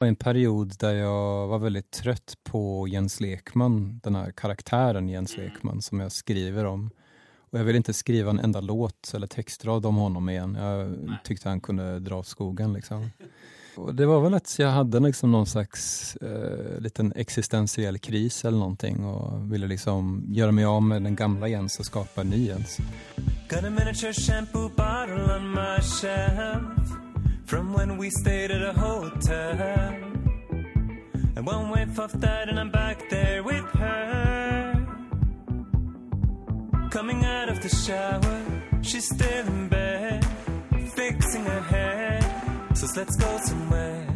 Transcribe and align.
var 0.00 0.08
en 0.08 0.16
period 0.16 0.74
där 0.78 0.94
jag 0.94 1.46
var 1.46 1.58
väldigt 1.58 1.90
trött 1.90 2.34
på 2.42 2.88
Jens 2.88 3.20
Lekman, 3.20 4.00
den 4.02 4.14
här 4.14 4.30
karaktären 4.30 5.08
Jens 5.08 5.36
Lekman 5.36 5.82
som 5.82 6.00
jag 6.00 6.12
skriver 6.12 6.64
om. 6.64 6.90
Och 7.50 7.58
jag 7.58 7.64
vill 7.64 7.76
inte 7.76 7.92
skriva 7.92 8.30
en 8.30 8.38
enda 8.38 8.60
låt 8.60 9.12
eller 9.14 9.26
textrad 9.26 9.86
om 9.86 9.96
honom 9.96 10.28
igen. 10.28 10.54
Jag 10.60 10.96
tyckte 11.24 11.48
han 11.48 11.60
kunde 11.60 11.98
dra 11.98 12.18
åt 12.18 12.26
skogen 12.26 12.72
liksom. 12.72 13.10
Och 13.76 13.94
det 13.94 14.06
var 14.06 14.20
väl 14.20 14.34
att 14.34 14.58
jag 14.58 14.68
hade 14.68 15.00
liksom 15.00 15.32
någon 15.32 15.46
slags 15.46 16.16
eh, 16.16 16.80
liten 16.80 17.12
existentiell 17.16 17.98
kris 17.98 18.44
eller 18.44 18.58
någonting 18.58 19.04
och 19.04 19.52
ville 19.52 19.66
liksom 19.66 20.24
göra 20.28 20.52
mig 20.52 20.64
av 20.64 20.82
med 20.82 21.02
den 21.02 21.16
gamla 21.16 21.48
Jens 21.48 21.78
och 21.78 21.86
skapa 21.86 22.20
en 22.20 22.30
ny 22.30 22.46
Jens. 22.46 22.78
Got 23.48 23.64
a 23.64 23.70
miniature 23.70 24.12
shampoo 24.12 24.68
bottle 24.68 25.36
on 25.36 25.50
my 25.50 25.82
shelf 25.82 27.09
From 27.50 27.72
when 27.72 27.96
we 27.96 28.10
stayed 28.10 28.52
at 28.52 28.62
a 28.62 28.72
hotel. 28.72 29.58
And 31.34 31.44
one 31.44 31.70
wave 31.70 31.98
of 31.98 32.20
that 32.20 32.48
and 32.48 32.60
I'm 32.60 32.70
back 32.70 33.08
there 33.10 33.42
with 33.42 33.64
her. 33.70 34.86
Coming 36.92 37.24
out 37.24 37.48
of 37.48 37.60
the 37.60 37.68
shower 37.68 38.38
She's 38.82 39.06
still 39.12 39.46
in 39.48 39.68
bed 39.68 40.24
Fixing 40.94 41.44
her 41.44 41.62
hair. 41.62 42.20
So 42.74 42.86
let's 42.94 43.16
go 43.16 43.38
somewhere. 43.44 44.06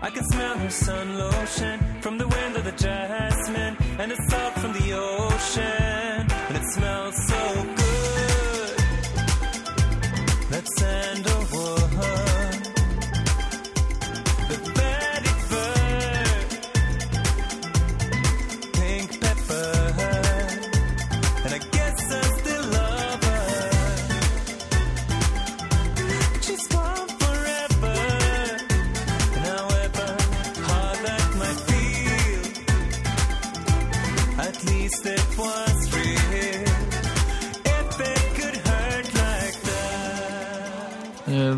I 0.00 0.10
can 0.10 0.24
smell 0.26 0.56
her 0.58 0.70
sun 0.70 1.18
lotion 1.18 1.80
From 2.00 2.16
the 2.18 2.28
wind 2.28 2.56
of 2.58 2.64
the 2.64 2.76
jasmine 2.84 3.76
And 3.98 4.12
the 4.12 4.16
salt 4.30 4.54
from 4.60 4.72
the 4.72 4.92
ocean 4.92 5.81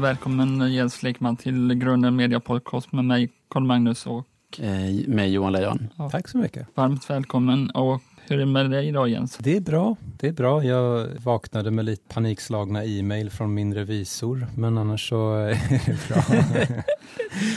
that 0.04 0.10
Eh, 0.10 0.14
Välkommen 0.14 0.72
Jens 0.72 1.02
Lekman 1.02 1.36
till 1.36 1.74
Grunden 1.74 2.16
Media 2.16 2.40
Podcast 2.40 2.92
med 2.92 3.04
mig, 3.04 3.30
Carl 3.50 3.64
Magnus 3.64 4.06
och 4.06 4.26
Eh, 4.58 5.08
med 5.08 5.30
Johan 5.30 5.52
Lejon. 5.52 5.88
Tack 6.10 6.28
så 6.28 6.38
mycket. 6.38 6.66
varmt 6.74 7.10
välkommen. 7.10 7.70
Och 7.70 8.00
hur 8.28 8.36
är 8.36 8.40
det 8.40 8.46
med 8.46 8.70
dig 8.70 8.88
idag 8.88 9.08
Jens? 9.08 9.36
Det 9.36 9.56
är 9.56 9.60
bra. 9.60 9.96
Det 10.20 10.28
är 10.28 10.32
bra. 10.32 10.64
Jag 10.64 11.06
vaknade 11.24 11.70
med 11.70 11.84
lite 11.84 12.14
panikslagna 12.14 12.84
e-mail 12.84 13.30
från 13.30 13.54
min 13.54 13.74
revisor, 13.74 14.46
men 14.56 14.78
annars 14.78 15.08
så 15.08 15.34
är 15.34 15.48
det 15.86 16.08
bra. 16.08 16.22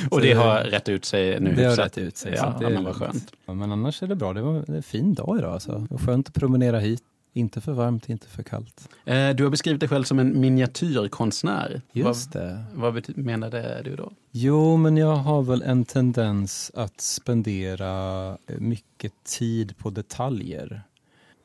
Och 0.11 0.21
det 0.21 0.33
har 0.33 0.59
rätt 0.59 0.89
ut 0.89 1.05
sig 1.05 1.39
nu 1.39 1.55
Det 1.55 1.63
har 1.63 1.75
rätt 1.75 1.97
ut 1.97 2.17
sig. 2.17 2.33
Ja, 2.35 2.53
så 2.53 2.59
det 2.59 2.63
ja, 2.63 2.69
är 2.69 2.73
men 2.73 2.83
vad 2.83 2.95
skönt. 2.95 3.31
Ja, 3.45 3.53
men 3.53 3.71
annars 3.71 4.03
är 4.03 4.07
det 4.07 4.15
bra. 4.15 4.33
Det 4.33 4.41
var 4.41 4.63
en 4.67 4.83
fin 4.83 5.13
dag 5.13 5.37
idag. 5.39 5.53
Alltså. 5.53 5.71
Det 5.71 5.91
var 5.91 5.97
skönt 5.97 6.27
att 6.27 6.33
promenera 6.33 6.79
hit. 6.79 7.01
Inte 7.37 7.61
för 7.61 7.71
varmt, 7.73 8.09
inte 8.09 8.27
för 8.27 8.43
kallt. 8.43 8.89
Eh, 9.05 9.29
du 9.29 9.43
har 9.43 9.49
beskrivit 9.49 9.79
dig 9.79 9.89
själv 9.89 10.03
som 10.03 10.19
en 10.19 10.39
miniatyrkonstnär. 10.39 11.81
Just 11.91 12.35
vad, 12.35 12.43
det. 12.43 12.65
vad 12.73 13.17
menade 13.17 13.81
du 13.83 13.95
då? 13.95 14.11
Jo, 14.31 14.77
men 14.77 14.97
jag 14.97 15.15
har 15.15 15.41
väl 15.41 15.61
en 15.61 15.85
tendens 15.85 16.71
att 16.75 17.01
spendera 17.01 18.27
eh, 18.29 18.59
mycket 18.59 19.13
tid 19.23 19.77
på 19.77 19.89
detaljer. 19.89 20.81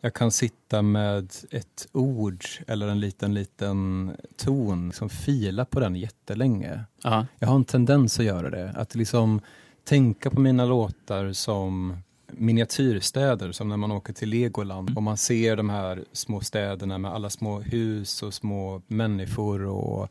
Jag 0.00 0.14
kan 0.14 0.30
sitta 0.30 0.82
med 0.82 1.32
ett 1.50 1.88
ord 1.92 2.44
eller 2.66 2.88
en 2.88 3.00
liten, 3.00 3.34
liten 3.34 4.10
ton, 4.36 4.92
som 4.92 5.08
fila 5.08 5.64
på 5.64 5.80
den 5.80 5.96
jättelänge. 5.96 6.84
Ja, 7.02 7.26
Jag 7.38 7.48
har 7.48 7.54
en 7.54 7.64
tendens 7.64 8.18
att 8.18 8.24
göra 8.24 8.50
det. 8.50 8.70
Att 8.70 8.94
liksom 8.94 9.40
tänka 9.84 10.30
på 10.30 10.40
mina 10.40 10.64
låtar 10.64 11.32
som 11.32 11.96
miniatyrstäder, 12.32 13.52
som 13.52 13.68
när 13.68 13.76
man 13.76 13.92
åker 13.92 14.12
till 14.12 14.28
Legoland 14.28 14.96
och 14.96 15.02
man 15.02 15.16
ser 15.16 15.56
de 15.56 15.70
här 15.70 16.04
små 16.12 16.40
städerna 16.40 16.98
med 16.98 17.12
alla 17.12 17.30
små 17.30 17.60
hus 17.60 18.22
och 18.22 18.34
små 18.34 18.82
människor 18.86 19.66
och 19.66 20.08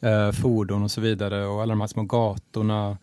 eh, 0.00 0.32
fordon 0.32 0.82
och 0.82 0.90
så 0.90 1.00
vidare 1.00 1.46
och 1.46 1.62
alla 1.62 1.72
de 1.72 1.80
här 1.80 1.88
små 1.88 2.02
gatorna. 2.02 2.98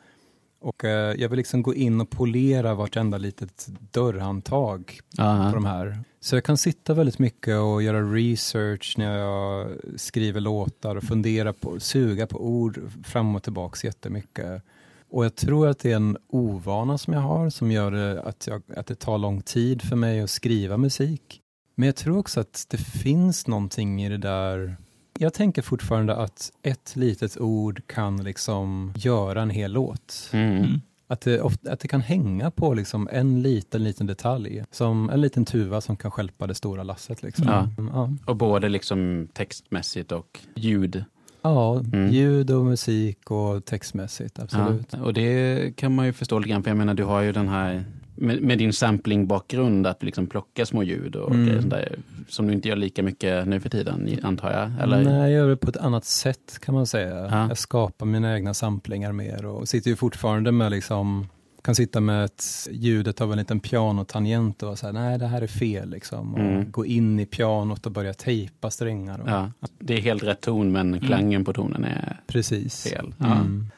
Och 0.60 0.84
eh, 0.84 1.16
jag 1.16 1.30
vill 1.30 1.38
liksom 1.38 1.62
gå 1.62 1.76
in 1.76 2.02
och 2.02 2.10
polera 2.10 2.74
vartenda 2.74 3.18
litet 3.18 3.68
dörrhandtag 3.92 5.00
ja. 5.18 5.48
på 5.50 5.56
de 5.56 5.66
här. 5.66 6.00
Så 6.20 6.36
jag 6.36 6.44
kan 6.44 6.58
sitta 6.58 6.94
väldigt 6.94 7.20
mycket 7.20 7.58
och 7.58 7.84
göra 7.84 8.02
research 8.02 8.96
när 8.98 9.18
jag 9.18 9.72
skriver 9.96 10.42
låtar 10.42 10.96
och 10.96 11.04
fundera 11.04 11.54
på, 11.54 11.80
suga 11.80 12.28
på 12.28 12.46
ord 12.46 12.80
fram 13.04 13.36
och 13.36 13.44
tillbaks 13.44 13.84
jättemycket. 13.84 14.64
Och 15.10 15.26
jag 15.26 15.36
tror 15.36 15.68
att 15.68 15.80
det 15.80 15.92
är 15.92 15.96
en 15.96 16.18
ovana 16.28 16.98
som 16.98 17.14
jag 17.14 17.22
har 17.22 17.50
som 17.50 17.72
gör 17.72 18.16
att, 18.16 18.48
jag, 18.48 18.62
att 18.76 18.88
det 18.88 18.96
tar 18.96 19.18
lång 19.18 19.42
tid 19.42 19.82
för 19.82 19.96
mig 19.96 20.22
att 20.22 20.30
skriva 20.30 20.78
musik. 20.78 21.42
Men 21.76 21.86
jag 21.86 21.96
tror 21.96 22.18
också 22.18 22.40
att 22.40 22.66
det 22.70 22.78
finns 22.78 23.48
någonting 23.48 24.04
i 24.04 24.10
det 24.10 24.18
där. 24.18 24.78
Jag 25.20 25.34
tänker 25.34 25.62
fortfarande 25.62 26.16
att 26.16 26.52
ett 26.62 26.96
litet 26.96 27.38
ord 27.38 27.82
kan 27.88 28.24
liksom 28.24 28.94
göra 28.96 29.42
en 29.42 29.50
hel 29.50 29.72
låt. 29.72 30.30
Mm. 30.34 30.82
Att 31.08 31.22
det, 31.22 31.42
ofta, 31.42 31.72
att 31.72 31.80
det 31.80 31.88
kan 31.88 32.02
hänga 32.02 32.52
på 32.52 32.74
liksom 32.74 33.10
en 33.12 33.42
liten, 33.42 33.84
liten 33.84 34.08
detalj. 34.08 34.64
Som 34.72 35.10
en 35.10 35.22
liten 35.22 35.46
tuva 35.46 35.82
som 35.82 35.98
kan 35.98 36.12
stjälpa 36.12 36.48
det 36.48 36.56
stora 36.56 36.84
lasset. 36.84 37.24
Liksom. 37.24 37.48
Ja. 37.48 37.70
Ja. 37.94 38.10
Och 38.26 38.36
både 38.36 38.70
liksom 38.70 39.28
textmässigt 39.34 40.12
och 40.12 40.40
ljud. 40.56 41.06
Ja, 41.50 41.84
Mm. 41.94 42.12
ljud 42.12 42.52
och 42.52 42.66
musik 42.66 43.32
och 43.32 43.66
textmässigt, 43.66 44.40
absolut. 44.40 44.88
Ja, 44.92 45.00
och 45.02 45.14
det 45.14 45.76
kan 45.76 45.96
man 45.96 46.06
ju 46.06 46.14
förstå 46.14 46.40
lite 46.40 46.50
grann, 46.50 46.64
för 46.64 46.70
jag 46.70 46.78
menar 46.78 46.94
du 46.94 47.04
har 47.04 47.22
ju 47.22 47.32
den 47.32 47.48
här 47.48 47.84
med, 48.20 48.42
med 48.42 48.58
din 48.58 48.74
samplingbakgrund 48.74 49.88
att 49.88 50.04
liksom 50.04 50.28
plocka 50.28 50.66
små 50.66 50.84
ljud 50.84 51.16
och 51.16 51.32
Mm. 51.32 51.46
grejer 51.46 51.62
sånt 51.62 51.74
där, 51.74 51.96
som 52.28 52.48
du 52.48 52.54
inte 52.54 52.68
gör 52.68 52.76
lika 52.76 53.04
mycket 53.04 53.48
nu 53.48 53.60
för 53.60 53.70
tiden, 53.70 54.10
antar 54.24 54.52
jag? 54.52 54.72
Eller? 54.84 55.04
Nej, 55.04 55.14
jag 55.14 55.32
gör 55.32 55.50
det 55.50 55.58
på 55.58 55.70
ett 55.70 55.78
annat 55.78 56.06
sätt 56.06 56.60
kan 56.62 56.76
man 56.76 56.86
säga. 56.88 57.28
Ja. 57.32 57.48
Jag 57.48 57.58
skapar 57.58 58.06
mina 58.06 58.36
egna 58.36 58.54
samplingar 58.54 59.12
mer 59.12 59.46
och 59.46 59.68
sitter 59.68 59.90
ju 59.90 59.96
fortfarande 59.96 60.52
med 60.52 60.72
liksom 60.72 61.28
kan 61.62 61.76
sitta 61.76 62.00
med 62.00 62.26
ett, 62.26 62.68
ljudet 62.72 63.22
av 63.22 63.32
en 63.32 63.38
liten 63.38 63.60
pianotangent 63.60 64.64
och 64.64 64.80
här, 64.82 64.92
nej 64.94 65.18
det 65.20 65.28
här 65.28 65.42
är 65.42 65.48
fel 65.48 65.90
liksom. 65.90 66.34
Och 66.34 66.40
Mm. 66.40 66.72
gå 66.72 66.86
in 66.86 67.20
i 67.20 67.26
pianot 67.26 67.86
och 67.86 67.92
börja 67.92 68.14
tejpa 68.14 68.70
strängar. 68.72 69.20
Och, 69.20 69.30
Ja, 69.30 69.52
det 69.80 69.94
är 69.94 70.02
helt 70.02 70.24
rätt 70.24 70.42
ton, 70.42 70.72
men 70.72 71.00
klangen 71.00 71.46
på 71.46 71.54
tonen 71.54 71.84
är 71.84 72.22
Precis. 72.28 72.84
fel. 72.84 73.14
Ja. 73.18 73.26
Mm. 73.36 73.70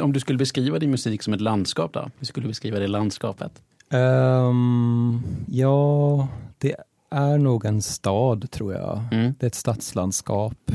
Om 0.00 0.12
du 0.12 0.20
skulle 0.20 0.38
beskriva 0.38 0.78
din 0.78 0.90
musik 0.90 1.22
som 1.22 1.34
ett 1.34 1.40
landskap 1.40 1.92
då? 1.92 2.10
Hur 2.18 2.26
skulle 2.26 2.44
du 2.44 2.48
beskriva 2.48 2.78
det 2.78 2.86
landskapet? 2.86 3.62
Ehm, 3.90 5.22
ja, 5.46 6.28
det 6.58 6.74
är 7.10 7.38
nog 7.38 7.64
en 7.64 7.82
stad 7.82 8.50
tror 8.50 8.72
jag. 8.74 9.04
Mm. 9.12 9.34
Det 9.38 9.46
är 9.46 9.48
ett 9.48 9.54
stadslandskap. 9.54 10.70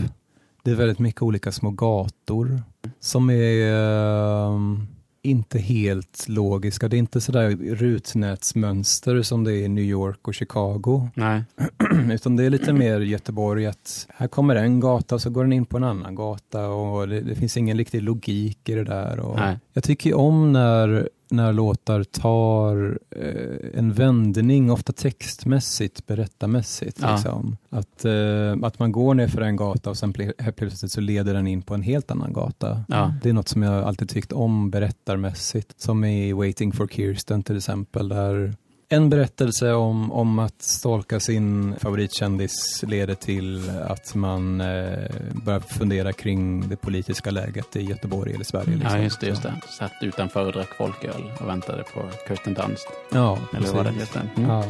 Det 0.64 0.72
är 0.72 0.76
väldigt 0.76 1.00
mycket 1.00 1.22
olika 1.22 1.52
små 1.52 1.70
gator 1.72 2.62
som 3.00 3.30
är 3.30 3.74
ehm, 3.74 4.88
inte 5.24 5.60
helt 5.60 6.26
logiska. 6.28 6.88
Det 6.88 6.96
är 6.96 7.00
inte 7.00 7.22
sådär 7.22 7.50
rutnätsmönster 7.76 9.22
som 9.22 9.44
det 9.44 9.54
är 9.54 9.66
i 9.66 9.68
New 9.68 9.84
York 9.84 10.28
och 10.28 10.34
Chicago. 10.34 11.10
Nej. 11.14 11.44
Utan 12.12 12.36
det 12.36 12.44
är 12.44 12.50
lite 12.50 12.74
mer 12.74 13.00
Göteborg 13.00 13.66
att 13.66 14.08
här 14.16 14.28
kommer 14.28 14.56
en 14.56 14.80
gata 14.80 15.16
och 15.16 15.22
så 15.22 15.30
går 15.30 15.44
den 15.44 15.54
in 15.54 15.66
på 15.66 15.78
en 15.78 15.84
annan 15.84 16.16
gata 16.16 16.68
och 16.68 17.08
det, 17.08 17.22
det 17.22 17.36
finns 17.36 17.58
ingen 17.58 17.78
riktig 17.78 18.04
logik 18.04 18.70
i 18.70 18.76
det 18.76 18.84
där. 18.84 19.20
Och 19.20 19.40
Nej. 19.40 19.60
Jag 19.74 19.84
tycker 19.84 20.14
om 20.14 20.54
när, 20.54 21.10
när 21.34 21.54
låtar 21.54 22.04
tar 22.04 23.00
eh, 23.12 23.80
en 23.80 23.94
vändning, 23.94 24.72
ofta 24.72 24.94
textmässigt, 24.94 26.06
berättarmässigt. 26.08 27.00
Ja. 27.02 27.14
Liksom. 27.16 27.58
Att, 27.70 28.06
eh, 28.06 28.58
att 28.64 28.80
man 28.80 28.92
går 28.92 29.14
ner 29.14 29.28
för 29.28 29.42
en 29.42 29.56
gata 29.56 29.90
och 29.90 29.98
sen 29.98 30.14
ple- 30.14 30.52
plötsligt 30.52 30.92
så 30.92 31.02
leder 31.02 31.34
den 31.34 31.48
in 31.48 31.62
på 31.62 31.74
en 31.74 31.82
helt 31.82 32.12
annan 32.12 32.34
gata. 32.34 32.84
Ja. 32.88 33.14
Det 33.24 33.30
är 33.30 33.34
något 33.34 33.48
som 33.48 33.64
jag 33.64 33.84
alltid 33.84 34.10
tyckt 34.10 34.32
om 34.32 34.70
berättarmässigt. 34.70 35.82
Som 35.82 36.04
i 36.04 36.34
Waiting 36.34 36.72
for 36.72 36.88
Kirsten 36.88 37.44
till 37.44 37.58
exempel. 37.58 38.10
Där 38.10 38.54
en 38.94 39.10
berättelse 39.10 39.74
om, 39.74 40.12
om 40.12 40.40
att 40.40 40.62
stalka 40.62 41.20
sin 41.20 41.76
favoritkändis 41.80 42.84
leder 42.88 43.16
till 43.16 43.72
att 43.88 44.16
man 44.16 44.62
eh, 44.62 45.10
börjar 45.46 45.60
fundera 45.60 46.14
kring 46.14 46.70
det 46.70 46.76
politiska 46.76 47.32
läget 47.32 47.76
i 47.76 47.82
Göteborg 47.82 48.34
eller 48.34 48.46
Sverige. 48.46 48.76
Liksom. 48.76 48.98
Ja, 48.98 49.04
just 49.04 49.20
det, 49.20 49.28
just 49.28 49.44
det. 49.44 49.54
Satt 49.78 49.94
utanför 50.02 50.46
och 50.46 50.52
drack 50.52 50.70
folköl 50.78 51.32
och 51.40 51.48
väntade 51.48 51.84
på 51.84 52.02
Kirsten 52.28 52.54
Dunst. 52.54 52.88
Ja, 53.12 53.40
Eller 53.58 53.68
vad 53.68 53.86
det. 53.86 53.92
Mm. 54.36 54.50
Ja. 54.50 54.64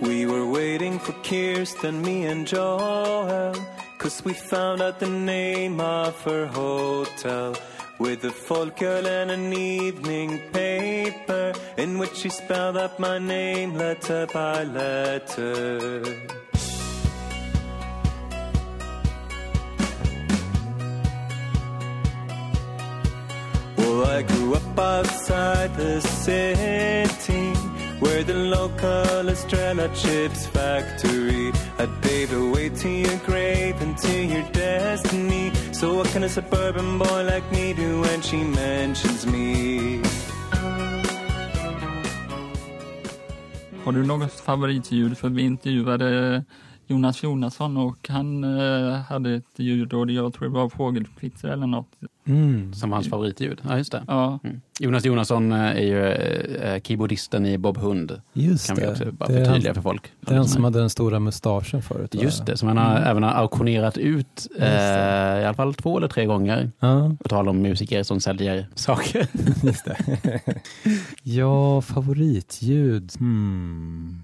We 0.00 0.26
were 0.26 0.44
waiting 0.44 0.98
for 0.98 1.14
Kirsten, 1.22 2.02
me 2.02 2.30
and 2.32 2.46
Joel, 2.52 3.54
cause 3.98 4.22
we 4.24 4.34
found 4.34 4.82
out 4.82 4.98
the 4.98 5.06
name 5.06 5.80
of 5.80 6.24
her 6.24 6.46
hotel. 6.46 7.54
With 7.98 8.24
a 8.24 8.30
folk 8.30 8.78
girl 8.78 9.06
and 9.06 9.30
an 9.30 9.52
evening 9.52 10.40
paper 10.52 11.52
in 11.76 11.98
which 11.98 12.14
she 12.14 12.28
spelled 12.28 12.76
out 12.76 12.98
my 12.98 13.18
name 13.18 13.74
letter 13.74 14.26
by 14.32 14.64
letter. 14.64 16.02
Well, 23.78 24.06
I 24.06 24.22
grew 24.22 24.54
up 24.54 24.78
outside 24.78 25.74
the 25.76 26.00
city 26.00 27.52
where 28.00 28.22
the 28.22 28.34
local 28.34 29.28
Estrella 29.28 29.88
Chips 29.94 30.46
factory 30.46 31.50
had 31.78 31.90
paved 32.02 32.32
a 32.32 32.50
way 32.50 32.68
to 32.68 32.88
your 32.88 33.18
grave 33.18 33.80
and 33.80 33.96
to 33.98 34.22
your 34.22 34.42
destiny. 34.52 35.50
So, 35.80 35.94
what 35.94 36.06
can 36.08 36.24
a 36.24 36.28
suburban 36.28 36.98
boy 36.98 37.24
like 37.24 37.52
me 37.52 37.74
do 37.74 38.00
when 38.00 38.22
she 38.22 38.36
mentions 38.36 39.26
me? 39.26 40.00
Har 43.84 43.92
du 43.92 44.06
något 44.06 44.32
favoritljud? 44.32 45.18
För 45.18 45.28
vi 45.28 45.42
intervjuade 45.42 46.44
Jonas 46.88 47.22
Jonasson 47.22 47.76
och 47.76 48.08
han 48.08 48.44
eh, 48.44 48.94
hade 48.94 49.34
ett 49.34 49.44
ljud 49.56 49.92
och 49.92 50.10
jag 50.10 50.32
tror 50.34 50.48
det 50.48 50.54
var 50.54 50.68
fågelkvitter 50.68 51.48
eller 51.48 51.66
något. 51.66 51.88
Mm. 52.26 52.74
Som 52.74 52.92
hans 52.92 53.10
favoritljud. 53.10 53.60
Ja, 53.68 53.78
just 53.78 53.92
det. 53.92 54.02
Ja, 54.06 54.38
Mm. 54.44 54.60
Jonas 54.80 55.04
Jonasson 55.04 55.52
eh, 55.52 55.58
är 55.60 55.80
ju 55.80 56.06
eh, 56.06 56.80
keyboardisten 56.82 57.46
i 57.46 57.58
Bob 57.58 57.76
Hund. 57.78 58.20
Just 58.32 58.66
Kan 58.66 58.76
vi 58.76 58.82
det. 58.82 58.90
också 58.90 59.12
bara 59.12 59.28
det 59.28 59.34
är 59.34 59.38
han, 59.38 59.46
förtydliga 59.46 59.74
för 59.74 59.82
folk. 59.82 60.12
det 60.20 60.32
är 60.32 60.36
han 60.36 60.48
som 60.48 60.64
hade 60.64 60.78
den 60.78 60.90
stora 60.90 61.18
mustaschen 61.20 61.82
förut. 61.82 62.14
Just 62.14 62.46
det, 62.46 62.56
som 62.56 62.68
han 62.68 62.76
har, 62.78 62.96
även 63.00 63.22
har 63.22 63.30
auktionerat 63.30 63.98
ut 63.98 64.46
eh, 64.58 64.66
i 65.40 65.44
alla 65.44 65.54
fall 65.54 65.74
två 65.74 65.98
eller 65.98 66.08
tre 66.08 66.24
gånger. 66.26 66.70
Ja, 66.78 67.16
På 67.22 67.28
tal 67.28 67.48
om 67.48 67.62
musiker 67.62 68.02
som 68.02 68.20
säljer 68.20 68.66
saker. 68.74 69.28
just 69.66 69.84
det. 69.84 70.40
ja, 71.22 71.80
favoritljud. 71.80 73.12
Hmm. 73.18 74.22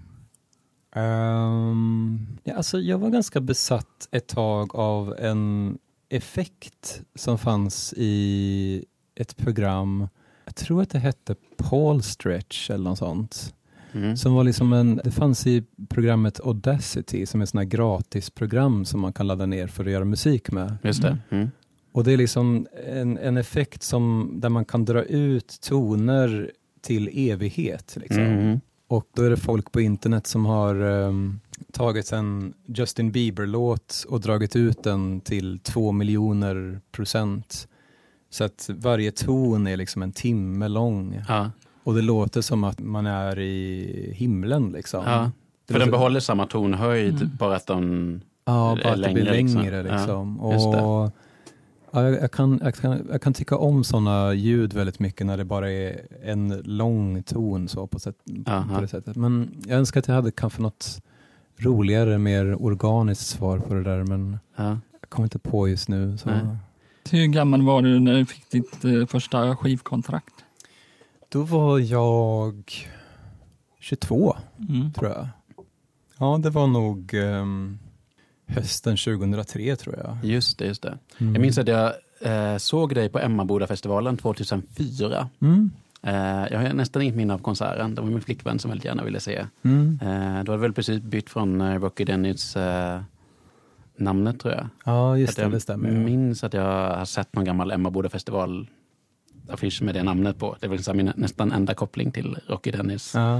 Ehm, 0.92 2.26
ja, 2.44 2.54
alltså 2.54 2.80
jag 2.80 2.98
var 2.98 3.10
ganska 3.10 3.40
besatt 3.40 4.08
ett 4.10 4.26
tag 4.26 4.74
av 4.76 5.14
en 5.18 5.78
effekt 6.08 7.02
som 7.14 7.38
fanns 7.38 7.94
i 7.96 8.84
ett 9.14 9.36
program. 9.36 10.08
Jag 10.44 10.54
tror 10.54 10.82
att 10.82 10.90
det 10.90 10.98
hette 10.98 11.34
Paul 11.56 12.02
Stretch 12.02 12.70
eller 12.70 12.84
något 12.84 12.98
sånt. 12.98 13.54
Mm. 13.92 14.16
Som 14.16 14.34
var 14.34 14.44
liksom 14.44 14.72
en, 14.72 15.00
det 15.04 15.10
fanns 15.10 15.46
i 15.46 15.64
programmet 15.88 16.40
Audacity 16.40 17.26
som 17.26 17.40
är 17.40 17.42
ett 17.42 17.50
sånt 17.50 17.60
här 17.60 17.68
gratisprogram 17.68 18.84
som 18.84 19.00
man 19.00 19.12
kan 19.12 19.26
ladda 19.26 19.46
ner 19.46 19.66
för 19.66 19.84
att 19.84 19.90
göra 19.90 20.04
musik 20.04 20.50
med. 20.50 20.76
Just 20.82 21.02
det. 21.02 21.18
Mm. 21.30 21.50
Och 21.92 22.04
det 22.04 22.12
är 22.12 22.16
liksom 22.16 22.66
en, 22.86 23.18
en 23.18 23.36
effekt 23.36 23.82
som, 23.82 24.32
där 24.34 24.48
man 24.48 24.64
kan 24.64 24.84
dra 24.84 25.02
ut 25.02 25.58
toner 25.60 26.52
till 26.80 27.30
evighet. 27.30 27.96
Liksom. 28.00 28.22
Mm. 28.22 28.60
Och 28.92 29.06
då 29.16 29.22
är 29.22 29.30
det 29.30 29.36
folk 29.36 29.72
på 29.72 29.80
internet 29.80 30.26
som 30.26 30.46
har 30.46 30.74
ehm, 30.74 31.40
tagit 31.72 32.12
en 32.12 32.54
Justin 32.66 33.12
Bieber-låt 33.12 34.04
och 34.08 34.20
dragit 34.20 34.56
ut 34.56 34.82
den 34.82 35.20
till 35.20 35.58
två 35.58 35.92
miljoner 35.92 36.80
procent. 36.90 37.68
Så 38.30 38.44
att 38.44 38.70
varje 38.74 39.10
ton 39.12 39.66
är 39.66 39.76
liksom 39.76 40.02
en 40.02 40.12
timme 40.12 40.68
lång. 40.68 41.22
Ja. 41.28 41.50
Och 41.84 41.94
det 41.94 42.02
låter 42.02 42.40
som 42.40 42.64
att 42.64 42.78
man 42.78 43.06
är 43.06 43.38
i 43.38 44.12
himlen 44.16 44.72
liksom. 44.72 45.04
Ja. 45.06 45.30
För 45.70 45.78
den 45.78 45.90
behåller 45.90 46.20
samma 46.20 46.46
tonhöjd, 46.46 47.14
Mm. 47.14 47.30
bara 47.38 47.56
att 47.56 47.66
de... 47.66 48.20
Ja, 48.44 48.78
bara 48.84 48.92
att 48.92 49.02
det 49.02 49.12
blir 49.12 49.24
längre, 49.24 49.42
liksom. 49.42 49.60
längre 49.60 49.82
liksom. 49.82 50.38
Ja, 50.42 50.52
just 50.52 50.72
det. 50.72 50.80
och, 50.80 51.10
ja, 51.92 52.02
jag, 52.02 52.22
jag, 52.22 52.32
kan, 52.32 52.60
jag, 52.62 52.74
kan, 52.74 53.06
jag 53.10 53.22
kan 53.22 53.32
tycka 53.34 53.56
om 53.56 53.84
sådana 53.84 54.34
ljud 54.34 54.72
väldigt 54.72 54.98
mycket 54.98 55.26
när 55.26 55.36
det 55.36 55.44
bara 55.44 55.70
är 55.70 56.00
en 56.22 56.48
lång 56.64 57.22
ton 57.22 57.68
så 57.68 57.86
på, 57.86 57.98
sätt, 57.98 58.16
Aha. 58.46 58.74
på 58.74 58.80
det 58.80 58.88
sättet. 58.88 59.16
Men 59.16 59.62
jag 59.66 59.78
önskar 59.78 60.00
att 60.00 60.08
jag 60.08 60.14
hade 60.14 60.30
kanske 60.32 60.62
något 60.62 61.00
roligare, 61.56 62.18
mer 62.18 62.62
organiskt 62.62 63.26
svar 63.26 63.58
på 63.58 63.74
det 63.74 63.82
där 63.82 64.04
men 64.04 64.38
Ja. 64.56 64.78
jag 65.00 65.08
kommer 65.10 65.26
inte 65.26 65.38
på 65.38 65.68
just 65.68 65.88
nu. 65.88 66.18
Så. 66.18 66.28
Nej. 66.30 66.40
Hur 67.10 67.26
gammal 67.26 67.62
var 67.62 67.82
du 67.82 68.00
när 68.00 68.14
du 68.14 68.26
fick 68.26 68.50
ditt 68.50 68.84
eh, 68.84 69.06
första 69.06 69.56
skivkontrakt? 69.56 70.34
Då 71.28 71.42
var 71.42 71.78
jag 71.78 72.72
22 73.80 74.36
Mm. 74.68 74.92
tror 74.92 75.10
jag. 75.10 75.28
Ja, 76.18 76.38
det 76.42 76.50
var 76.50 76.66
nog 76.66 77.14
ehm, 77.14 77.78
hösten 78.54 78.96
2003 78.96 79.76
tror 79.76 79.96
jag. 80.04 80.18
Just 80.30 80.58
det, 80.58 80.66
just 80.66 80.82
det. 80.82 80.98
Mm. 81.18 81.34
Jag 81.34 81.40
minns 81.42 81.58
att 81.58 81.68
jag 81.68 81.92
eh, 82.20 82.56
såg 82.56 82.94
dig 82.94 83.08
på 83.08 83.18
Emmabodafestivalen 83.18 84.16
2004. 84.16 85.28
Mm. 85.40 85.70
Eh, 86.02 86.46
jag 86.50 86.60
har 86.60 86.72
nästan 86.72 87.02
inget 87.02 87.16
minne 87.16 87.34
av 87.34 87.38
konserten. 87.38 87.94
Det 87.94 88.00
var 88.00 88.08
min 88.08 88.20
flickvän 88.20 88.58
som 88.58 88.68
väldigt 88.68 88.84
gärna 88.84 89.04
ville 89.04 89.20
se. 89.20 89.46
Mm. 89.62 89.98
Eh, 90.02 90.44
då 90.44 90.52
hade 90.52 90.62
väl 90.62 90.72
precis 90.72 91.00
bytt 91.02 91.30
från 91.30 91.60
eh, 91.60 91.80
Rocky 91.80 92.04
Dennis 92.04 92.56
eh, 92.56 93.00
namnet 93.96 94.40
tror 94.40 94.54
jag. 94.54 94.68
Ja, 94.84 95.18
just 95.18 95.36
det, 95.36 95.42
jag 95.42 95.50
det 95.50 95.60
stämmer. 95.60 95.90
minns 95.90 96.44
att 96.44 96.54
jag 96.54 96.96
har 96.96 97.04
sett 97.04 97.34
någon 97.34 97.44
gammal 97.44 97.70
Emmaboda 97.70 98.08
festival 98.08 98.66
affisch 99.48 99.82
med 99.82 99.94
det 99.94 100.02
namnet 100.02 100.38
på. 100.38 100.56
Det 100.60 100.66
är 100.66 100.70
väl 100.70 100.96
min 100.96 101.12
nästan 101.16 101.52
enda 101.52 101.74
koppling 101.74 102.12
till 102.12 102.38
Rocky 102.46 102.70
Dennis. 102.70 103.12
Ja. 103.14 103.36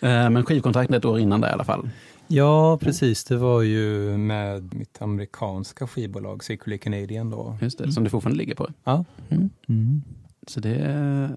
Eh, 0.00 0.30
men 0.30 0.44
skivkontraktet 0.44 0.96
ett 0.96 1.04
år 1.04 1.18
innan 1.18 1.40
det 1.40 1.48
i 1.48 1.52
alla 1.52 1.64
fall. 1.64 1.90
Ja, 2.28 2.78
precis. 2.78 3.24
Det 3.24 3.36
var 3.36 3.62
ju 3.62 4.16
med 4.16 4.74
mitt 4.74 5.02
amerikanska 5.02 5.86
skivbolag 5.86 6.44
Secretly 6.44 6.78
Canadian 6.78 7.30
då. 7.30 7.58
Just 7.60 7.78
det, 7.78 7.84
Mm. 7.84 7.92
som 7.92 8.04
du 8.04 8.10
fortfarande 8.10 8.38
ligger 8.38 8.54
på. 8.54 8.68
Ja. 8.84 9.04
Mm. 9.28 9.50
Mm. 9.68 10.02
Så 10.46 10.60
det 10.60 11.36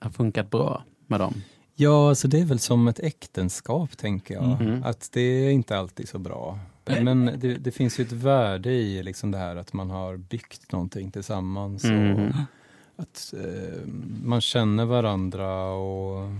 har 0.00 0.10
funkat 0.10 0.50
bra 0.50 0.84
med 1.06 1.20
dem. 1.20 1.34
Ja, 1.74 2.14
så 2.14 2.28
det 2.28 2.40
är 2.40 2.44
väl 2.44 2.58
som 2.58 2.88
ett 2.88 3.00
äktenskap 3.00 3.96
tänker 3.96 4.34
jag. 4.34 4.60
Mhm. 4.60 4.82
Att 4.84 5.08
det 5.12 5.20
är 5.20 5.50
inte 5.50 5.78
alltid 5.78 6.08
så 6.08 6.18
bra. 6.18 6.58
Men 7.00 7.24
det, 7.38 7.54
det 7.54 7.70
finns 7.70 8.00
ju 8.00 8.04
ett 8.04 8.12
värde 8.12 8.70
i 8.72 9.02
liksom 9.02 9.30
det 9.30 9.38
här 9.38 9.56
att 9.56 9.72
man 9.72 9.90
har 9.90 10.16
byggt 10.16 10.72
någonting 10.72 11.10
tillsammans. 11.10 11.84
Mm. 11.84 12.26
Och 12.28 12.32
att 12.96 13.34
eh, 13.36 13.86
man 14.24 14.40
känner 14.40 14.84
varandra 14.84 15.64
och 15.68 16.30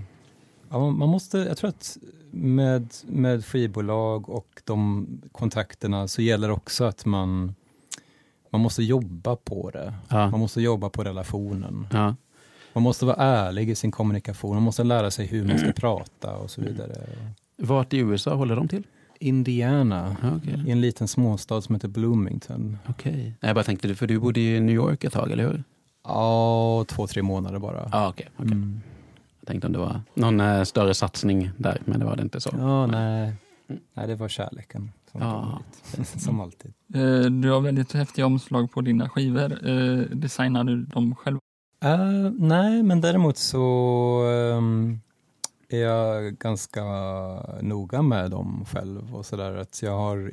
ja, 0.70 0.90
man 0.90 1.08
måste, 1.08 1.38
jag 1.38 1.56
tror 1.56 1.68
att 1.70 1.98
med, 2.30 2.94
med 3.06 3.44
skivbolag 3.46 4.28
och 4.28 4.62
de 4.64 5.06
kontakterna 5.32 6.08
så 6.08 6.22
gäller 6.22 6.50
också 6.50 6.84
att 6.84 7.06
man, 7.06 7.54
man 8.50 8.60
måste 8.60 8.82
jobba 8.82 9.36
på 9.36 9.70
det. 9.70 9.94
Man 10.10 10.30
Ja. 10.30 10.36
måste 10.36 10.60
jobba 10.60 10.88
på 10.88 11.04
relationen. 11.04 11.86
Ja. 11.92 12.14
Man 12.72 12.82
måste 12.82 13.04
vara 13.04 13.16
ärlig 13.16 13.70
i 13.70 13.74
sin 13.74 13.90
kommunikation. 13.90 14.54
Man 14.54 14.62
måste 14.62 14.84
lära 14.84 15.10
sig 15.10 15.26
hur 15.26 15.44
man 15.44 15.58
ska 15.58 15.72
prata 15.72 16.36
och 16.36 16.50
så 16.50 16.60
vidare. 16.60 17.06
Vart 17.56 17.92
i 17.92 17.98
USA 17.98 18.34
håller 18.34 18.56
de 18.56 18.68
till? 18.68 18.82
Indiana, 19.20 20.16
Okej. 20.36 20.62
i 20.66 20.70
en 20.70 20.80
liten 20.80 21.08
småstad 21.08 21.60
som 21.62 21.74
heter 21.74 21.88
Bloomington. 21.88 22.78
Okej. 22.88 23.32
Jag 23.40 23.54
bara 23.54 23.64
tänkte, 23.64 23.94
för 23.94 24.06
du 24.06 24.18
bodde 24.18 24.40
i 24.40 24.60
New 24.60 24.74
York 24.74 25.04
ett 25.04 25.12
tag, 25.12 25.30
eller 25.30 25.44
hur? 25.48 25.64
Ja, 26.04 26.84
två, 26.88 27.06
tre 27.06 27.22
månader 27.22 27.58
bara. 27.58 27.88
Ja, 27.92 28.08
okej. 28.08 28.28
okej. 28.36 28.52
Mm. 28.52 28.80
Tänkte 29.46 29.66
om 29.66 29.72
det 29.72 29.78
var 29.78 30.00
någon 30.14 30.40
eh, 30.40 30.62
större 30.62 30.94
satsning 30.94 31.50
där, 31.58 31.82
men 31.84 32.00
det 32.00 32.06
var 32.06 32.16
det 32.16 32.22
inte 32.22 32.40
så. 32.40 32.50
Ja, 32.58 32.86
nej. 32.86 33.32
nej, 33.94 34.06
det 34.06 34.14
var 34.14 34.28
kärleken. 34.28 34.90
Som, 35.12 35.20
Ja. 35.20 35.60
som 36.04 36.40
alltid. 36.40 36.72
Eh, 36.94 37.30
Du 37.30 37.50
har 37.50 37.60
väldigt 37.60 37.92
häftiga 37.92 38.26
omslag 38.26 38.72
på 38.72 38.80
dina 38.80 39.08
skivor. 39.08 39.68
Eh, 39.68 39.98
Designar 39.98 40.64
du 40.64 40.82
dem 40.82 41.14
själv? 41.14 41.38
Eh, 41.84 42.30
nej, 42.38 42.82
men 42.82 43.00
däremot 43.00 43.36
så 43.36 44.22
ehm, 44.54 45.00
är 45.68 45.78
jag 45.82 46.34
ganska 46.38 46.82
noga 47.60 48.02
med 48.02 48.30
dem 48.30 48.64
själv 48.72 49.14
och 49.16 49.26
sådär 49.26 49.56
att 49.56 49.82
jag 49.82 49.96
har, 49.98 50.32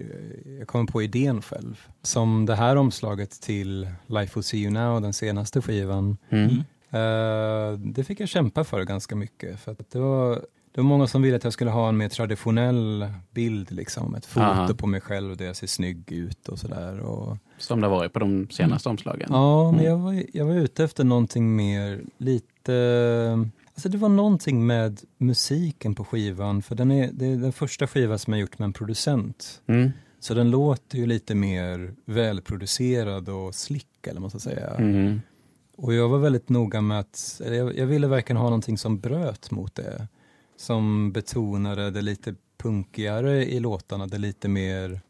jag 0.60 0.68
kommer 0.68 0.86
på 0.92 1.02
idén 1.04 1.42
själv. 1.42 1.88
Som 2.02 2.46
det 2.46 2.56
här 2.56 2.76
omslaget 2.76 3.42
till 3.42 3.88
Life 4.08 4.32
Will 4.36 4.44
See 4.44 4.58
You 4.64 4.72
Now, 4.74 5.02
den 5.02 5.14
senaste 5.14 5.62
skivan. 5.62 6.18
Mm. 6.30 6.64
Eh, 6.94 7.72
det 7.80 8.04
fick 8.04 8.20
jag 8.20 8.30
kämpa 8.30 8.64
för 8.64 8.84
ganska 8.84 9.16
mycket 9.16 9.60
för 9.60 9.76
det 9.92 10.00
var, 10.00 10.36
det 10.72 10.82
var 10.82 10.84
många 10.84 11.08
som 11.08 11.22
ville 11.22 11.36
att 11.36 11.44
jag 11.44 11.54
skulle 11.54 11.72
ha 11.72 11.90
en 11.90 11.98
mer 11.98 12.10
traditionell 12.10 13.08
bild 13.32 13.72
liksom. 13.72 14.16
Ett 14.16 14.26
foto 14.26 14.46
Aha. 14.46 14.74
på 14.78 14.88
mig 14.88 15.02
själv 15.02 15.38
där 15.38 15.46
jag 15.46 15.56
ser 15.56 15.68
snygg 15.68 16.12
ut 16.12 16.50
och 16.50 16.60
sådär. 16.60 17.00
Och, 17.00 17.38
Som 17.58 17.82
det 17.82 17.88
har 17.88 17.96
varit 17.96 18.14
på 18.14 18.20
de 18.20 18.48
senaste 18.50 18.90
omslagen. 18.90 19.28
Ja, 19.32 19.72
men 19.72 19.80
Mm. 19.80 19.92
jag 19.92 19.98
var, 19.98 20.24
jag 20.34 20.46
var 20.46 20.54
ute 20.54 20.84
efter 20.84 21.04
någonting 21.04 21.56
mer, 21.56 22.02
lite... 22.18 23.50
Alltså 23.76 23.90
det 23.90 23.98
var 23.98 24.10
någonting 24.10 24.66
med 24.66 25.02
musiken 25.18 25.96
på 25.96 26.06
skivan, 26.06 26.62
för 26.62 26.76
den 26.76 26.92
är, 26.92 27.10
det 27.14 27.26
är 27.26 27.36
den 27.38 27.54
första 27.54 27.88
skivan 27.88 28.20
som 28.20 28.34
jag 28.34 28.42
gjort 28.42 28.60
med 28.60 28.66
en 28.66 28.74
producent. 28.74 29.62
Mm. 29.68 29.92
Så 30.20 30.34
den 30.34 30.50
låter 30.52 30.98
ju 30.98 31.06
lite 31.06 31.36
mer 31.36 31.94
välproducerad 32.06 33.30
och 33.30 33.56
slick, 33.56 33.88
eller 34.08 34.14
vad 34.14 34.22
man 34.22 34.30
ska 34.30 34.40
säga. 34.40 34.68
Mm. 34.70 35.22
Och 35.84 35.94
jag 35.94 36.10
var 36.10 36.18
väldigt 36.20 36.50
noga 36.50 36.82
med 36.82 37.00
att, 37.00 37.42
jag, 37.46 37.78
jag 37.78 37.86
ville 37.86 38.08
verkligen 38.08 38.38
ha 38.38 38.44
någonting 38.46 38.78
som 38.78 39.00
bröt 39.00 39.52
mot 39.52 39.76
det. 39.76 40.08
Som 40.58 41.12
betonade 41.12 41.92
det 41.92 42.02
lite 42.02 42.36
punkigare 42.58 43.46
i 43.46 43.60
låtarna, 43.60 44.08
det 44.08 44.18
lite 44.18 44.48
mer... 44.48 45.02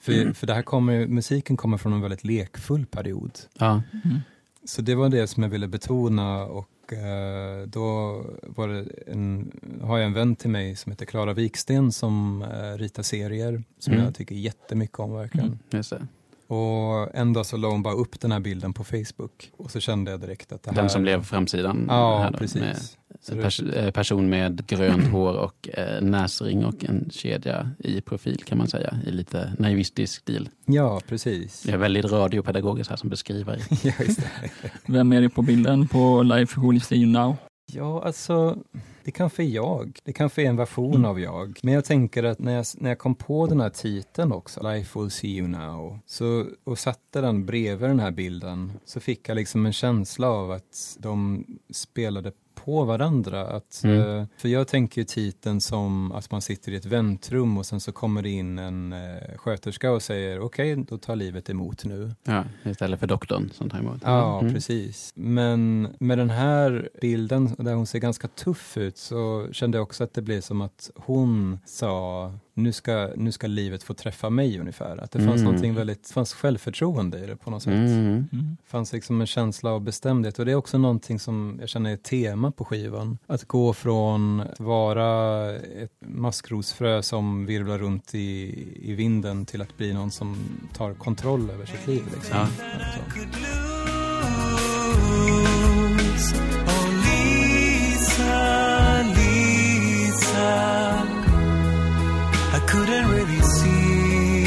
För, 0.00 0.12
Mm. 0.12 0.34
för 0.34 0.46
det 0.46 0.54
här 0.54 0.62
kommer, 0.62 1.06
musiken 1.06 1.56
kommer 1.56 1.78
från 1.78 1.92
en 1.92 2.00
väldigt 2.00 2.24
lekfull 2.24 2.86
period. 2.86 3.38
Ja. 3.58 3.82
Mm. 4.04 4.18
Så 4.64 4.82
det 4.82 4.94
var 4.94 5.08
det 5.08 5.26
som 5.26 5.42
jag 5.42 5.50
ville 5.50 5.68
betona 5.68 6.44
och 6.44 6.92
eh, 6.92 7.66
då 7.66 8.24
var 8.42 8.68
det 8.68 8.86
en, 9.06 9.50
har 9.82 9.98
jag 9.98 10.06
en 10.06 10.12
vän 10.12 10.36
till 10.36 10.50
mig 10.50 10.76
som 10.76 10.92
heter 10.92 11.06
Klara 11.06 11.32
Viksten 11.34 11.92
som 11.92 12.42
eh, 12.42 12.78
ritar 12.78 13.02
serier 13.02 13.62
som 13.78 13.92
Mm. 13.92 14.04
jag 14.04 14.14
tycker 14.14 14.34
jättemycket 14.34 14.98
om 14.98 15.12
verkligen. 15.12 15.46
Mm. 15.46 15.58
Och 16.48 17.14
en 17.14 17.32
dag 17.32 17.46
så 17.46 17.56
la 17.56 17.68
hon 17.68 17.82
bara 17.82 17.94
upp 17.94 18.20
den 18.20 18.32
här 18.32 18.40
bilden 18.40 18.72
på 18.72 18.84
Facebook 18.84 19.50
och 19.56 19.70
så 19.70 19.80
kände 19.80 20.10
jag 20.10 20.20
direkt 20.20 20.52
att 20.52 20.62
det 20.62 20.70
här... 20.70 20.76
Den 20.76 20.90
som 20.90 21.02
blev 21.02 21.22
framsidan. 21.22 21.84
Ja, 21.88 22.18
här 22.18 22.30
då, 22.30 22.38
precis. 22.38 22.96
Med 23.28 23.42
pers 23.42 23.60
eh, 23.60 23.90
person 23.90 24.28
med 24.28 24.66
grönt 24.66 25.06
hår 25.12 25.34
och 25.34 25.68
eh, 25.68 26.02
näsring 26.02 26.64
och 26.64 26.84
en 26.84 27.10
kedja 27.10 27.70
i 27.78 28.00
profil 28.00 28.42
kan 28.44 28.58
man 28.58 28.68
säga, 28.68 28.94
i 29.06 29.10
lite 29.10 29.52
naivistisk 29.58 30.20
stil. 30.20 30.48
Ja, 30.66 31.00
precis. 31.08 31.66
Jag 31.66 31.74
är 31.74 31.78
väldigt 31.78 32.04
radiopedagogisk 32.04 32.90
här 32.90 32.96
som 32.96 33.10
beskriver. 33.10 33.62
Ja, 33.82 33.92
just 34.00 34.20
det. 34.20 34.50
Vem 34.86 35.12
är 35.12 35.20
det 35.20 35.28
på 35.28 35.42
bilden 35.42 35.88
på 35.88 36.22
Life 36.22 36.60
Who 36.60 36.70
Will 36.70 36.80
See 36.80 36.96
You 36.96 37.06
Now? 37.06 37.36
Ja, 37.72 38.02
alltså, 38.04 38.58
det 39.08 39.12
kanske 39.12 39.42
är 39.42 39.46
jag. 39.46 39.98
Det 40.04 40.12
kanske 40.12 40.42
är 40.42 40.46
en 40.46 40.56
version 40.56 40.94
Mm. 40.94 41.04
av 41.04 41.20
jag. 41.20 41.58
Men 41.62 41.74
jag 41.74 41.84
tänker 41.84 42.24
att 42.24 42.38
när 42.38 42.56
jag, 42.56 42.66
när 42.74 42.88
jag 42.88 42.98
kom 42.98 43.14
på 43.14 43.46
den 43.46 43.60
här 43.60 43.70
titeln 43.70 44.32
också, 44.32 44.62
Life 44.72 44.98
will 44.98 45.10
see 45.10 45.36
you 45.36 45.48
now, 45.48 45.98
så, 46.06 46.46
och 46.64 46.78
satte 46.78 47.20
den 47.20 47.46
bredvid 47.46 47.88
den 47.90 48.00
här 48.00 48.10
bilden, 48.10 48.72
så 48.84 49.00
fick 49.00 49.28
jag 49.28 49.34
liksom 49.34 49.66
en 49.66 49.72
känsla 49.72 50.28
av 50.28 50.50
att 50.50 50.96
de 50.98 51.44
spelade 51.70 52.32
på 52.68 52.84
varandra. 52.84 53.46
Att, 53.46 53.80
Mm. 53.84 54.00
eh, 54.20 54.26
för 54.36 54.48
jag 54.48 54.68
tänker 54.68 55.04
titeln 55.04 55.60
som 55.60 56.12
att 56.12 56.30
man 56.30 56.42
sitter 56.42 56.72
i 56.72 56.76
ett 56.76 56.84
väntrum 56.84 57.58
och 57.58 57.66
sen 57.66 57.80
så 57.80 57.92
kommer 57.92 58.22
det 58.22 58.30
in 58.30 58.58
en 58.58 58.92
eh, 58.92 59.36
sköterska 59.36 59.92
och 59.92 60.02
säger 60.02 60.40
okej, 60.40 60.76
då 60.88 60.98
tar 60.98 61.16
livet 61.16 61.50
emot 61.50 61.84
nu. 61.84 62.10
Ja, 62.24 62.44
istället 62.64 63.00
för 63.00 63.06
doktorn 63.06 63.50
som 63.54 63.70
tar 63.70 63.78
emot. 63.78 64.00
Ja, 64.04 64.40
Mm. 64.40 64.54
precis. 64.54 65.12
Men 65.14 65.88
med 66.00 66.18
den 66.18 66.30
här 66.30 66.88
bilden 67.00 67.54
där 67.58 67.74
hon 67.74 67.86
ser 67.86 67.98
ganska 67.98 68.28
tuff 68.28 68.76
ut 68.76 68.96
så 68.98 69.48
kände 69.52 69.78
jag 69.78 69.82
också 69.82 70.04
att 70.04 70.14
det 70.14 70.22
blev 70.22 70.40
som 70.40 70.60
att 70.60 70.90
hon 70.96 71.58
sa 71.66 72.32
nu 72.58 72.72
ska, 72.72 73.10
nu 73.16 73.32
ska 73.32 73.46
livet 73.46 73.82
få 73.82 73.94
träffa 73.94 74.30
mig 74.30 74.58
ungefär. 74.60 74.96
Att 74.96 75.10
det 75.10 75.18
fanns 75.18 75.32
Mm. 75.32 75.44
någonting 75.44 75.74
väldigt, 75.74 76.10
fanns 76.10 76.32
självförtroende 76.34 77.18
i 77.18 77.26
det 77.26 77.36
på 77.36 77.50
något 77.50 77.62
sätt. 77.62 77.72
Mm. 77.72 78.06
Mm. 78.32 78.56
Det 78.64 78.70
fanns 78.70 78.92
liksom 78.92 79.20
en 79.20 79.26
känsla 79.26 79.70
av 79.70 79.80
bestämdhet 79.80 80.38
och 80.38 80.44
det 80.46 80.52
är 80.52 80.56
också 80.56 80.78
någonting 80.78 81.18
som 81.18 81.56
jag 81.60 81.68
känner 81.68 81.90
är 81.90 81.94
ett 81.94 82.02
tema 82.02 82.50
på 82.52 82.64
skivan. 82.64 83.18
Att 83.26 83.44
gå 83.44 83.72
från 83.72 84.40
att 84.40 84.60
vara 84.60 85.52
ett 85.56 85.92
maskrosfrö 86.06 87.02
som 87.02 87.46
virvlar 87.46 87.78
runt 87.78 88.14
i, 88.14 88.54
i 88.82 88.94
vinden 88.94 89.46
till 89.46 89.62
att 89.62 89.76
bli 89.76 89.94
någon 89.94 90.10
som 90.10 90.36
tar 90.72 90.94
kontroll 90.94 91.50
över 91.50 91.66
sitt 91.66 91.86
liv. 91.86 92.02
Liksom. 92.14 92.36
Ja. 92.38 92.46
Så. 96.18 96.57
Couldn't 102.68 103.08
really 103.08 103.40
see 103.40 104.44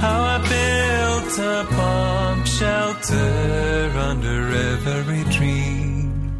how 0.00 0.18
I 0.34 0.38
built 0.52 1.38
a 1.38 1.66
bomb 1.76 2.44
shelter 2.46 3.92
under 4.10 4.38
every 4.96 5.24
dream. 5.36 6.32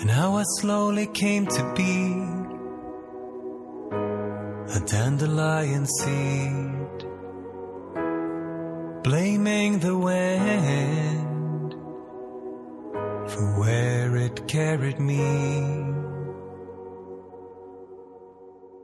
And 0.00 0.08
how 0.08 0.36
I 0.36 0.44
slowly 0.60 1.08
came 1.08 1.46
to 1.46 1.62
be 1.74 1.96
a 4.76 4.80
dandelion 4.86 5.86
seed, 5.86 6.98
blaming 9.02 9.80
the 9.80 9.98
wind 9.98 11.29
for 13.30 13.64
where 13.64 14.26
it 14.26 14.48
carried 14.48 15.00
me. 15.00 15.20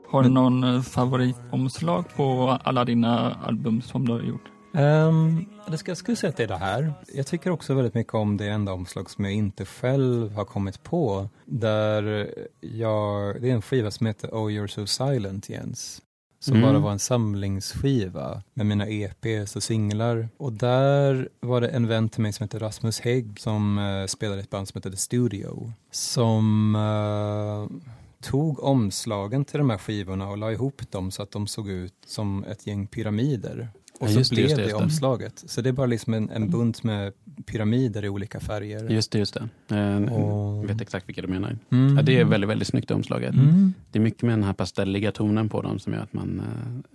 Har 0.09 0.23
du 0.23 0.29
någon 0.29 0.63
eh, 0.63 0.81
favoritomslag 0.81 2.05
på 2.15 2.57
alla 2.63 2.85
dina 2.85 3.33
album 3.33 3.81
som 3.81 4.07
du 4.07 4.13
har 4.13 4.21
gjort? 4.21 4.51
Um, 4.73 5.45
det 5.67 5.77
ska, 5.77 5.91
jag 5.91 5.97
skulle 5.97 6.17
säga 6.17 6.29
att 6.29 6.37
det 6.37 6.43
är 6.43 6.47
det 6.47 6.57
här. 6.57 6.93
Jag 7.13 7.27
tycker 7.27 7.51
också 7.51 7.73
väldigt 7.73 7.93
mycket 7.93 8.13
om 8.13 8.37
det 8.37 8.47
enda 8.47 8.73
omslag 8.73 9.09
som 9.09 9.25
jag 9.25 9.33
inte 9.33 9.65
själv 9.65 10.33
har 10.33 10.45
kommit 10.45 10.83
på. 10.83 11.29
Där 11.45 12.33
jag, 12.59 13.41
det 13.41 13.49
är 13.49 13.53
en 13.53 13.61
skiva 13.61 13.91
som 13.91 14.07
heter 14.07 14.27
Oh 14.27 14.49
You're 14.49 14.67
So 14.67 14.85
Silent 14.85 15.49
Jens. 15.49 16.01
Som 16.39 16.57
Mm. 16.57 16.69
bara 16.69 16.79
var 16.79 16.91
en 16.91 16.99
samlingsskiva 16.99 18.43
med 18.53 18.65
mina 18.65 18.87
EPs 18.87 19.55
och 19.55 19.63
singlar. 19.63 20.29
Och 20.37 20.53
där 20.53 21.29
var 21.39 21.61
det 21.61 21.67
en 21.67 21.87
vän 21.87 22.09
till 22.09 22.21
mig 22.21 22.33
som 22.33 22.43
heter 22.43 22.59
Rasmus 22.59 22.99
Hägg 22.99 23.39
som 23.39 23.77
uh, 23.77 24.05
spelade 24.07 24.41
ett 24.41 24.49
band 24.49 24.67
som 24.67 24.77
heter 24.77 24.89
The 24.89 24.97
Studio. 24.97 25.71
Som 25.91 26.75
eh, 26.75 27.77
tog 28.21 28.63
omslagen 28.63 29.45
till 29.45 29.57
de 29.57 29.69
här 29.69 29.77
skivorna 29.77 30.29
och 30.29 30.37
la 30.37 30.51
ihop 30.51 30.91
dem 30.91 31.11
så 31.11 31.23
att 31.23 31.31
de 31.31 31.47
såg 31.47 31.69
ut 31.69 31.93
som 32.05 32.43
ett 32.43 32.67
gäng 32.67 32.87
pyramider. 32.87 33.69
Och 33.99 34.07
Ja, 34.07 34.11
så 34.11 34.17
just 34.19 34.29
det, 34.29 34.35
blev 34.35 34.49
det, 34.49 34.55
det, 34.55 34.67
det. 34.67 34.73
omslaget. 34.73 35.43
Så 35.47 35.61
det 35.61 35.69
är 35.69 35.73
bara 35.73 35.87
liksom 35.87 36.13
en, 36.13 36.29
en 36.29 36.49
bunt 36.49 36.83
med 36.83 37.13
pyramider 37.45 38.05
i 38.05 38.09
olika 38.09 38.39
färger. 38.39 38.89
Just 38.89 39.11
det, 39.11 39.19
just 39.19 39.37
det. 39.67 39.75
Eh, 39.75 40.13
Och- 40.13 40.63
Jag 40.63 40.67
vet 40.67 40.81
exakt 40.81 41.09
vilka 41.09 41.21
du 41.21 41.27
menar. 41.27 41.57
Mm. 41.71 41.95
Ja, 41.95 42.01
det 42.01 42.19
är 42.19 42.25
väldigt, 42.25 42.49
väldigt 42.49 42.67
snyggt 42.67 42.91
omslaget. 42.91 43.33
Mm. 43.35 43.73
Det 43.91 43.99
är 43.99 44.03
mycket 44.03 44.21
med 44.21 44.31
den 44.33 44.43
här 44.43 44.53
pastelliga 44.53 45.11
tonen 45.11 45.49
på 45.49 45.61
dem 45.61 45.79
som 45.79 45.93
gör 45.93 46.01
att 46.01 46.13
man 46.13 46.41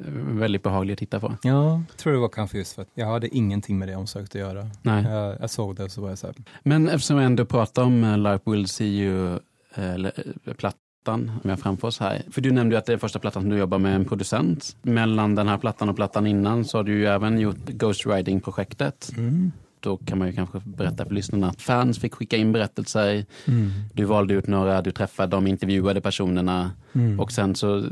eh, 0.00 0.06
är 0.06 0.38
väldigt 0.38 0.62
behaglig 0.62 0.92
att 0.92 0.98
titta 0.98 1.20
på. 1.20 1.36
Ja, 1.42 1.82
jag 1.88 1.96
tror 1.96 2.12
det 2.12 2.18
var 2.18 2.28
kanske 2.28 2.58
just 2.58 2.72
för 2.74 2.82
att 2.82 2.88
jag 2.94 3.06
hade 3.06 3.36
ingenting 3.36 3.78
med 3.78 3.88
det 3.88 3.96
omslaget 3.96 4.28
att 4.30 4.34
göra. 4.40 4.70
Nej. 4.82 5.04
Jag, 5.04 5.36
jag 5.40 5.50
såg 5.50 5.76
det 5.76 5.84
och 5.84 5.90
så 5.90 6.00
var 6.02 6.08
jag 6.08 6.18
så 6.18 6.26
här, 6.26 6.36
Men 6.62 6.88
eftersom 6.88 7.18
vi 7.18 7.24
ändå 7.24 7.44
pratar 7.44 7.82
om 7.82 8.04
eh, 8.04 8.18
Life 8.18 8.50
Will 8.50 8.68
See 8.68 8.86
You, 9.02 9.34
eh, 9.74 9.90
eller, 9.90 10.12
eh, 10.46 10.54
plattan 11.02 11.30
vi 11.42 11.50
har 11.50 11.56
framför 11.56 11.88
oss 11.88 12.00
här. 12.00 12.22
För 12.30 12.40
du 12.40 12.50
nämnde 12.50 12.74
ju 12.74 12.78
att 12.78 12.86
det 12.86 12.92
är 12.92 12.98
första 12.98 13.18
plattan 13.18 13.42
som 13.42 13.50
du 13.50 13.58
jobbar 13.58 13.78
med 13.78 13.96
en 13.96 14.04
producent. 14.04 14.76
Mellan 14.82 15.34
den 15.34 15.48
här 15.48 15.58
plattan 15.58 15.88
och 15.88 15.96
plattan 15.96 16.26
innan 16.26 16.64
så 16.64 16.78
har 16.78 16.84
du 16.84 16.92
ju 16.92 17.06
även 17.06 17.38
gjort 17.38 17.68
Ghostwriting-projektet. 17.68 19.12
mm. 19.16 19.52
Då 19.80 19.96
kan 19.96 20.18
man 20.18 20.28
ju 20.28 20.34
kanske 20.34 20.60
berätta 20.64 21.04
för 21.04 21.14
lyssnarna 21.14 21.48
att 21.48 21.62
fans 21.62 21.98
fick 21.98 22.14
skicka 22.14 22.36
in 22.36 22.52
berättelser. 22.52 23.24
Mm. 23.46 23.70
Du 23.94 24.04
valde 24.04 24.34
ut 24.34 24.46
några, 24.46 24.82
du 24.82 24.90
träffade 24.90 25.36
de 25.36 25.46
intervjuade 25.46 26.00
personerna. 26.00 26.70
Mm. 26.92 27.20
Och 27.20 27.32
sen 27.32 27.54
så 27.54 27.78
eh, 27.78 27.84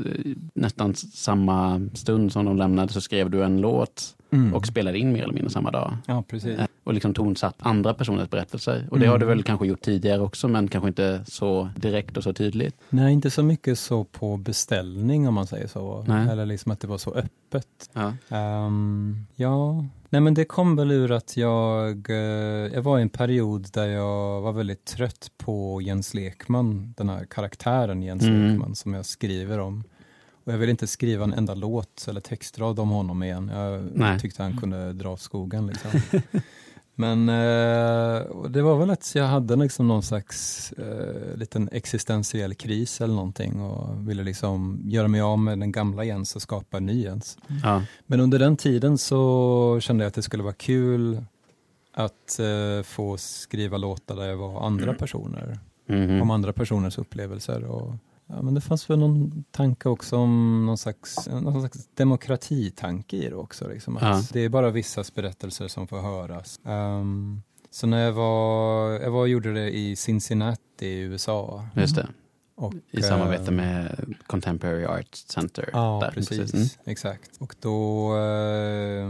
nästan 0.53 0.95
samma 0.95 1.81
stund 1.93 2.31
som 2.31 2.45
de 2.45 2.57
lämnade 2.57 2.93
så 2.93 3.01
skrev 3.01 3.29
du 3.29 3.43
en 3.43 3.61
låt 3.61 4.15
Mm. 4.31 4.53
och 4.53 4.67
spelade 4.67 4.97
in 4.99 5.11
mer 5.13 5.23
eller 5.23 5.33
mindre 5.33 5.49
samma 5.51 5.71
dag. 5.71 5.97
Ja, 6.07 6.23
precis. 6.27 6.59
Eh, 6.59 6.65
Och 6.83 6.93
liksom 6.93 7.13
tonsatt 7.13 7.55
andra 7.59 7.93
personers 7.93 8.29
berättelser. 8.29 8.87
Och 8.91 8.99
det 8.99 9.05
Mm. 9.05 9.11
har 9.11 9.19
du 9.19 9.25
väl 9.25 9.43
kanske 9.43 9.67
gjort 9.67 9.81
tidigare 9.81 10.21
också 10.21 10.47
men 10.47 10.67
kanske 10.67 10.87
inte 10.87 11.23
så 11.27 11.69
direkt 11.75 12.17
och 12.17 12.23
så 12.23 12.33
tydligt. 12.33 12.75
Nej, 12.89 13.13
inte 13.13 13.29
så 13.31 13.43
mycket 13.43 13.79
så 13.79 14.03
på 14.03 14.37
beställning 14.37 15.27
om 15.27 15.33
man 15.33 15.47
säger 15.47 15.67
så. 15.67 16.05
Nej. 16.07 16.29
Eller 16.29 16.45
liksom 16.45 16.71
att 16.71 16.79
det 16.79 16.87
var 16.87 16.97
så 16.97 17.11
öppet. 17.13 17.89
Ja. 17.93 18.13
Ehm, 18.37 19.25
ja, 19.35 19.85
nej 20.09 20.21
men 20.21 20.33
det 20.33 20.45
kom 20.45 20.75
väl 20.75 20.91
ur 20.91 21.11
att 21.11 21.37
jag, 21.37 22.09
eh, 22.09 22.15
jag 22.73 22.81
var 22.81 22.99
i 22.99 23.01
en 23.01 23.09
period 23.09 23.67
där 23.73 23.87
jag 23.87 24.41
var 24.41 24.51
väldigt 24.51 24.85
trött 24.85 25.31
på 25.37 25.81
Jens 25.81 26.13
Lekman, 26.13 26.93
den 26.97 27.09
här 27.09 27.25
karaktären 27.25 28.01
Jens 28.03 28.23
Mm. 28.23 28.47
Lekman 28.47 28.75
som 28.75 28.93
jag 28.93 29.05
skriver 29.05 29.59
om. 29.59 29.83
Och 30.43 30.53
jag 30.53 30.57
ville 30.57 30.71
inte 30.71 30.87
skriva 30.87 31.23
en 31.23 31.33
enda 31.33 31.53
låt 31.53 32.05
eller 32.09 32.21
textrad 32.21 32.79
om 32.79 32.89
honom 32.89 33.23
igen. 33.23 33.51
Jag 33.53 33.83
Nej. 33.93 34.19
tyckte 34.19 34.43
han 34.43 34.57
kunde 34.57 34.93
dra 34.93 35.09
åt 35.09 35.21
skogen 35.21 35.67
liksom. 35.67 35.91
Men 36.95 37.29
eh, 37.29 38.47
det 38.49 38.61
var 38.61 38.77
väl 38.77 38.89
att 38.89 39.15
jag 39.15 39.27
hade 39.27 39.55
liksom 39.55 39.87
någon 39.87 40.03
slags 40.03 40.71
eh, 40.71 41.37
liten 41.37 41.69
existentiell 41.71 42.53
kris 42.55 43.01
eller 43.01 43.13
någonting 43.13 43.61
och 43.61 44.09
ville 44.09 44.23
liksom 44.23 44.81
göra 44.85 45.07
mig 45.07 45.21
av 45.21 45.39
med 45.39 45.59
den 45.59 45.71
gamla 45.71 46.03
Jens 46.03 46.35
och 46.35 46.41
skapa 46.41 46.77
en 46.77 46.85
ny 46.85 47.03
Jens. 47.03 47.37
Ja. 47.63 47.83
Men 48.05 48.19
under 48.19 48.39
den 48.39 48.57
tiden 48.57 48.97
så 48.97 49.79
kände 49.81 50.03
jag 50.03 50.07
att 50.07 50.13
det 50.13 50.21
skulle 50.21 50.43
vara 50.43 50.53
kul 50.53 51.25
att 51.93 52.39
eh, 52.39 52.83
få 52.83 53.17
skriva 53.17 53.77
låtar 53.77 54.15
där 54.15 54.27
jag 54.27 54.37
var 54.37 54.65
andra 54.65 54.93
personer. 54.93 55.59
Mhm. 55.87 56.21
Om 56.21 56.31
andra 56.31 56.53
personers 56.53 56.97
upplevelser. 56.97 57.63
Och, 57.63 57.95
ja, 58.35 58.41
men 58.41 58.53
det 58.53 58.61
fanns 58.61 58.89
väl 58.89 58.99
någon 58.99 59.43
tanke 59.51 59.89
också 59.89 60.17
om 60.17 60.65
någon 60.65 60.77
slags, 60.77 61.27
någon 61.27 61.61
slags 61.61 61.89
demokratitanke 61.93 63.15
i 63.17 63.29
det 63.29 63.35
också. 63.35 63.67
Liksom, 63.67 63.97
att 63.97 64.03
Ja. 64.03 64.23
Det 64.33 64.39
är 64.39 64.49
bara 64.49 64.69
vissas 64.69 65.13
berättelser 65.13 65.67
som 65.67 65.87
får 65.87 66.01
höras. 66.01 66.59
Ehm, 66.65 67.41
så 67.71 67.87
när 67.87 68.05
jag 68.05 68.11
var, 68.11 68.91
jag 68.91 69.11
var 69.11 69.19
och 69.19 69.29
gjorde 69.29 69.53
det 69.53 69.77
i 69.77 69.95
Cincinnati 69.95 70.85
i 70.85 70.99
USA. 70.99 71.65
Just 71.75 71.95
det. 71.95 72.07
Och, 72.55 72.73
I 72.91 73.01
samarbete 73.01 73.45
eh, 73.45 73.51
med 73.51 74.05
Contemporary 74.27 74.85
Art 74.85 75.15
Center. 75.15 75.69
Ja, 75.73 75.99
där. 76.01 76.11
precis. 76.11 76.53
Mm. 76.53 76.67
Exakt. 76.85 77.31
Och 77.39 77.55
då 77.59 78.11
eh, 78.17 79.05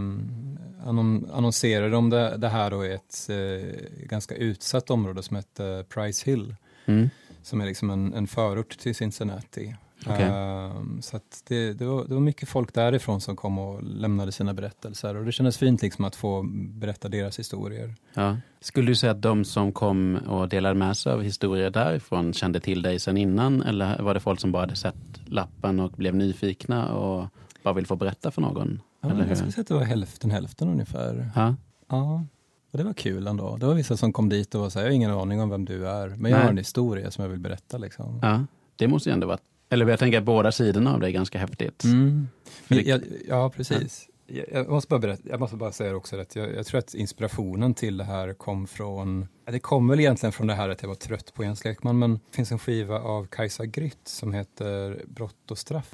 annon 0.86 1.30
annonserade 1.34 1.90
de 1.90 2.10
det, 2.10 2.38
det 2.38 2.48
här 2.48 2.72
då 2.72 2.86
i 2.86 2.94
ett 2.94 3.30
eh, 3.30 4.06
ganska 4.06 4.36
utsatt 4.36 4.90
område 4.90 5.24
som 5.24 5.36
heter 5.36 5.84
Price 5.84 6.32
Hill. 6.32 6.56
Mm. 6.86 7.10
Som 7.44 7.62
är 7.62 7.66
liksom 7.66 7.90
en, 7.90 8.14
en 8.14 8.28
förort 8.28 8.78
till 8.78 8.96
Cincinnati. 8.96 9.76
Okej. 10.06 10.26
Ehm, 10.26 11.02
så 11.02 11.20
det, 11.48 11.74
det, 11.74 11.86
var, 11.86 12.08
det 12.08 12.14
var 12.14 12.22
mycket 12.22 12.50
folk 12.50 12.74
därifrån 12.74 13.22
som 13.22 13.36
kom 13.36 13.60
och 13.60 13.84
lämnade 13.84 14.32
sina 14.32 14.54
berättelser 14.54 15.16
och 15.16 15.26
det 15.26 15.32
kändes 15.32 15.58
fint 15.58 15.82
liksom 15.82 16.06
att 16.06 16.16
få 16.16 16.44
berätta 16.70 17.10
deras 17.10 17.40
historier. 17.40 17.96
Ja. 18.14 18.38
Skulle 18.60 18.88
du 18.88 18.96
säga 18.96 19.12
att 19.12 19.22
de 19.22 19.46
som 19.46 19.72
kom 19.72 20.16
och 20.16 20.50
delade 20.50 20.76
med 20.76 20.98
sig 20.98 21.14
av 21.14 21.22
historier 21.22 21.70
därifrån 21.70 22.34
kände 22.34 22.60
till 22.60 22.82
dig 22.82 23.00
sedan 23.00 23.18
innan? 23.18 23.62
Eller 23.62 24.02
var 24.02 24.14
det 24.14 24.20
folk 24.20 24.40
som 24.40 24.52
bara 24.52 24.64
hade 24.64 24.76
sett 24.76 24.96
lappen 25.26 25.80
och 25.80 25.92
blev 25.92 26.16
nyfikna 26.16 26.94
och 26.94 27.28
bara 27.64 27.74
vill 27.74 27.88
få 27.88 27.96
berätta 27.96 28.32
för 28.32 28.42
någon? 28.42 28.82
Ja, 29.02 29.10
jag 29.28 29.38
skulle 29.38 29.52
säga 29.52 29.62
att 29.62 29.68
det 29.68 29.74
var 29.74 29.84
hälften 29.84 30.32
hälften 30.32 30.70
ungefär. 30.70 31.32
Ja. 31.36 31.56
Ja, 31.90 32.26
och 32.72 32.78
det 32.78 32.84
var 32.84 32.94
kul 32.94 33.28
ändå. 33.28 33.58
Det 33.58 33.66
var 33.66 33.74
vissa 33.74 33.98
som 33.98 34.14
kom 34.14 34.30
dit 34.30 34.56
och 34.56 34.72
sa, 34.72 34.80
jag 34.80 34.88
har 34.88 34.92
ingen 34.92 35.12
aning 35.12 35.42
om 35.42 35.50
vem 35.50 35.66
du 35.66 35.88
är, 35.88 36.08
men 36.08 36.32
jag 36.32 36.38
Nej. 36.38 36.42
har 36.44 36.50
en 36.50 36.58
historia 36.58 37.12
som 37.12 37.22
jag 37.24 37.30
vill 37.30 37.40
berätta. 37.40 37.78
Liksom. 37.78 38.20
ja, 38.22 38.46
det 38.76 38.88
måste 38.88 39.10
ju 39.10 39.14
ändå 39.14 39.28
vara... 39.28 39.38
Eller 39.70 39.88
jag 39.88 40.00
tänker 40.00 40.18
att 40.18 40.24
båda 40.24 40.52
sidorna 40.52 40.94
av 40.94 41.00
det 41.00 41.08
är 41.08 41.12
ganska 41.12 41.40
häftigt. 41.40 41.84
Mm. 41.84 42.28
Men 42.68 42.78
det- 42.78 42.84
jag, 42.84 43.02
ja, 43.28 43.50
precis. 43.56 44.08
Jag, 44.28 44.46
jag, 44.52 44.70
måste 44.70 44.90
bara 44.90 45.00
berätta, 45.00 45.30
jag 45.30 45.40
måste 45.40 45.56
bara 45.56 45.72
säga 45.72 45.96
också 45.96 46.20
att 46.20 46.36
jag, 46.36 46.56
jag 46.56 46.66
tror 46.66 46.80
att 46.80 46.94
inspirationen 46.94 47.74
till 47.74 47.98
det 47.98 48.04
här 48.04 48.34
kom 48.34 48.68
från, 48.68 49.28
ja, 49.46 49.52
det 49.52 49.60
kom 49.60 49.88
väl 49.88 50.00
egentligen 50.00 50.32
från 50.34 50.48
det 50.48 50.54
här 50.54 50.70
att 50.70 50.82
jag 50.82 50.90
var 50.90 50.96
trött 50.96 51.34
på 51.34 51.44
Jens 51.44 51.64
Lekman, 51.66 52.00
men 52.00 52.14
det 52.14 52.36
finns 52.36 52.52
en 52.52 52.60
skiva 52.60 53.00
av 53.00 53.26
Kajsa 53.28 53.66
Grytt 53.66 54.08
som 54.08 54.34
heter 54.34 55.04
Brott 55.08 55.52
och 55.52 55.58
straff, 55.58 55.92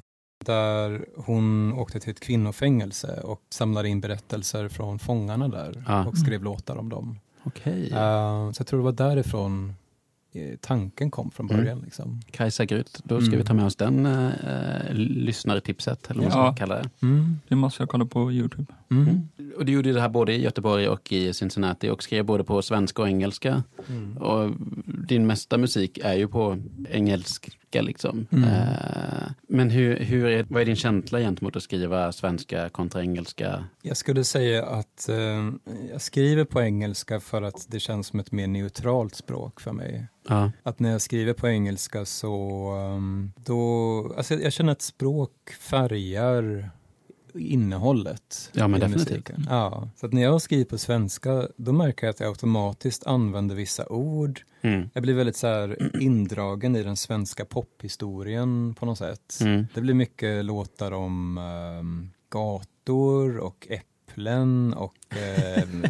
där 0.52 1.06
hon 1.16 1.72
åkte 1.72 2.00
till 2.00 2.10
ett 2.10 2.20
kvinnofängelse 2.20 3.20
och 3.24 3.40
samlade 3.50 3.88
in 3.88 4.00
berättelser 4.00 4.68
från 4.68 4.98
fångarna 4.98 5.48
där 5.48 5.84
Ja. 5.88 6.06
och 6.06 6.18
skrev 6.18 6.42
låtar 6.42 6.76
om 6.76 6.88
dem. 6.88 7.18
Okej. 7.44 7.90
Eh, 7.92 8.52
så 8.52 8.60
jag 8.60 8.66
tror 8.66 8.78
det 8.80 8.84
var 8.84 8.92
därifrån 8.92 9.74
eh, 10.32 10.56
tanken 10.60 11.10
kom 11.10 11.30
från 11.30 11.50
Mm. 11.50 11.56
början. 11.64 11.80
Liksom. 11.84 12.20
Kajsa 12.30 12.64
Grytt, 12.64 13.00
då 13.04 13.20
ska 13.20 13.26
Mm. 13.26 13.38
vi 13.38 13.44
ta 13.44 13.54
med 13.54 13.64
oss 13.66 13.76
den 13.76 14.06
äh, 14.06 14.94
lyssnartipset, 14.94 16.10
eller 16.10 16.22
vad 16.22 16.32
man 16.32 16.44
Ja. 16.44 16.52
ska 16.52 16.66
kalla 16.66 16.74
det. 16.74 16.90
Mm. 17.02 17.38
Det 17.48 17.54
måste 17.56 17.82
jag 17.82 17.88
kolla 17.88 18.04
på 18.06 18.32
Youtube. 18.32 18.66
Mm. 18.90 19.28
Och 19.56 19.64
du 19.64 19.72
gjorde 19.72 19.92
det 19.92 20.00
här 20.00 20.08
både 20.08 20.32
i 20.34 20.42
Göteborg 20.42 20.88
och 20.88 21.12
i 21.12 21.32
Cincinnati 21.32 21.88
och 21.90 22.02
skrev 22.02 22.24
både 22.24 22.44
på 22.44 22.62
svenska 22.62 23.02
och 23.02 23.08
engelska. 23.08 23.62
Mm. 23.88 24.16
Och 24.18 24.50
din 25.08 25.26
mesta 25.26 25.58
musik 25.58 25.98
är 25.98 26.14
ju 26.14 26.28
på 26.28 26.58
engelska 27.68 27.82
liksom. 27.82 28.26
Mm. 28.32 28.44
Eh, 28.44 29.30
men 29.48 29.70
hur, 29.70 29.96
hur 29.96 30.26
är, 30.26 30.46
vad 30.48 30.62
är 30.62 30.66
din 30.66 30.76
känsla 30.76 31.18
gentemot 31.18 31.56
att 31.56 31.62
skriva 31.62 32.12
svenska 32.12 32.68
kontra 32.68 33.00
engelska? 33.00 33.64
Jag 33.82 33.96
skulle 33.96 34.24
säga 34.24 34.66
att 34.66 35.08
eh, 35.08 35.50
jag 35.90 36.00
skriver 36.00 36.44
på 36.44 36.60
engelska 36.60 37.20
för 37.20 37.42
att 37.42 37.66
det 37.68 37.80
känns 37.80 38.06
som 38.06 38.20
ett 38.20 38.32
mer 38.32 38.46
neutralt 38.46 39.14
språk 39.14 39.60
för 39.60 39.72
mig. 39.72 40.06
Ja, 40.28 40.52
Att 40.64 40.80
när 40.80 40.90
jag 40.90 41.00
skriver 41.00 41.34
på 41.34 41.48
engelska 41.48 42.04
så 42.04 42.72
um, 42.96 43.32
då, 43.36 44.14
alltså 44.16 44.34
jag 44.34 44.52
känner 44.52 44.72
att 44.72 44.82
språk 44.82 45.32
färgar 45.60 46.70
innehållet 47.34 48.50
Ja, 48.52 48.68
men 48.68 48.78
i 48.78 48.80
definitivt. 48.84 49.10
musiken. 49.10 49.46
Ja, 49.50 49.88
så 49.96 50.06
att 50.06 50.12
när 50.12 50.22
jag 50.22 50.42
skriver 50.42 50.64
på 50.64 50.78
svenska 50.78 51.48
då 51.56 51.72
märker 51.72 52.06
jag 52.06 52.10
att 52.14 52.20
jag 52.20 52.28
automatiskt 52.28 53.06
använder 53.06 53.54
vissa 53.54 53.88
ord. 53.88 54.40
mm. 54.60 54.90
Jag 54.94 55.02
blir 55.02 55.14
väldigt 55.14 55.36
så 55.36 55.46
här 55.46 55.90
indragen 56.02 56.76
i 56.76 56.82
den 56.82 56.96
svenska 56.96 57.44
pophistorien 57.44 58.74
på 58.78 58.86
något 58.86 58.98
sätt. 58.98 59.38
Mm. 59.40 59.66
Det 59.74 59.80
blir 59.80 59.94
mycket 59.94 60.44
låtar 60.44 60.92
om 60.92 61.38
ehm, 61.38 62.10
gator 62.30 63.38
och 63.38 63.66
äpplen 63.70 64.74
och 64.74 64.94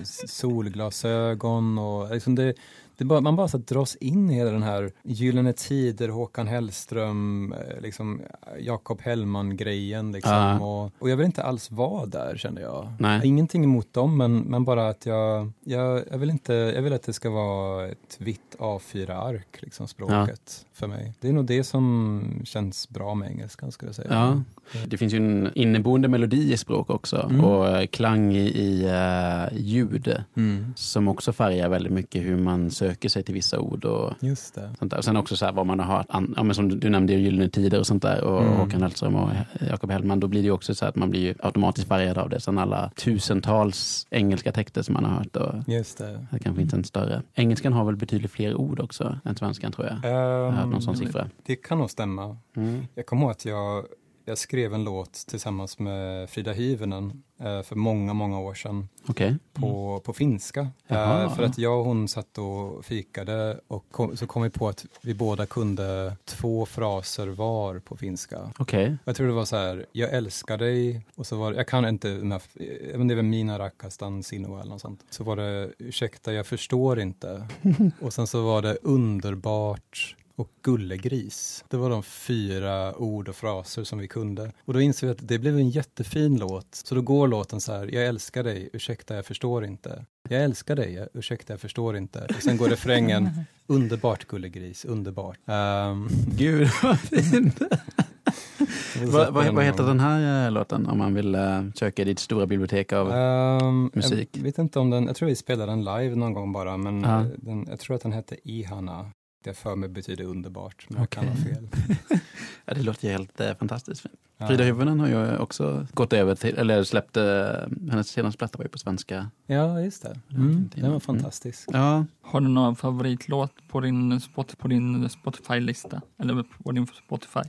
s- 0.02 0.38
solglasögon 0.38 1.78
och 1.78 2.10
liksom 2.10 2.34
det, 2.34 2.54
det 2.96 3.04
bara, 3.04 3.20
man 3.20 3.36
bara 3.36 3.48
så 3.48 3.58
dras 3.58 3.96
in 3.96 4.30
i 4.30 4.34
hela 4.34 4.50
den 4.50 4.62
här 4.62 4.90
Gyllene 5.02 5.52
Tider, 5.52 6.08
Håkan 6.08 6.46
Hellström, 6.48 7.52
eh, 7.52 7.80
liksom 7.82 8.20
Jakob 8.60 9.00
Hellman-grejen 9.02 10.12
liksom. 10.12 10.32
Ja. 10.32 10.60
Och, 10.60 10.92
och 10.98 11.10
jag 11.10 11.16
vill 11.16 11.26
inte 11.26 11.42
alls 11.42 11.70
vara 11.70 12.06
där 12.06 12.36
kände 12.36 12.60
jag. 12.60 12.88
Nej. 12.98 13.20
Ingenting 13.24 13.64
emot 13.64 13.92
dem 13.92 14.16
men, 14.16 14.38
men 14.38 14.64
bara 14.64 14.88
att 14.88 15.06
jag, 15.06 15.52
jag, 15.64 16.02
jag, 16.10 16.18
vill 16.18 16.30
inte, 16.30 16.52
jag 16.52 16.82
vill 16.82 16.92
att 16.92 17.02
det 17.02 17.12
ska 17.12 17.30
vara 17.30 17.86
ett 17.88 18.16
vitt 18.18 18.56
A4-ark, 18.58 19.56
liksom 19.62 19.88
språket 19.88 20.66
för 20.72 20.86
mig. 20.86 21.14
Det 21.20 21.28
är 21.28 21.32
nog 21.32 21.44
det 21.44 21.64
som 21.64 22.22
känns 22.44 22.88
bra 22.88 23.14
med 23.14 23.30
engelskan 23.30 23.72
skulle 23.72 23.88
jag 23.88 23.96
säga. 23.96 24.08
Ja. 24.10 24.42
Det 24.86 24.96
finns 24.96 25.12
ju 25.12 25.16
en 25.16 25.50
inneboende 25.54 26.08
melodi 26.08 26.52
i 26.52 26.56
språk 26.56 26.90
också 26.90 27.16
Mm. 27.30 27.44
och 27.44 27.68
eh, 27.68 27.86
klang 27.86 28.32
i, 28.36 28.40
i 28.48 28.84
eh, 29.08 29.58
ljud 29.58 30.14
Mm. 30.36 30.72
som 30.76 31.08
också 31.08 31.32
färgar 31.32 31.68
väldigt 31.68 31.92
mycket 31.92 32.22
hur 32.22 32.36
man 32.36 32.70
söker 32.70 33.08
sig 33.08 33.22
till 33.22 33.34
vissa 33.34 33.58
ord 33.60 33.84
och 33.84 34.12
Just 34.20 34.54
det. 34.54 34.70
sånt 34.78 34.90
där. 34.90 34.98
Och 34.98 35.04
sen 35.04 35.16
också 35.16 35.36
så 35.36 35.44
här 35.44 35.52
vad 35.52 35.66
man 35.66 35.80
har 35.80 35.96
hört, 35.96 36.06
ja, 36.36 36.42
men 36.42 36.54
som 36.54 36.68
du- 36.80 36.88
nämnde, 36.90 37.12
Gyllene 37.12 37.48
Tider 37.48 37.78
och 37.78 37.86
sånt 37.86 38.02
där 38.02 38.24
och 38.24 38.42
Mm. 38.42 38.56
Håkan 38.56 38.82
Hellström 38.82 39.14
och 39.16 39.30
Jakob 39.70 39.90
Hellman, 39.90 40.20
då 40.20 40.28
blir 40.28 40.40
det 40.42 40.46
ju 40.46 40.52
också 40.52 40.74
så 40.74 40.86
att 40.86 40.96
man 40.96 41.10
blir 41.10 41.36
automatiskt 41.46 41.88
färgad 41.88 42.18
av 42.18 42.28
det. 42.28 42.40
Sen 42.40 42.58
alla 42.58 42.90
tusentals 42.96 44.06
engelska 44.10 44.52
texter 44.52 44.82
som 44.82 44.94
man 44.94 45.04
har 45.04 45.16
hört 45.16 45.36
och 45.36 45.54
Just 45.66 45.98
det. 45.98 46.26
det 46.30 46.38
kanske 46.38 46.62
inte 46.62 46.76
en 46.76 46.84
större. 46.84 47.22
Engelskan 47.34 47.72
har 47.72 47.84
väl 47.84 47.96
betydligt 47.96 48.30
fler 48.30 48.54
ord 48.54 48.80
också 48.80 49.18
än 49.24 49.36
svenskan 49.36 49.72
tror 49.72 49.86
jag. 49.86 50.12
Jag 50.12 50.18
har 50.44 50.50
hört 50.50 50.68
någon 50.68 50.82
sån 50.82 50.94
Ehm, 50.94 51.00
siffra. 51.00 51.28
Det 51.46 51.56
kan 51.56 51.78
nog 51.78 51.90
stämma. 51.90 52.36
Mm. 52.56 52.86
Jag 52.94 53.06
kommer 53.06 53.22
ihåg 53.22 53.30
att 53.30 53.44
jag, 53.44 53.84
jag 54.24 54.38
skrev 54.38 54.74
en 54.74 54.84
låt 54.84 55.12
tillsammans 55.12 55.78
med 55.78 56.30
Frida 56.30 56.52
Hyvönen 56.52 57.22
för 57.38 57.74
många, 57.74 58.12
många 58.12 58.40
år 58.40 58.54
sedan 58.54 58.88
Okej. 59.06 59.36
på, 59.52 60.00
på 60.04 60.12
finska. 60.12 60.68
Jaha. 60.86 61.22
Eh, 61.22 61.34
för 61.36 61.42
att 61.42 61.58
jag 61.58 61.78
och 61.78 61.84
hon 61.84 62.08
satt 62.08 62.38
och 62.38 62.84
fikade 62.84 63.60
och 63.68 63.84
kom, 63.90 64.16
så 64.16 64.26
kom 64.26 64.42
vi 64.42 64.50
på 64.50 64.68
att 64.68 64.86
vi 65.00 65.14
båda 65.14 65.46
kunde 65.46 66.16
två 66.24 66.66
fraser 66.66 67.26
var 67.26 67.78
på 67.78 67.96
finska. 67.96 68.52
Okej. 68.58 68.96
Jag 69.04 69.16
tror 69.16 69.26
det 69.26 69.32
var 69.32 69.44
så 69.44 69.56
här, 69.56 69.86
jag 69.92 70.12
älskar 70.12 70.58
dig 70.58 71.02
och 71.14 71.26
så 71.26 71.36
var 71.36 71.52
jag 71.52 71.68
kan 71.68 71.84
inte, 71.88 72.10
eh, 72.10 72.98
men 72.98 73.08
det 73.08 73.14
var 73.14 73.22
mina 73.22 73.58
rakastan 73.58 74.22
sinua 74.22 74.60
eller 74.60 74.70
något 74.70 74.80
sånt. 74.80 75.04
Så 75.10 75.24
var 75.24 75.36
det, 75.36 75.70
ursäkta 75.78 76.32
jag 76.32 76.46
förstår 76.46 77.00
inte. 77.00 77.46
och 78.00 78.12
sen 78.12 78.26
så 78.26 78.42
var 78.42 78.62
det 78.62 78.78
underbart 78.82 80.16
och 80.38 80.50
gullegris. 80.62 81.64
Det 81.68 81.76
var 81.76 81.90
de 81.90 82.02
fyra 82.02 82.96
ord 82.96 83.28
och 83.28 83.36
fraser 83.36 83.84
som 83.84 83.98
vi 83.98 84.08
kunde. 84.08 84.52
Och 84.64 84.74
då 84.74 84.80
insåg 84.80 85.06
vi 85.06 85.12
att 85.12 85.28
det 85.28 85.38
blev 85.38 85.56
en 85.56 85.70
jättefin 85.70 86.38
låt. 86.38 86.74
Så 86.74 86.94
då 86.94 87.00
går 87.02 87.28
låten 87.28 87.60
så 87.60 87.72
här, 87.72 87.94
jag 87.94 88.06
älskar 88.06 88.44
dig, 88.44 88.70
ursäkta 88.72 89.14
jag 89.14 89.26
förstår 89.26 89.64
inte. 89.64 90.04
Jag 90.28 90.44
älskar 90.44 90.76
dig, 90.76 91.08
ursäkta 91.14 91.52
jag 91.52 91.60
förstår 91.60 91.96
inte. 91.96 92.26
Och 92.36 92.42
sen 92.42 92.56
går 92.56 92.68
refrängen, 92.68 93.30
underbart 93.66 94.26
gullegris, 94.26 94.84
underbart. 94.84 95.38
Um, 95.46 96.08
Gud 96.36 96.68
vad 96.82 97.00
fint. 97.00 97.60
vad, 99.04 99.32
vad, 99.32 99.54
vad 99.54 99.64
heter 99.64 99.84
den 99.84 100.00
här 100.00 100.46
eh, 100.46 100.52
låten 100.52 100.86
om 100.86 100.98
man 100.98 101.14
vill 101.14 101.34
eh, 101.34 101.62
söka 101.74 102.02
i 102.02 102.04
ditt 102.04 102.18
stora 102.18 102.46
bibliotek 102.46 102.92
av... 102.92 103.12
Ehm, 103.12 103.90
musik. 103.94 104.28
Jag 104.32 104.42
vet 104.42 104.58
inte 104.58 104.78
om 104.78 104.90
den, 104.90 105.06
jag 105.06 105.16
tror 105.16 105.28
vi 105.28 105.36
spelade 105.36 105.72
den 105.72 105.84
live 105.84 106.14
någon 106.14 106.32
gång 106.32 106.52
bara, 106.52 106.76
men 106.76 107.04
eh, 107.04 107.22
den, 107.36 107.66
jag 107.68 107.80
tror 107.80 107.96
att 107.96 108.02
den 108.02 108.12
hette 108.12 108.50
Ihana. 108.50 109.12
Det 109.44 109.54
för 109.54 109.76
mig 109.76 109.88
betyder 109.88 110.24
underbart, 110.24 110.86
men 110.88 110.98
jag 111.00 111.10
kan 111.10 111.28
ha 111.28 111.34
fel. 111.36 111.68
Ja, 112.64 112.74
det 112.74 112.82
låter 112.82 113.06
ju 113.06 113.12
helt 113.12 113.40
eh, 113.40 113.54
fantastiskt 113.56 114.00
fint. 114.00 114.14
Ja. 114.38 114.46
Frida 114.46 114.64
Hyvönen 114.64 115.00
har 115.00 115.08
ju 115.08 115.38
också 115.38 115.86
gått 115.94 116.12
över 116.12 116.34
till, 116.34 116.54
eller 116.58 116.84
släppte, 116.84 117.22
eh, 117.22 117.90
hennes 117.90 118.08
senaste 118.08 118.38
platta 118.38 118.58
var 118.58 118.64
ju 118.64 118.68
på 118.68 118.78
svenska. 118.78 119.30
Ja, 119.46 119.80
just 119.80 120.02
det. 120.02 120.20
var 120.28 120.38
Mm, 120.38 120.70
den 120.74 120.82
var 120.82 120.88
Mm. 120.88 121.00
fantastisk. 121.00 121.68
Ja, 121.72 122.04
Har 122.20 122.40
du 122.40 122.48
någon 122.48 122.76
favoritlåt 122.76 123.52
på 123.68 123.80
din, 123.80 124.20
spot, 124.20 124.58
på 124.58 124.68
din 124.68 125.08
Spotify-lista? 125.08 126.00
Eller 126.18 126.44
på 126.62 126.72
din 126.72 126.86
Spotify? 126.86 127.40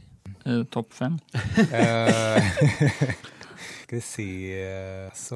Eh, 0.46 0.64
Topp 0.64 0.94
fem? 0.94 1.20
Eh, 1.74 2.44
Ska 3.84 3.96
vi 3.96 4.02
se. 4.02 5.10
Så 5.14 5.36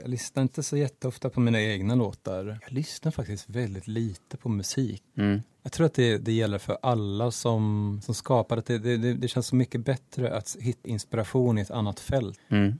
jag 0.00 0.08
lyssnar 0.10 0.42
inte 0.42 0.62
så 0.62 0.76
jätteofta 0.76 1.30
på 1.30 1.40
mina 1.40 1.60
egna 1.60 1.94
låtar. 1.94 2.58
Jag 2.62 2.72
lyssnar 2.72 3.12
faktiskt 3.12 3.50
väldigt 3.50 3.86
lite 3.88 4.36
på 4.36 4.48
musik. 4.48 5.02
mm. 5.16 5.40
Jag 5.62 5.72
tror 5.72 5.86
att 5.86 5.94
det, 5.94 6.18
det 6.18 6.32
gäller 6.32 6.58
för 6.58 6.78
alla 6.82 7.30
som, 7.30 8.00
som 8.04 8.14
skapar. 8.14 8.56
Att 8.56 8.66
det, 8.66 8.78
det, 8.78 9.14
det 9.14 9.28
känns 9.28 9.46
så 9.46 9.56
mycket 9.56 9.84
bättre 9.84 10.36
att 10.36 10.56
hitta 10.60 10.88
inspiration 10.88 11.58
i 11.58 11.60
ett 11.60 11.70
annat 11.70 12.00
fält. 12.00 12.38
Mm. 12.48 12.78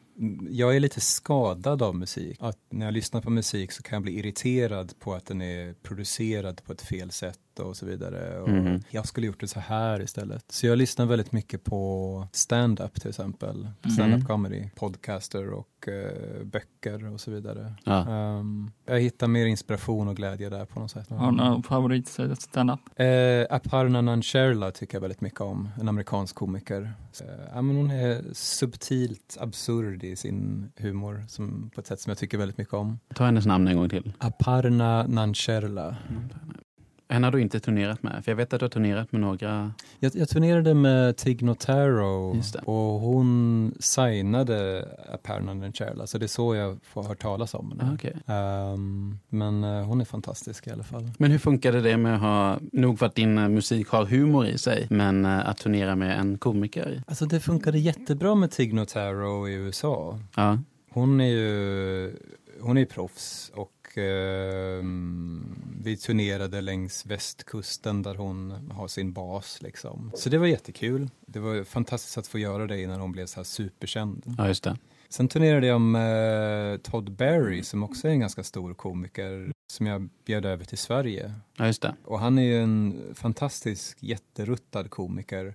Jag 0.51 0.77
är 0.77 0.81
lite 0.81 1.01
skadad 1.01 1.83
av 1.83 1.97
musik. 1.97 2.37
Att 2.41 2.59
när 2.71 2.87
jag 2.87 2.93
lyssnar 2.95 3.21
på 3.21 3.31
musik 3.31 3.73
så 3.73 3.83
kan 3.83 3.97
jag 3.97 4.03
bli 4.03 4.19
irriterad 4.19 4.93
på 4.99 5.14
att 5.14 5.27
den 5.27 5.43
är 5.43 5.75
producerad 5.83 6.64
på 6.64 6.73
ett 6.73 6.83
fel 6.83 7.11
sätt 7.11 7.38
och 7.59 7.77
så 7.77 7.87
vidare. 7.87 8.41
Och 8.41 8.49
Mhm. 8.49 8.83
Jag 8.91 9.07
skulle 9.09 9.27
gjort 9.27 9.41
det 9.41 9.49
så 9.49 9.61
här 9.61 10.03
istället. 10.03 10.45
Så 10.49 10.67
jag 10.67 10.79
lyssnar 10.79 11.07
väldigt 11.07 11.33
mycket 11.33 11.64
på 11.64 12.27
stand-up 12.33 13.01
till 13.01 13.09
exempel. 13.09 13.57
Mm. 13.57 13.95
Stand-up 13.95 14.27
comedy, 14.27 14.71
podcaster 14.75 15.51
och 15.51 15.88
eh, 15.88 16.45
böcker 16.45 17.12
och 17.12 17.21
så 17.21 17.31
vidare. 17.31 17.75
Ja. 17.85 18.09
Ehm, 18.11 18.71
jag 18.87 19.01
hittar 19.01 19.27
mer 19.27 19.47
inspiration 19.47 20.09
och 20.09 20.17
glädje 20.17 20.49
där 20.51 20.64
på 20.64 20.81
något 20.81 20.91
sätt. 20.91 21.09
Har 21.11 21.31
du 21.31 21.37
någon 21.37 21.62
favorit 21.62 22.09
stand-up? 22.68 23.00
Eh, 23.00 23.57
Aparna 23.57 24.00
Nancherla 24.00 24.70
tycker 24.70 24.94
jag 24.94 25.00
väldigt 25.00 25.20
mycket 25.20 25.40
om, 25.40 25.68
en 25.81 25.88
amerikansk 25.88 26.35
komiker. 26.35 26.92
Eh, 27.20 27.62
men 27.62 27.76
hon 27.76 27.90
är 27.90 28.22
subtilt 28.33 29.37
absurd 29.40 30.04
i 30.04 30.16
sin 30.16 30.72
humor 30.76 31.24
som, 31.28 31.70
på 31.74 31.81
ett 31.81 31.87
sätt 31.87 32.00
som 32.00 32.11
jag 32.11 32.18
tycker 32.18 32.38
väldigt 32.38 32.59
mycket 32.59 32.74
om. 32.74 32.98
Ta 33.14 33.24
hennes 33.24 33.46
namn 33.46 33.68
en 33.68 33.76
gång 33.76 33.88
till. 33.88 34.12
Aparna 34.18 35.07
Nancherla. 35.07 35.96
Henne 37.11 37.27
har 37.27 37.33
du 37.33 37.40
inte 37.40 37.61
turnerat 37.61 38.03
med, 38.03 38.25
för 38.25 38.33
jag 38.33 38.37
vet 38.37 38.53
att 38.53 38.61
du 38.61 38.64
har 38.64 38.71
turnerat 38.71 39.12
med 39.12 39.21
några. 39.21 39.73
Jag, 39.99 40.16
jag 40.16 40.29
turnerade 40.29 40.75
med 40.75 41.16
Tig 41.16 41.42
Notaro 41.42 42.42
och 42.64 43.01
hon 43.01 43.75
signade 43.81 44.88
A 45.12 45.16
Permanent 45.23 45.77
Chair, 45.77 46.07
så 46.07 46.18
det 46.18 46.27
är 46.27 46.29
så 46.29 46.55
jag 46.55 46.79
får 46.83 47.03
höra 47.03 47.14
talas 47.14 47.55
om 47.55 47.71
henne. 47.71 47.90
Ah, 47.90 47.94
okej. 47.94 48.16
Ehm, 48.27 49.18
men 49.29 49.64
eh, 49.64 49.85
hon 49.85 50.01
är 50.01 50.05
fantastisk 50.05 50.66
i 50.66 50.71
alla 50.71 50.85
fall. 50.85 51.11
Men 51.18 51.31
hur 51.31 51.38
funkade 51.38 51.81
det 51.81 51.97
med 51.97 52.14
att 52.14 52.21
ha, 52.21 52.59
nog 52.73 52.99
för 52.99 53.07
att 53.07 53.14
din 53.14 53.38
eh, 53.38 53.49
musik 53.49 53.88
har 53.88 54.07
humor 54.07 54.47
i 54.47 54.59
sig, 54.59 54.87
men 54.90 55.25
eh, 55.25 55.49
att 55.49 55.59
turnera 55.59 55.97
med 55.97 56.21
en 56.21 56.38
komiker? 56.38 57.03
Alltså 57.07 57.27
det 57.27 57.40
funkade 57.40 57.79
jättebra 57.79 58.35
med 58.35 58.51
Tig 58.51 58.75
Notaro 58.75 59.49
i 59.49 59.53
USA. 59.53 60.18
Ja, 60.37 60.59
Hon 60.90 61.21
är 61.21 61.29
ju 61.29 62.16
hon 62.61 62.79
är 62.79 62.85
proffs 62.85 63.53
och 63.55 63.73
ehm, 63.96 65.59
vi 65.83 65.96
turnerade 65.96 66.61
längs 66.61 67.07
västkusten 67.07 68.03
där 68.03 68.14
hon 68.14 68.51
har 68.70 68.88
sin 68.88 69.12
bas. 69.12 69.62
Liksom. 69.62 70.12
Så 70.14 70.29
det 70.29 70.38
var 70.38 70.46
jättekul. 70.46 71.11
Det 71.27 71.38
var 71.40 71.64
fantastiskt 71.64 72.18
att 72.18 72.27
få 72.27 72.38
göra 72.38 72.66
det 72.66 72.83
innan 72.83 73.01
hon 73.01 73.12
blev 73.12 73.27
så 73.27 73.37
här 73.37 73.44
superkänd. 73.44 74.35
ja 74.38 74.48
just 74.48 74.64
det. 74.64 74.77
Sen 75.09 75.29
turnerade 75.29 75.66
jag 75.66 75.81
med 75.81 76.83
Todd 76.83 77.12
Barry 77.12 77.62
som 77.62 77.83
också 77.83 78.09
är 78.09 78.12
en 78.12 78.20
ganska 78.20 78.44
stor 78.44 78.74
komiker 78.74 79.53
som 79.72 79.87
jag 79.87 80.09
bjöd 80.24 80.44
över 80.46 80.64
till 80.64 80.79
Sverige. 80.79 81.35
Ja, 81.57 81.66
just 81.66 81.83
det. 81.83 81.94
Och 82.05 82.20
han 82.20 82.38
är 82.38 82.42
ju 82.42 82.62
en 82.62 83.01
fantastisk, 83.14 83.98
jätteruttad 84.03 84.90
komiker. 84.90 85.55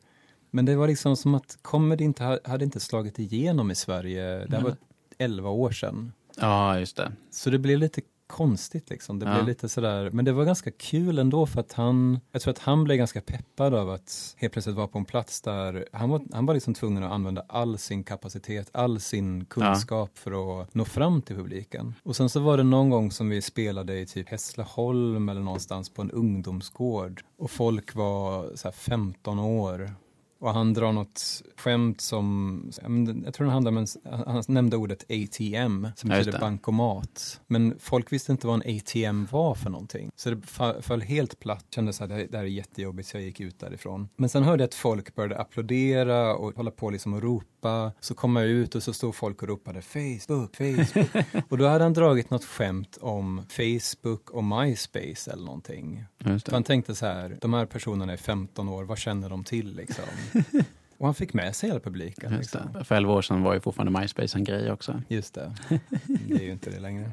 Men 0.52 0.65
det 0.65 0.76
var 0.76 0.88
liksom 0.88 1.15
som 1.17 1.36
att 1.36 1.58
comedy 1.62 2.04
inte 2.04 2.24
ha- 2.24 2.39
hade 2.46 2.65
inte 2.65 2.80
slagit 2.80 3.19
igenom 3.19 3.72
i 3.72 3.76
Sverige. 3.76 4.46
Det 4.46 4.56
här 4.56 4.63
var 4.63 4.76
11 5.17 5.50
år 5.50 5.72
sedan. 5.72 6.12
Ja, 6.38 6.80
just 6.80 6.98
det. 6.98 7.12
Så 7.32 7.50
det 7.50 7.60
blev 7.60 7.78
lite 7.80 8.02
konstigt 8.34 8.89
liksom. 8.89 9.19
Det 9.19 9.26
Ja. 9.26 9.34
blev 9.34 9.48
lite 9.48 9.69
sådär, 9.69 10.10
men 10.13 10.26
det 10.26 10.32
var 10.32 10.46
ganska 10.46 10.72
kul 10.72 11.19
ändå 11.19 11.46
för 11.46 11.60
att 11.60 11.74
han, 11.74 12.19
jag 12.32 12.41
tror 12.41 12.52
att 12.52 12.60
han 12.60 12.84
blev 12.84 12.98
ganska 12.98 13.22
peppad 13.22 13.74
av 13.74 13.89
att 13.89 14.36
helt 14.38 14.54
plötsligt 14.54 14.76
vara 14.76 14.88
på 14.88 14.98
en 14.98 15.06
plats 15.06 15.41
där 15.41 15.86
han 15.91 16.10
var, 16.10 16.22
han 16.34 16.46
var 16.46 16.54
liksom 16.54 16.74
tvungen 16.74 17.04
att 17.04 17.12
använda 17.12 17.46
all 17.50 17.78
sin 17.78 18.04
kapacitet, 18.04 18.69
all 18.74 19.00
sin 19.00 19.46
kunskap 19.46 20.17
för 20.17 20.62
att 20.62 20.76
nå 20.76 20.86
fram 20.86 21.22
till 21.22 21.36
publiken. 21.36 21.93
Och 22.04 22.15
sen 22.15 22.30
så 22.30 22.39
var 22.39 22.58
det 22.58 22.63
någon 22.63 22.89
gång 22.89 23.12
som 23.12 23.30
vi 23.30 23.41
spelade 23.41 24.00
i 24.00 24.06
typ 24.06 24.30
Hässleholm 24.30 25.30
eller 25.30 25.41
någonstans 25.41 25.89
på 25.89 26.02
en 26.02 26.12
ungdomsgård 26.12 27.22
och 27.38 27.52
folk 27.52 27.96
var 27.96 28.56
så 28.56 28.67
här 28.67 28.74
15 28.74 29.39
år 29.39 29.91
och 30.43 30.53
han 30.53 30.73
drar 30.73 30.91
något 30.91 31.41
skämt 31.58 32.01
som, 32.01 32.71
ja, 32.82 32.89
jag 33.25 33.34
tror 33.34 33.45
det 33.47 33.53
handlar 33.53 33.71
om 33.71 33.77
en, 33.77 33.88
han 34.25 34.43
nämnde 34.47 34.77
ordet 34.77 35.03
ATM 35.03 35.88
som 35.95 36.10
Ja, 36.10 36.17
betyder 36.17 36.32
det. 36.32 36.39
bankomat. 36.39 37.41
Men 37.47 37.75
folk 37.79 38.12
visste 38.13 38.32
inte 38.32 38.47
vad 38.47 38.62
en 38.65 38.77
ATM 38.77 39.25
var 39.32 39.56
för 39.56 39.69
någonting. 39.69 40.12
Så 40.15 40.29
det 40.29 40.41
föll 40.82 41.01
helt 41.01 41.39
platt, 41.39 41.65
kände 41.75 41.93
så 41.93 42.06
här- 42.08 42.27
det 42.32 42.38
här 42.38 42.43
är 42.43 42.47
jättejobbigt 42.47 43.10
så 43.10 43.17
jag 43.17 43.23
gick 43.23 43.39
ut 43.39 43.60
därifrån. 43.60 44.10
Men 44.15 44.29
sen 44.29 44.43
hörde 44.43 44.63
jag 44.63 44.67
att 44.67 44.73
folk 44.75 45.15
började 45.15 45.38
applådera 45.41 46.36
och 46.36 46.56
hålla 46.56 46.71
på 46.71 46.89
liksom 46.89 47.13
och 47.13 47.21
ropa. 47.23 47.47
Så 47.99 48.15
kom 48.15 48.36
jag 48.36 48.45
ut 48.45 48.76
och 48.76 48.84
så 48.84 48.93
stod 48.93 49.15
folk 49.15 49.41
och 49.41 49.47
ropade 49.47 49.82
Facebook, 49.82 50.56
Facebook. 50.56 51.26
och 51.49 51.58
då 51.58 51.67
hade 51.67 51.84
han 51.84 51.93
dragit 51.93 52.30
något 52.30 52.45
skämt 52.45 52.97
om 53.02 53.41
Facebook 53.49 54.30
och 54.30 54.43
MySpace 54.43 55.32
eller 55.32 55.45
någonting. 55.45 56.06
Just 56.26 56.52
han 56.52 56.63
tänkte 56.63 56.95
så 56.95 57.06
här, 57.06 57.38
de 57.41 57.54
här 57.54 57.65
personerna 57.65 58.13
är 58.13 58.17
15 58.17 58.69
år, 58.69 58.84
vad 58.84 58.97
känner 58.97 59.30
de 59.30 59.43
till 59.43 59.76
liksom? 59.76 60.04
Och 60.97 61.08
han 61.08 61.15
fick 61.15 61.34
med 61.34 61.56
sig 61.56 61.69
hela 61.69 61.80
publiken. 61.80 62.34
Just 62.34 62.54
Liksom. 62.54 62.84
För 62.86 62.95
11 62.95 63.13
år 63.13 63.21
sedan 63.21 63.43
var 63.43 63.54
ju 63.54 63.60
fortfarande 63.60 63.99
MySpace 63.99 64.38
en 64.38 64.43
grej 64.43 64.71
också. 64.71 65.02
Just 65.08 65.34
det, 65.34 65.56
det 66.08 66.36
är 66.36 66.43
ju 66.43 66.52
inte 66.52 66.69
det 66.69 66.80
längre. 66.80 67.12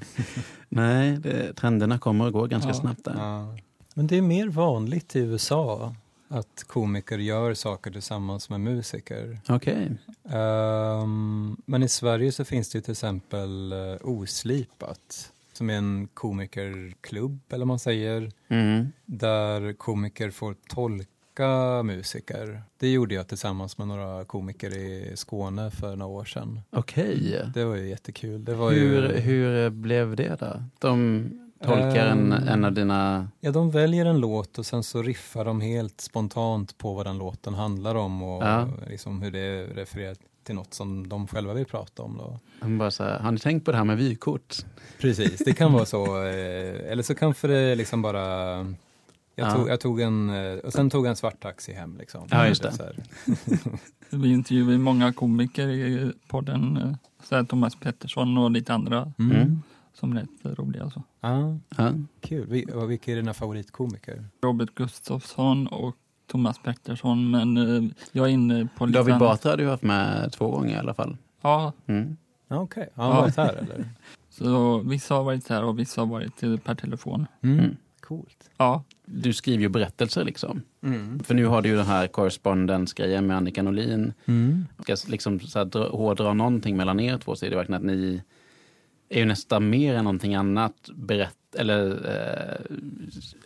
Nej, 0.68 1.12
det, 1.12 1.52
trenderna 1.52 1.98
kommer 1.98 2.26
och 2.26 2.32
går 2.32 2.48
ganska 2.48 2.70
Ja. 2.70 2.74
snabbt 2.74 3.04
där. 3.04 3.14
Ja. 3.18 3.56
Men 3.94 4.06
det 4.06 4.16
är 4.18 4.22
mer 4.22 4.48
vanligt 4.48 5.16
i 5.16 5.18
USA 5.18 5.94
att 6.32 6.64
komiker 6.66 7.18
gör 7.18 7.54
saker 7.54 7.90
tillsammans 7.90 8.50
med 8.50 8.60
musiker. 8.60 9.40
Okej. 9.48 9.90
Ehm, 10.30 11.56
men 11.66 11.82
i 11.82 11.88
Sverige 11.88 12.32
så 12.32 12.44
finns 12.44 12.68
det 12.70 12.78
ju 12.78 12.82
till 12.82 12.92
exempel 12.92 13.72
uh, 13.72 13.96
Oslipat 14.08 15.32
som 15.52 15.70
är 15.70 15.74
en 15.74 16.08
komikerklubb 16.14 17.40
eller 17.50 17.64
man 17.64 17.78
säger 17.78 18.32
Mm. 18.48 18.92
där 19.06 19.72
komiker 19.72 20.30
får 20.30 20.54
tolka 20.68 21.82
musiker. 21.84 22.62
Det 22.78 22.92
gjorde 22.92 23.14
jag 23.14 23.28
tillsammans 23.28 23.78
med 23.78 23.88
några 23.88 24.24
komiker 24.24 24.76
i 24.76 25.12
Skåne 25.16 25.70
för 25.70 25.96
några 25.96 26.12
år 26.12 26.24
sedan. 26.24 26.60
Okej. 26.70 27.42
Det 27.54 27.64
var 27.64 27.76
ju 27.76 27.88
jättekul. 27.88 28.44
Det 28.44 28.54
var 28.54 28.70
Hur, 28.72 29.08
ju, 29.12 29.18
hur 29.20 29.70
blev 29.70 30.16
det 30.16 30.36
då? 30.40 30.62
De 30.78 31.49
tolkar 31.64 32.07
en, 32.07 32.33
Ehm. 32.33 32.49
en 32.49 32.64
av 32.64 32.73
dina... 32.73 33.29
Ja, 33.40 33.51
de 33.51 33.70
väljer 33.70 34.07
en 34.07 34.20
låt 34.20 34.59
och 34.59 34.66
sen 34.66 34.83
så 34.83 35.03
riffar 35.03 35.44
de 35.44 35.61
helt 35.61 36.01
spontant 36.01 36.79
på 36.79 36.94
vad 36.94 37.07
den 37.07 37.18
låten 37.18 37.55
handlar 37.55 37.94
om 37.94 38.23
och 38.23 38.42
Ja. 38.44 38.68
liksom 38.88 39.23
hur 39.23 39.31
det 39.31 39.66
refererar 39.66 40.16
till 40.44 40.55
något 40.55 40.75
som 40.75 41.09
de 41.09 41.27
själva 41.27 41.55
vill 41.55 41.64
prata 41.66 42.03
om. 42.03 42.16
Då. 42.18 42.38
De 42.61 42.79
bara 42.79 42.90
så 42.90 43.05
här, 43.05 43.18
har 43.18 43.33
ni 43.33 43.38
tänkt 43.38 43.64
på 43.64 43.70
det 43.73 43.77
här 43.79 43.85
med 43.85 43.96
vykort? 43.99 44.57
Precis, 45.01 45.38
det 45.44 45.53
kan 45.53 45.73
vara 45.73 45.85
så. 45.85 46.05
eh, 46.27 46.92
Eller 46.92 47.03
så 47.03 47.14
kanske 47.14 47.46
det 47.49 47.75
liksom 47.75 48.03
bara... 48.03 48.57
Jag, 49.35 49.49
Ja. 49.49 49.55
tog, 49.55 49.68
jag 49.68 49.81
tog 49.81 50.01
en, 50.01 50.31
eh, 50.31 50.59
och 50.59 50.73
sen 50.73 50.90
tog 50.90 51.05
jag 51.07 51.11
en 51.11 51.16
svart 51.16 51.40
taxi 51.42 51.73
hem. 51.73 51.96
Liksom. 51.99 52.27
Ja, 52.31 52.46
just 52.46 52.62
det. 52.62 52.73
Så. 52.73 52.85
Vi 54.11 54.33
intervjuar 54.33 54.73
ju 54.73 54.79
många 54.79 55.12
komiker 55.12 55.68
i 55.68 56.12
podden. 56.29 56.77
eh, 56.77 56.92
Så 57.29 57.37
här 57.37 57.44
Thomas 57.44 57.75
Pettersson 57.77 58.38
och 58.38 58.51
lite 58.51 58.75
andra 58.75 59.12
Mm. 59.18 59.62
Mm. 60.02 60.16
som 60.16 60.16
är 60.16 60.20
rätt 60.50 60.58
roliga. 60.58 60.82
Alltså. 60.84 61.02
Ja, 61.20 61.56
Ja. 61.76 61.92
kul. 62.20 62.46
Vi- 62.48 62.66
och 62.74 62.90
Vilka 62.90 63.12
är 63.12 63.16
dina 63.16 63.34
favoritkomiker? 63.34 64.24
Robert 64.42 64.74
Gustafsson 64.74 65.66
och 65.66 65.96
Thomas 66.26 66.58
Pettersson. 66.58 67.30
Men 67.30 67.56
eh, 67.56 67.90
jag 68.12 68.26
är 68.26 68.30
inne 68.30 68.68
på 68.76 68.86
lite 68.86 68.98
David. 68.98 69.18
Batra 69.18 69.50
har 69.50 69.56
du 69.56 69.68
haft 69.68 69.82
med 69.82 70.32
två 70.32 70.50
gånger 70.50 70.74
i 70.76 70.78
alla 70.78 70.94
fall. 70.94 71.16
Ja, 71.40 71.72
Mm. 71.86 72.16
Okej, 72.48 72.88
har 72.94 73.04
han 73.04 73.14
Ja. 73.14 73.20
varit 73.20 73.36
här 73.36 73.54
eller? 73.54 73.84
så 74.30 74.78
vissa 74.78 75.14
har 75.14 75.24
varit 75.24 75.48
här 75.48 75.64
och 75.64 75.78
vissa 75.78 76.00
har 76.00 76.06
varit 76.06 76.42
eh, 76.42 76.56
per 76.56 76.74
telefon. 76.74 77.26
Mm. 77.42 77.76
Coolt. 78.00 78.50
Ja, 78.56 78.84
Du 79.04 79.32
skriver 79.32 79.62
ju 79.62 79.68
berättelser 79.68 80.24
liksom. 80.24 80.62
Mm. 80.82 81.20
För 81.20 81.34
nu 81.34 81.46
har 81.46 81.62
du 81.62 81.68
ju 81.68 81.76
den 81.76 81.86
här 81.86 82.06
correspondence-grejen 82.06 83.26
med 83.26 83.36
Annika 83.36 83.62
Norlin. 83.62 84.12
Mm. 84.26 84.66
Ska 84.82 84.96
liksom 85.08 85.40
så 85.40 85.58
här 85.58 85.66
dra, 85.66 85.88
hårdra 85.88 86.34
någonting 86.34 86.76
mellan 86.76 87.00
er 87.00 87.18
två 87.18 87.36
så 87.36 87.46
är 87.46 87.50
det 87.50 87.56
verkligen 87.56 87.80
att 87.80 87.86
ni 87.86 88.22
är 89.11 89.18
ju 89.18 89.25
nästan 89.25 89.70
mer 89.70 89.94
än 89.94 90.05
någonting 90.05 90.35
annat 90.35 90.90
berätt 90.94 91.37
eller 91.59 91.90
eh, 91.90 92.77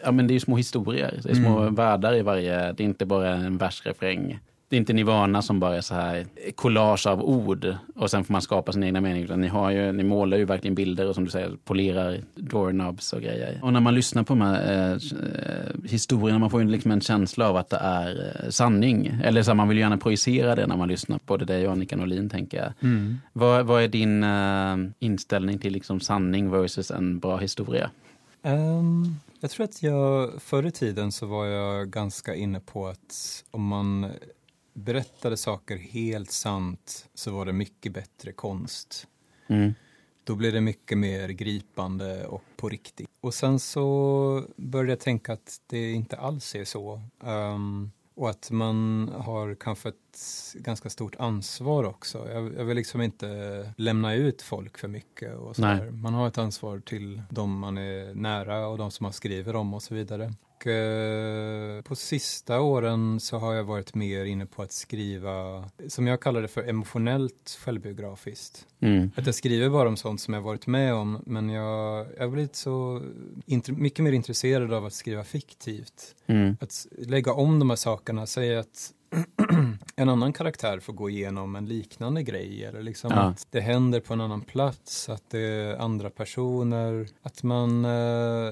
ja 0.04 0.12
men 0.12 0.26
det 0.26 0.32
är 0.32 0.34
ju 0.34 0.40
små 0.40 0.56
historier. 0.56 1.20
Det 1.22 1.30
är 1.30 1.34
små 1.34 1.58
Mm. 1.60 1.74
världar 1.74 2.14
i 2.14 2.22
varje, 2.22 2.72
det 2.72 2.82
är 2.82 2.84
inte 2.84 3.06
bara 3.06 3.34
en 3.34 3.58
versrefräng. 3.58 4.38
Det 4.74 4.78
är 4.78 4.80
inte 4.80 4.92
Nirvana 4.92 5.42
som 5.42 5.60
bara 5.60 5.76
är 5.76 5.80
så 5.80 5.94
här 5.94 6.26
collage 6.54 7.06
av 7.06 7.22
ord 7.22 7.76
och 7.94 8.10
sen 8.10 8.24
får 8.24 8.32
man 8.32 8.42
skapa 8.42 8.72
sin 8.72 8.82
egna 8.82 9.00
mening. 9.00 9.22
Utan 9.22 9.40
ni, 9.40 9.48
har 9.48 9.70
ju, 9.70 9.92
ni 9.92 10.02
målar 10.02 10.36
ju 10.36 10.44
verkligen 10.44 10.74
bilder 10.74 11.08
och 11.08 11.14
som 11.14 11.24
du 11.24 11.30
säger 11.30 11.50
polerar 11.64 12.20
doorknobs 12.34 13.12
och 13.12 13.20
grejer. 13.20 13.60
Och 13.62 13.72
när 13.72 13.80
man 13.80 13.94
lyssnar 13.94 14.22
på 14.22 14.34
de 14.34 14.40
här 14.40 14.92
eh, 14.92 15.90
historierna 15.90 16.38
man 16.38 16.50
får 16.50 16.62
ju 16.62 16.68
liksom 16.68 16.90
en 16.90 17.00
känsla 17.00 17.48
av 17.48 17.56
att 17.56 17.70
det 17.70 17.76
är 17.76 18.42
eh, 18.44 18.50
sanning. 18.50 19.20
Eller 19.24 19.42
så 19.42 19.50
här, 19.50 19.54
man 19.54 19.68
vill 19.68 19.78
gärna 19.78 19.98
projicera 19.98 20.54
det 20.54 20.66
när 20.66 20.76
man 20.76 20.88
lyssnar 20.88 21.18
på 21.18 21.36
det 21.36 21.44
dig 21.44 21.66
och 21.66 21.72
Annika 21.72 21.96
Norlin 21.96 22.30
tänker 22.30 22.58
jag. 22.58 22.72
Mm. 22.80 23.18
Vad, 23.32 23.66
vad 23.66 23.82
är 23.82 23.88
din 23.88 24.24
eh, 24.24 24.76
inställning 24.98 25.58
till 25.58 25.72
liksom 25.72 26.00
sanning 26.00 26.50
versus 26.50 26.90
en 26.90 27.18
bra 27.18 27.36
historia? 27.36 27.90
Ehm, 28.42 29.16
jag 29.40 29.50
tror 29.50 29.64
att 29.64 29.82
jag 29.82 30.30
förr 30.42 30.66
i 30.66 30.70
tiden 30.70 31.12
så 31.12 31.26
var 31.26 31.46
jag 31.46 31.90
ganska 31.90 32.34
inne 32.34 32.60
på 32.60 32.86
att 32.86 33.44
om 33.50 33.66
man 33.66 34.10
berättade 34.74 35.36
saker 35.36 35.76
helt 35.76 36.30
sant 36.30 37.08
så 37.14 37.30
var 37.30 37.46
det 37.46 37.52
mycket 37.52 37.92
bättre 37.92 38.32
konst. 38.32 39.06
Mm. 39.46 39.74
Då 40.24 40.34
blev 40.34 40.52
det 40.52 40.60
mycket 40.60 40.98
mer 40.98 41.28
gripande 41.28 42.26
och 42.26 42.42
på 42.56 42.68
riktigt. 42.68 43.08
Och 43.20 43.34
sen 43.34 43.58
så 43.58 44.44
började 44.56 44.92
jag 44.92 45.00
tänka 45.00 45.32
att 45.32 45.60
det 45.66 45.92
inte 45.92 46.16
alls 46.16 46.54
är 46.54 46.64
så. 46.64 47.00
Ehm, 47.24 47.90
och 48.14 48.30
att 48.30 48.50
man 48.50 49.08
har 49.14 49.54
kanske 49.54 49.88
ett 49.88 50.54
ganska 50.54 50.90
stort 50.90 51.16
ansvar 51.18 51.84
också. 51.84 52.28
Jag, 52.28 52.54
jag 52.54 52.64
vill 52.64 52.76
liksom 52.76 53.00
inte 53.00 53.26
lämna 53.76 54.14
ut 54.14 54.42
folk 54.42 54.78
för 54.78 54.88
mycket. 54.88 55.36
Och 55.36 55.56
så. 55.56 55.62
Man 55.92 56.14
har 56.14 56.28
ett 56.28 56.38
ansvar 56.38 56.80
till 56.80 57.22
de 57.30 57.58
man 57.58 57.78
är 57.78 58.14
nära 58.14 58.66
och 58.66 58.78
de 58.78 58.90
som 58.90 59.04
man 59.04 59.12
skriver 59.12 59.56
om 59.56 59.74
och 59.74 59.82
så 59.82 59.94
vidare. 59.94 60.32
Och, 60.64 60.70
eh, 60.70 61.82
på 61.82 61.96
sista 61.96 62.60
åren 62.60 63.20
så 63.20 63.38
har 63.38 63.54
jag 63.54 63.64
varit 63.64 63.94
mer 63.94 64.24
inne 64.24 64.46
på 64.46 64.62
att 64.62 64.72
skriva, 64.72 65.64
som 65.88 66.06
jag 66.06 66.20
kallar 66.20 66.42
det 66.42 66.48
för 66.48 66.68
emotionellt 66.68 67.58
självbiografiskt. 67.64 68.66
Mm. 68.80 69.10
Att 69.16 69.26
jag 69.26 69.34
skriver 69.34 69.68
bara 69.68 69.88
om 69.88 69.96
sånt 69.96 70.20
som 70.20 70.34
jag 70.34 70.40
varit 70.40 70.66
med 70.66 70.94
om, 70.94 71.22
men 71.26 71.50
jag, 71.50 72.06
jag 72.16 72.22
har 72.24 72.28
blivit 72.28 72.56
så 72.56 73.02
mycket 73.66 74.04
mer 74.04 74.12
intresserad 74.12 74.72
av 74.72 74.86
att 74.86 74.92
skriva 74.92 75.24
fiktivt. 75.24 76.14
Mm. 76.26 76.56
Att 76.60 76.86
lägga 76.98 77.32
om 77.32 77.58
de 77.58 77.70
här 77.70 77.76
sakerna, 77.76 78.26
säga 78.26 78.60
att 78.60 78.92
en 79.96 80.08
annan 80.08 80.32
karaktär 80.32 80.80
får 80.80 80.92
gå 80.92 81.10
igenom 81.10 81.56
en 81.56 81.66
liknande 81.66 82.22
grej 82.22 82.64
eller 82.64 82.82
liksom 82.82 83.10
Ja. 83.14 83.20
att 83.22 83.46
det 83.50 83.60
händer 83.60 84.00
på 84.00 84.12
en 84.12 84.20
annan 84.20 84.40
plats, 84.40 85.08
att 85.08 85.30
det 85.30 85.40
är 85.40 85.76
andra 85.76 86.10
personer, 86.10 87.08
att 87.22 87.42
man, 87.42 87.84
eh, 87.84 87.90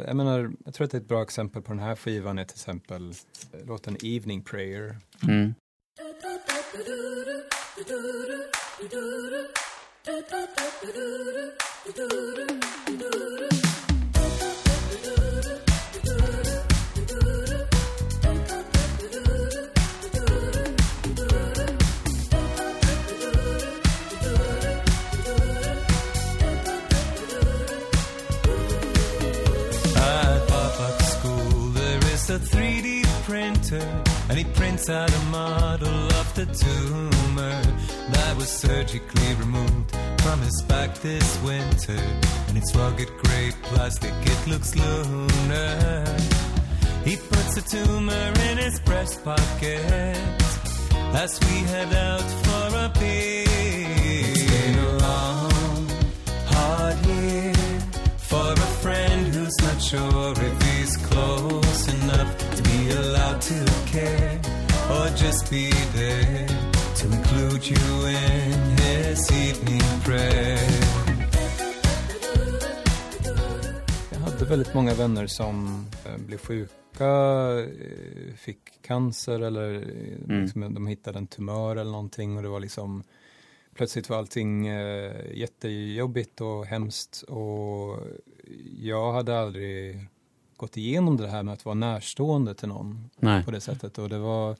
jag 0.06 0.16
menar, 0.16 0.52
jag 0.64 0.74
tror 0.74 0.84
att 0.84 0.94
ett 0.94 1.08
bra 1.08 1.22
exempel 1.22 1.62
på 1.62 1.72
den 1.72 1.82
här 1.82 1.96
skivan 1.96 2.38
är 2.38 2.44
till 2.44 2.54
exempel 2.56 3.10
eh, 3.52 3.66
låten 3.66 3.96
Evening 4.02 4.42
Prayer. 4.42 4.96
Mm. 5.22 5.54
And 33.72 34.38
he 34.38 34.44
prints 34.44 34.88
out 34.90 35.12
a 35.12 35.24
model 35.26 36.06
of 36.20 36.34
the 36.34 36.46
tumor 36.46 37.62
that 38.10 38.36
was 38.36 38.48
surgically 38.48 39.34
removed 39.34 39.90
from 40.20 40.40
his 40.40 40.62
back 40.62 40.94
this 40.98 41.40
winter. 41.42 42.00
And 42.48 42.56
it's 42.58 42.74
rugged 42.74 43.08
gray 43.22 43.52
plastic, 43.62 44.12
it 44.20 44.46
looks 44.46 44.74
lunar. 44.76 46.16
He 47.04 47.16
puts 47.16 47.56
a 47.56 47.62
tumor 47.62 48.32
in 48.50 48.58
his 48.58 48.78
breast 48.80 49.24
pocket 49.24 50.16
as 51.14 51.40
we 51.40 51.56
head 51.72 51.92
out 51.94 52.20
for 52.20 52.76
a 52.76 52.92
beer. 52.98 53.44
It's 53.48 54.50
been 54.50 54.78
a 54.78 54.92
long, 54.98 55.88
hard 56.46 57.06
year 57.06 57.61
for 58.32 58.52
a 58.52 58.70
friend 58.82 59.26
who's 59.34 59.58
not 59.66 59.78
sure 59.90 60.32
if 60.48 60.54
he's 60.66 60.96
close 61.10 61.82
enough 61.96 62.30
to 62.56 62.62
be 62.70 62.78
allowed 63.00 63.40
to 63.50 63.58
care 63.94 64.40
or 64.94 65.06
just 65.24 65.50
be 65.50 65.70
there 65.98 66.48
to 66.98 67.04
include 67.18 67.62
you 67.72 67.86
in 68.06 68.52
his 68.86 69.20
evening 69.32 69.82
prayer. 70.04 70.58
Jag 74.12 74.18
hade 74.18 74.44
väldigt 74.44 74.74
många 74.74 74.94
vänner 74.94 75.26
som 75.26 75.86
eh, 76.06 76.16
blev 76.26 76.38
sjuka, 76.38 77.06
eh, 77.58 78.34
fick 78.36 78.58
cancer 78.82 79.40
eller 79.40 79.74
eh, 79.74 79.82
Mm. 80.28 80.42
liksom, 80.42 80.74
de 80.74 80.86
hittade 80.86 81.18
en 81.18 81.26
tumör 81.26 81.76
eller 81.76 81.90
någonting 81.90 82.36
och 82.36 82.42
det 82.42 82.48
var 82.48 82.60
liksom 82.60 83.02
plötsligt 83.74 84.08
var 84.08 84.18
allting 84.18 84.66
eh, 84.66 85.32
jättejobbigt 85.34 86.40
och 86.40 86.66
hemskt 86.66 87.22
och 87.22 87.98
jag 88.78 89.12
hade 89.12 89.40
aldrig 89.40 90.06
gått 90.56 90.76
igenom 90.76 91.16
det 91.16 91.28
här 91.28 91.42
med 91.42 91.54
att 91.54 91.64
vara 91.64 91.74
närstående 91.74 92.54
till 92.54 92.68
någon 92.68 93.10
Nej. 93.16 93.44
på 93.44 93.50
det 93.50 93.60
sättet 93.60 93.98
och 93.98 94.08
det 94.08 94.18
var 94.18 94.56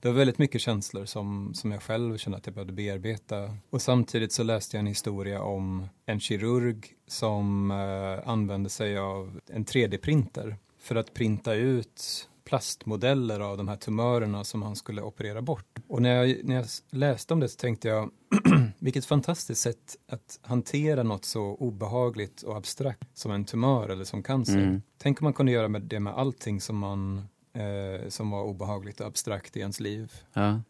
det 0.00 0.08
var 0.08 0.14
väldigt 0.14 0.38
mycket 0.38 0.60
känslor 0.60 1.04
som, 1.04 1.54
som 1.54 1.72
jag 1.72 1.82
själv 1.82 2.16
kände 2.16 2.38
att 2.38 2.46
jag 2.46 2.54
behövde 2.54 2.72
bearbeta. 2.72 3.56
Och 3.70 3.82
samtidigt 3.82 4.32
så 4.32 4.42
läste 4.42 4.76
jag 4.76 4.80
en 4.80 4.86
historia 4.86 5.42
om 5.42 5.88
en 6.06 6.20
kirurg 6.20 6.86
som 7.06 7.70
eh, 7.70 8.28
använde 8.28 8.70
sig 8.70 8.98
av 8.98 9.40
en 9.46 9.64
3D-printer 9.64 10.56
för 10.78 10.96
att 10.96 11.14
printa 11.14 11.54
ut 11.54 12.28
plastmodeller 12.48 13.40
av 13.40 13.56
de 13.56 13.68
här 13.68 13.76
tumörerna 13.76 14.44
som 14.44 14.62
han 14.62 14.76
skulle 14.76 15.02
operera 15.02 15.42
bort. 15.42 15.78
Och 15.88 16.02
när 16.02 16.10
jag, 16.24 16.44
när 16.44 16.54
jag 16.54 16.64
läste 16.90 17.34
om 17.34 17.40
det 17.40 17.48
så 17.48 17.56
tänkte 17.56 17.88
jag 17.88 18.10
vilket 18.78 19.04
fantastiskt 19.04 19.60
sätt 19.60 19.96
att 20.08 20.38
hantera 20.42 21.02
något 21.02 21.24
så 21.24 21.42
obehagligt 21.42 22.42
och 22.42 22.56
abstrakt 22.56 23.18
som 23.18 23.32
en 23.32 23.44
tumör 23.44 23.88
eller 23.88 24.04
som 24.04 24.22
cancer. 24.22 24.58
Mm. 24.58 24.82
Tänk 24.98 25.20
om 25.20 25.24
man 25.24 25.32
kunde 25.32 25.52
göra 25.52 25.68
med 25.68 25.82
det 25.82 26.00
med 26.00 26.12
allting 26.12 26.60
som 26.60 26.78
man 26.78 27.28
eh, 27.52 28.08
som 28.08 28.30
var 28.30 28.42
obehagligt 28.42 29.00
och 29.00 29.06
abstrakt 29.06 29.56
i 29.56 29.60
ens 29.60 29.80
liv. 29.80 30.12
Ja. 30.32 30.60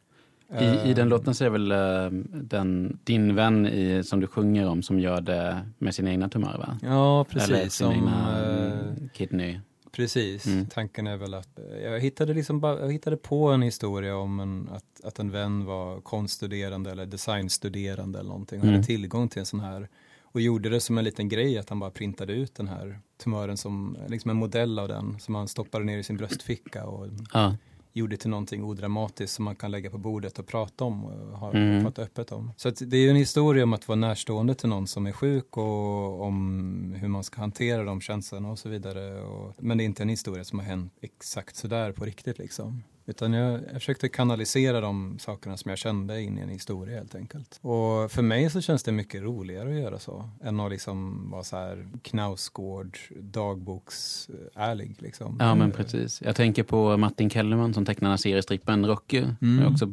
I, 0.51 0.64
Eh, 0.64 0.91
I 0.91 0.95
den 0.95 1.09
låten 1.09 1.35
så 1.35 1.45
är 1.45 1.51
väl 1.51 1.73
eh, 1.73 2.11
den, 2.43 2.99
din 3.05 3.35
vän 3.35 3.67
i, 3.67 4.05
som 4.05 4.21
du 4.21 4.27
sjunger 4.27 4.69
om 4.69 4.83
som 4.83 5.01
gör 5.01 5.21
det 5.21 5.61
med 5.79 5.95
sina 5.95 6.11
egna 6.11 6.29
tumörer 6.29 6.59
va? 6.59 6.79
Ja, 6.83 7.27
Eller 7.31 7.47
precis. 7.47 7.75
sina 7.75 7.91
Som, 7.91 7.93
egna 7.93 8.43
eh, 8.43 8.81
mm, 8.81 9.09
kidney. 9.14 9.61
Precis. 9.92 10.46
Mm. 10.46 10.66
Tanken 10.66 11.07
är 11.07 11.16
väl 11.16 11.35
att 11.35 11.59
eh, 11.59 11.79
jag 11.79 12.01
hittade, 12.01 12.35
liksom 12.35 12.61
jag 12.62 12.92
hittade 12.92 13.16
på 13.16 13.48
en 13.48 13.62
historia 13.62 14.16
om 14.16 14.40
en, 14.40 14.68
att, 14.72 15.05
att 15.05 15.18
en 15.18 15.31
vän 15.31 15.64
var 15.64 16.01
konststuderande 16.01 16.90
eller 16.90 17.07
designstuderande 17.07 18.18
eller 18.18 18.29
någonting 18.29 18.59
och 18.61 18.64
Mm. 18.64 18.74
hade 18.74 18.87
tillgång 18.87 19.29
till 19.29 19.40
en 19.40 19.46
sån 19.46 19.61
här 19.61 19.88
och 20.22 20.40
gjorde 20.40 20.68
det 20.68 20.81
som 20.81 20.98
en 20.98 21.05
liten 21.05 21.29
grej 21.29 21.59
att 21.59 21.68
han 21.68 21.79
bara 21.81 21.90
printade 21.90 22.33
ut 22.33 22.55
den 22.55 22.68
här 22.68 22.98
tumören 23.22 23.57
som 23.57 23.96
liksom 24.09 24.31
en 24.31 24.37
modell 24.37 24.79
av 24.79 24.88
den 24.88 25.16
som 25.20 25.35
han 25.35 25.48
stoppade 25.48 25.85
ner 25.85 25.98
i 25.98 26.03
sin 26.03 26.16
bröstficka 26.16 26.85
och 26.87 27.07
Ja. 27.33 27.57
Gjorde 27.98 28.16
till 28.16 28.30
någonting 28.30 28.64
odramatiskt 28.64 29.34
som 29.37 29.44
man 29.44 29.56
kan 29.56 29.70
lägga 29.70 29.90
på 29.90 29.98
bordet 29.98 30.38
och 30.38 30.46
prata 30.46 30.84
om 30.84 31.04
och 31.04 31.38
ha, 31.38 31.52
Mm. 31.52 31.84
prata 31.84 32.02
öppet 32.02 32.32
om. 32.32 32.52
Så 32.56 32.70
det 32.70 32.96
är 32.96 33.00
ju 33.00 33.11
en 33.11 33.16
historia 33.16 33.64
om 33.64 33.72
att 33.72 33.88
vara 33.88 33.96
närstående 33.96 34.54
till 34.54 34.68
någon 34.68 34.87
som 34.87 35.06
är 35.06 35.12
sjuk 35.12 35.56
och 35.56 36.22
om 36.22 36.94
hur 36.98 37.08
man 37.08 37.24
ska 37.24 37.40
hantera 37.40 37.84
de 37.84 38.00
känslorna 38.00 38.50
och 38.50 38.58
så 38.58 38.68
vidare. 38.68 39.20
Och, 39.22 39.54
men 39.58 39.78
det 39.78 39.84
är 39.84 39.87
inte 39.87 40.02
en 40.02 40.08
historia 40.08 40.44
som 40.44 40.58
har 40.58 40.66
hänt 40.66 40.92
exakt 41.00 41.56
sådär 41.56 41.92
på 41.92 42.04
riktigt 42.04 42.38
liksom. 42.38 42.82
Utan 43.09 43.33
jag, 43.33 43.61
jag 43.73 43.75
försökte 43.75 44.09
kanalisera 44.09 44.81
de 44.81 45.18
sakerna 45.18 45.57
som 45.57 45.68
jag 45.68 45.79
kände 45.79 46.23
in 46.23 46.38
i 46.38 46.40
en 46.40 46.49
historia 46.49 46.99
helt 46.99 47.14
enkelt. 47.14 47.59
Och 47.62 48.12
för 48.12 48.23
mig 48.23 48.51
så 48.51 48.61
känns 48.61 48.83
det 48.83 48.92
mycket 48.92 49.23
roligare 49.23 49.68
att 49.68 49.81
göra 49.81 49.99
så. 49.99 50.31
Än 50.44 50.61
att 50.61 50.71
liksom 50.71 51.31
vara 51.31 51.44
så 51.44 51.57
här 51.57 51.88
Knausgård, 52.03 52.99
dagboksärlig 53.21 54.97
liksom. 54.99 55.37
ja, 55.40 55.55
men 55.55 55.73
precis. 55.73 56.23
Jag 56.23 56.37
tänker 56.37 56.62
på 56.62 56.97
Martin 56.97 57.31
Kellerman 57.31 57.75
som 57.75 57.87
här 57.87 58.16
seriestrippen 58.16 58.87
Rocky. 58.87 59.25
Mm. 59.40 59.62
Jag 59.62 59.73
också 59.73 59.92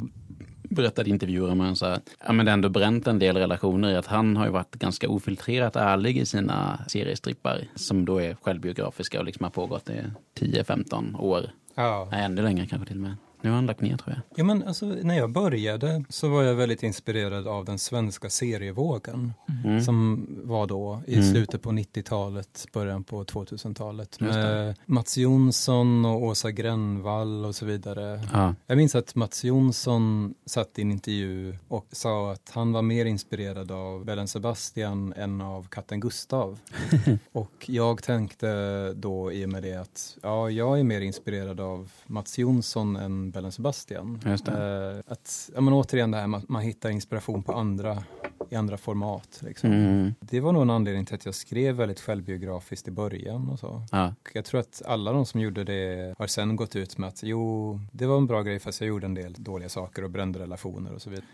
berättade 0.69 1.10
i 1.10 1.13
intervjuer 1.13 1.51
om 1.51 1.62
en 1.62 1.75
så 1.75 1.86
här, 1.86 1.99
ja 2.25 2.34
men 2.34 2.45
det 2.45 2.51
har 2.51 2.54
ändå 2.54 2.69
bränt 2.69 3.08
en 3.08 3.19
del 3.19 3.38
relationer 3.38 3.91
i 3.91 3.95
att 3.95 4.06
han 4.06 4.38
har 4.38 4.45
ju 4.45 4.51
varit 4.51 4.75
ganska 4.75 5.10
ofiltrerat 5.10 5.75
ärlig 5.75 6.17
i 6.17 6.25
sina 6.25 6.80
seriestrippar 6.88 7.67
som 7.75 8.06
då 8.06 8.21
är 8.21 8.38
självbiografiska 8.41 9.19
och 9.19 9.25
liksom 9.25 9.43
har 9.43 9.51
pågått 9.51 9.89
i 9.89 10.01
10-15 10.39 11.19
år. 11.19 11.49
Ja. 11.75 12.07
Nej, 12.11 12.23
ännu 12.25 12.41
längre 12.41 12.65
kanske 12.65 12.88
till 12.88 12.97
och 12.97 13.03
med. 13.03 13.15
Nu 13.45 13.51
har 13.51 13.55
han 13.55 13.65
lagt 13.65 13.81
ner 13.81 13.97
tror 13.97 14.15
jag. 14.15 14.21
Ja, 14.39 14.43
men 14.43 14.63
alltså, 14.63 14.86
när 14.86 15.17
jag 15.17 15.29
började 15.31 16.03
så 16.10 16.29
var 16.29 16.43
jag 16.43 16.55
väldigt 16.55 16.84
inspirerad 16.84 17.47
av 17.47 17.65
den 17.65 17.79
svenska 17.79 18.29
serievågen 18.29 19.34
Mm. 19.65 19.81
som 19.81 20.27
var 20.43 20.67
då 20.67 21.01
i 21.08 21.13
Mm. 21.15 21.31
slutet 21.31 21.62
på 21.62 21.71
90-talet, 21.71 22.65
början 22.73 23.03
på 23.03 23.23
2000-talet 23.25 24.17
Just 24.19 24.34
det. 24.34 24.39
med 24.39 24.75
Mats 24.86 25.17
Jonsson 25.17 26.05
och 26.05 26.23
Åsa 26.23 26.51
Grännvall 26.51 27.45
och 27.45 27.55
så 27.55 27.65
vidare. 27.65 28.21
Ja. 28.34 28.55
Jag 28.67 28.77
minns 28.77 28.95
att 28.95 29.15
Mats 29.15 29.43
Jonsson 29.43 30.34
satt 30.45 30.79
i 30.79 30.81
en 30.81 30.91
intervju 30.91 31.58
och 31.67 31.88
sa 31.91 32.31
att 32.31 32.51
han 32.53 32.71
var 32.71 32.81
mer 32.81 33.05
inspirerad 33.05 33.71
av 33.71 34.05
Bellen 34.05 34.27
Sebastian 34.27 35.13
än 35.13 35.41
av 35.41 35.67
katten 35.67 35.99
Gustav. 35.99 36.60
och 37.31 37.65
jag 37.69 38.03
tänkte 38.03 38.47
då 38.93 39.31
i 39.31 39.45
och 39.45 39.49
med 39.49 39.63
det 39.63 39.75
att 39.75 40.17
ja, 40.23 40.49
jag 40.49 40.79
är 40.79 40.84
mer 40.84 41.01
inspirerad 41.01 41.60
av 41.60 41.91
Mats 42.05 42.38
Jonsson 42.38 42.95
än 42.95 43.31
Bellen 43.36 43.52
Sebastian. 43.52 44.19
Just 44.26 44.48
Eh, 44.48 45.00
att, 45.08 45.50
ja, 45.56 45.62
men 45.62 45.74
återigen 45.74 46.12
det 46.12 46.17
här 46.17 46.28
med 46.28 46.38
att 46.38 46.50
man 46.50 46.62
hittar 46.62 46.89
inspiration 46.89 47.43
på 47.43 47.54
andra, 47.54 48.04
i 48.50 48.56
andra 48.56 48.78
format. 48.78 49.41
Liksom. 49.41 49.71
Mm. 49.71 50.13
Det 50.19 50.39
var 50.39 50.52
nog 50.52 50.62
en 50.62 50.69
anledning 50.69 51.06
till 51.06 51.15
att 51.15 51.26
jag 51.26 51.36
skrev 51.36 51.76
väldigt 51.76 52.00
självbiografiskt 52.00 52.88
i 52.88 52.91
början 52.91 53.50
och 53.50 53.60
så. 53.60 53.82
Ja. 53.91 54.13
Och 54.21 54.32
jag 54.34 54.45
tror 54.45 54.60
att 54.60 54.82
alla 54.86 55.12
de 55.12 55.26
som 55.26 55.41
gjorde 55.41 55.63
det 55.63 56.15
har 56.17 56.28
sen 56.28 56.56
gått 56.56 56.76
ut 56.76 56.98
med 56.98 57.10
att 57.10 57.24
jo, 57.24 57.80
det 57.91 58.06
var 58.06 58.17
en 58.17 58.28
bra 58.28 58.41
grej 58.41 58.60
fast 58.60 58.82
jag 58.82 58.88
gjorde 58.88 59.06
en 59.06 59.13
del 59.13 59.34
dåliga 59.38 59.69
saker 59.69 60.04
och 60.04 60.10
brände 60.10 60.39
relationer 60.39 60.93
och 60.93 61.02
så 61.02 61.10
vidare. 61.10 61.26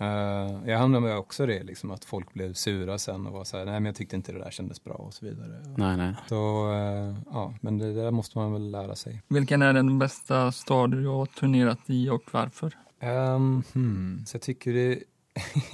Eh, 0.00 0.70
jag 0.70 0.78
hamnade 0.78 1.06
med 1.06 1.16
också 1.18 1.46
det, 1.46 1.62
liksom, 1.62 1.90
att 1.90 2.04
folk 2.04 2.32
blev 2.34 2.52
sura 2.52 2.98
sen 2.98 3.26
och 3.26 3.32
var 3.32 3.44
så 3.44 3.56
här, 3.58 3.64
nej 3.64 3.74
men 3.74 3.84
jag 3.86 3.94
tyckte 3.94 4.16
inte 4.16 4.32
det 4.32 4.38
där 4.38 4.50
kändes 4.50 4.84
bra 4.84 4.94
och 4.94 5.14
så 5.14 5.24
vidare. 5.26 5.62
Nej, 5.76 5.96
nej. 5.96 6.14
Så, 6.28 6.72
eh, 6.72 7.14
ja, 7.30 7.54
men 7.60 7.78
det 7.78 7.94
där 7.94 8.10
måste 8.10 8.38
man 8.38 8.52
väl 8.52 8.70
lära 8.70 8.94
sig. 8.96 9.22
Vilken 9.28 9.62
är 9.62 9.72
den 9.72 9.98
bästa 9.98 10.52
stad 10.52 10.90
du 10.90 11.06
har 11.06 11.26
turnerat 11.26 11.78
i 11.86 12.08
och 12.10 12.22
varför? 12.32 12.76
Um, 13.02 13.62
hmm, 13.74 14.22
så 14.26 14.34
jag 14.34 14.42
tycker 14.42 14.72
det... 14.72 14.98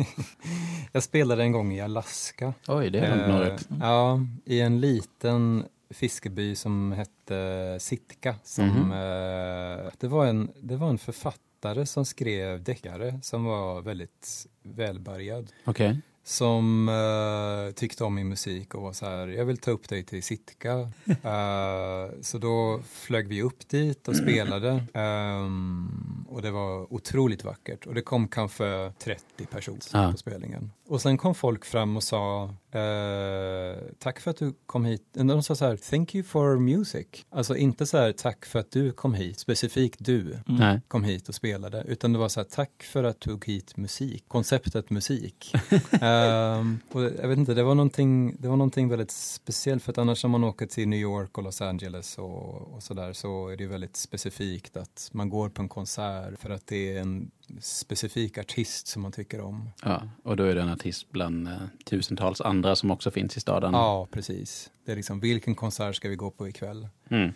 jag 0.92 1.02
spelade 1.02 1.42
en 1.42 1.52
gång 1.52 1.72
i 1.72 1.80
Alaska. 1.80 2.54
Oj, 2.68 2.90
det 2.90 2.98
är 3.00 3.22
Eh, 3.28 3.28
några 3.34 3.54
ut. 3.54 3.68
Ja, 3.80 4.20
i 4.44 4.60
en 4.60 4.80
liten 4.80 5.64
fiskeby 5.90 6.54
som 6.54 6.92
hette 6.92 7.76
Sitka. 7.80 8.34
Som, 8.44 8.66
Mhm. 8.68 8.92
eh, 8.92 9.90
det, 9.98 10.08
var 10.08 10.26
en, 10.26 10.50
det 10.62 10.76
var 10.76 10.88
en 10.88 10.98
författare 10.98 11.40
som 11.86 12.04
skrev 12.04 12.62
deckare 12.62 13.20
som 13.22 13.44
var 13.44 13.82
väldigt 13.82 14.46
välbärgad. 14.62 15.52
Okej. 15.64 16.00
som 16.26 16.88
eh, 16.88 17.74
tyckte 17.74 18.04
om 18.04 18.14
min 18.14 18.28
musik 18.28 18.74
och 18.74 18.82
var 18.82 18.92
så 18.92 19.06
här, 19.06 19.28
jag 19.28 19.44
vill 19.44 19.56
ta 19.56 19.70
upp 19.70 19.88
dig 19.88 20.02
till 20.04 20.22
Sitka. 20.22 20.72
Eh, 21.24 22.10
så 22.22 22.38
då 22.38 22.80
flög 22.92 23.28
vi 23.28 23.42
upp 23.42 23.68
dit 23.68 24.08
och 24.08 24.16
spelade. 24.16 24.84
Ehm, 24.94 26.24
och 26.28 26.42
det 26.42 26.50
var 26.50 26.92
otroligt 26.94 27.44
vackert. 27.44 27.86
Och 27.86 27.94
det 27.94 28.02
kom 28.02 28.28
kanske 28.28 28.92
30 28.98 29.46
personer 29.50 29.78
Ja. 29.92 30.10
på 30.12 30.18
spelningen. 30.18 30.70
Och 30.86 31.00
sen 31.00 31.18
kom 31.18 31.34
folk 31.34 31.64
fram 31.64 31.96
och 31.96 32.02
sa, 32.02 32.44
eh, 32.70 33.76
tack 33.98 34.20
för 34.20 34.30
att 34.30 34.36
du 34.36 34.54
kom 34.66 34.84
hit. 34.84 35.02
De 35.12 35.42
sa 35.42 35.54
så 35.54 35.64
här, 35.64 35.76
thank 35.76 36.14
you 36.14 36.24
for 36.24 36.58
music. 36.58 37.06
Alltså 37.30 37.56
inte 37.56 37.86
så 37.86 37.98
här, 37.98 38.12
tack 38.12 38.46
för 38.46 38.58
att 38.58 38.70
du 38.70 38.92
kom 38.92 39.14
hit, 39.14 39.38
specifikt 39.38 39.96
du 40.00 40.38
Nej. 40.46 40.80
kom 40.88 41.04
hit 41.04 41.28
och 41.28 41.34
spelade, 41.34 41.84
utan 41.86 42.12
det 42.12 42.18
var 42.18 42.28
så 42.28 42.40
här, 42.40 42.44
tack 42.44 42.82
för 42.82 43.04
att 43.04 43.20
du 43.20 43.30
tog 43.30 43.46
hit 43.46 43.76
musik, 43.76 44.24
konceptet 44.28 44.90
musik. 44.90 45.54
Ehm, 46.00 46.78
och 46.92 47.02
jag 47.02 47.28
vet 47.28 47.38
inte, 47.38 47.54
det 47.54 47.62
var, 47.62 47.74
någonting, 47.74 48.36
det 48.38 48.48
var 48.48 48.56
någonting 48.56 48.88
väldigt 48.88 49.10
speciellt, 49.10 49.82
för 49.82 49.92
att 49.92 49.98
annars 49.98 50.24
när 50.24 50.30
man 50.30 50.44
åker 50.44 50.66
till 50.66 50.88
New 50.88 51.00
York 51.00 51.38
och 51.38 51.44
Los 51.44 51.60
Angeles 51.60 52.18
och, 52.18 52.74
och 52.74 52.82
sådär 52.82 53.12
så 53.12 53.48
är 53.48 53.56
det 53.56 53.62
ju 53.62 53.68
väldigt 53.68 53.96
specifikt 53.96 54.76
att 54.76 55.10
man 55.12 55.28
går 55.28 55.48
på 55.48 55.62
en 55.62 55.68
konsert 55.68 56.40
för 56.40 56.50
att 56.50 56.66
det 56.66 56.96
är 56.96 57.00
en 57.00 57.30
specifik 57.60 58.38
artist 58.38 58.86
som 58.86 59.02
man 59.02 59.12
tycker 59.12 59.40
om. 59.40 59.70
Ja, 59.82 60.02
och 60.22 60.36
då 60.36 60.44
är 60.44 60.54
det 60.54 60.62
en 60.62 60.68
artist 60.68 61.10
bland 61.10 61.48
eh, 61.48 61.54
tusentals 61.84 62.40
andra 62.40 62.76
som 62.76 62.90
också 62.90 63.10
finns 63.10 63.36
i 63.36 63.40
staden. 63.40 63.72
Ja, 63.72 64.08
precis. 64.10 64.70
Det 64.84 64.92
är 64.92 64.96
liksom, 64.96 65.20
vilken 65.20 65.54
konsert 65.54 65.96
ska 65.96 66.08
vi 66.08 66.16
gå 66.16 66.30
på 66.30 66.48
ikväll? 66.48 66.88
Mm. 67.08 67.32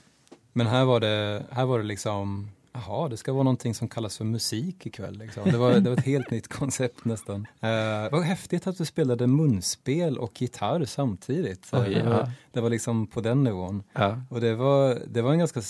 Men 0.52 0.66
här 0.66 0.84
var 0.84 1.00
det, 1.00 1.46
här 1.50 1.66
var 1.66 1.78
det 1.78 1.84
liksom, 1.84 2.50
jaha, 2.72 3.08
det 3.08 3.16
ska 3.16 3.32
vara 3.32 3.42
någonting 3.42 3.74
som 3.74 3.88
kallas 3.88 4.16
för 4.18 4.24
musik 4.24 4.86
ikväll. 4.86 5.18
Liksom. 5.18 5.50
Det, 5.50 5.58
var, 5.58 5.74
det 5.74 5.90
var 5.90 5.96
ett 5.96 6.04
helt 6.06 6.30
nytt 6.30 6.48
koncept 6.48 7.04
nästan. 7.04 7.40
Uh, 7.40 8.10
vad 8.12 8.22
häftigt 8.22 8.66
att 8.66 8.78
du 8.78 8.84
spelade 8.84 9.26
munspel 9.26 10.18
och 10.18 10.42
gitarr 10.42 10.84
samtidigt. 10.84 11.68
Oj, 11.72 11.94
det, 11.94 12.02
var, 12.10 12.30
det 12.52 12.60
var 12.60 12.70
liksom 12.70 13.06
på 13.06 13.20
den 13.20 13.44
nivån. 13.44 13.82
Ja. 13.92 14.20
Och 14.30 14.40
det 14.40 14.54
var, 14.54 14.98
det 15.06 15.22
var 15.22 15.32
en 15.32 15.38
ganska 15.38 15.60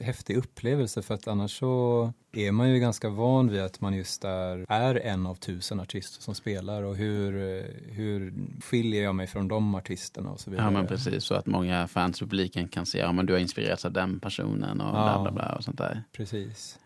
häftig 0.00 0.36
upplevelse 0.36 1.02
för 1.02 1.14
att 1.14 1.28
annars 1.28 1.58
så 1.58 2.12
är 2.34 2.52
man 2.52 2.70
ju 2.70 2.78
ganska 2.80 3.08
van 3.08 3.48
vid 3.48 3.60
att 3.60 3.80
man 3.80 3.94
just 3.94 4.24
är, 4.24 4.66
är 4.68 4.94
en 4.94 5.26
av 5.26 5.34
tusen 5.34 5.80
artister 5.80 6.22
som 6.22 6.34
spelar 6.34 6.82
och 6.82 6.96
hur, 6.96 7.36
eh, 7.58 7.64
hur 7.92 8.34
skiljer 8.60 9.02
jag 9.02 9.14
mig 9.14 9.26
från 9.26 9.48
de 9.48 9.74
artisterna 9.74 10.30
och 10.30 10.40
så 10.40 10.50
vidare. 10.50 10.66
ja, 10.66 10.70
men 10.70 10.86
precis. 10.86 11.24
Så 11.24 11.34
att 11.34 11.46
många 11.46 11.88
fans 11.88 12.16
i 12.16 12.20
publiken 12.24 12.68
kan 12.68 12.86
se, 12.86 12.98
ja 12.98 13.12
men 13.12 13.26
du 13.26 13.32
har 13.32 13.40
inspirerats 13.40 13.84
av 13.84 13.92
den 13.92 14.20
personen 14.20 14.80
och 14.80 14.92
bla 14.92 15.12
Ja. 15.16 15.22
bla 15.22 15.32
bla 15.32 15.54
och 15.56 15.64
sånt 15.64 15.78
där. 15.78 16.04
Precis. 16.12 16.41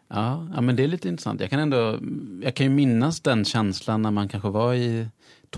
Ja, 0.08 0.48
ja, 0.54 0.60
men 0.60 0.76
det 0.76 0.84
är 0.84 0.88
lite 0.88 1.08
intressant. 1.08 1.40
Jag 1.40 1.50
kan 1.50 1.60
ändå, 1.60 1.98
jag 2.42 2.54
kan 2.54 2.66
ju 2.66 2.70
minnas 2.70 3.20
den 3.20 3.44
känslan 3.44 4.02
när 4.02 4.10
man 4.10 4.28
kanske 4.28 4.48
var 4.48 4.74
i 4.74 5.08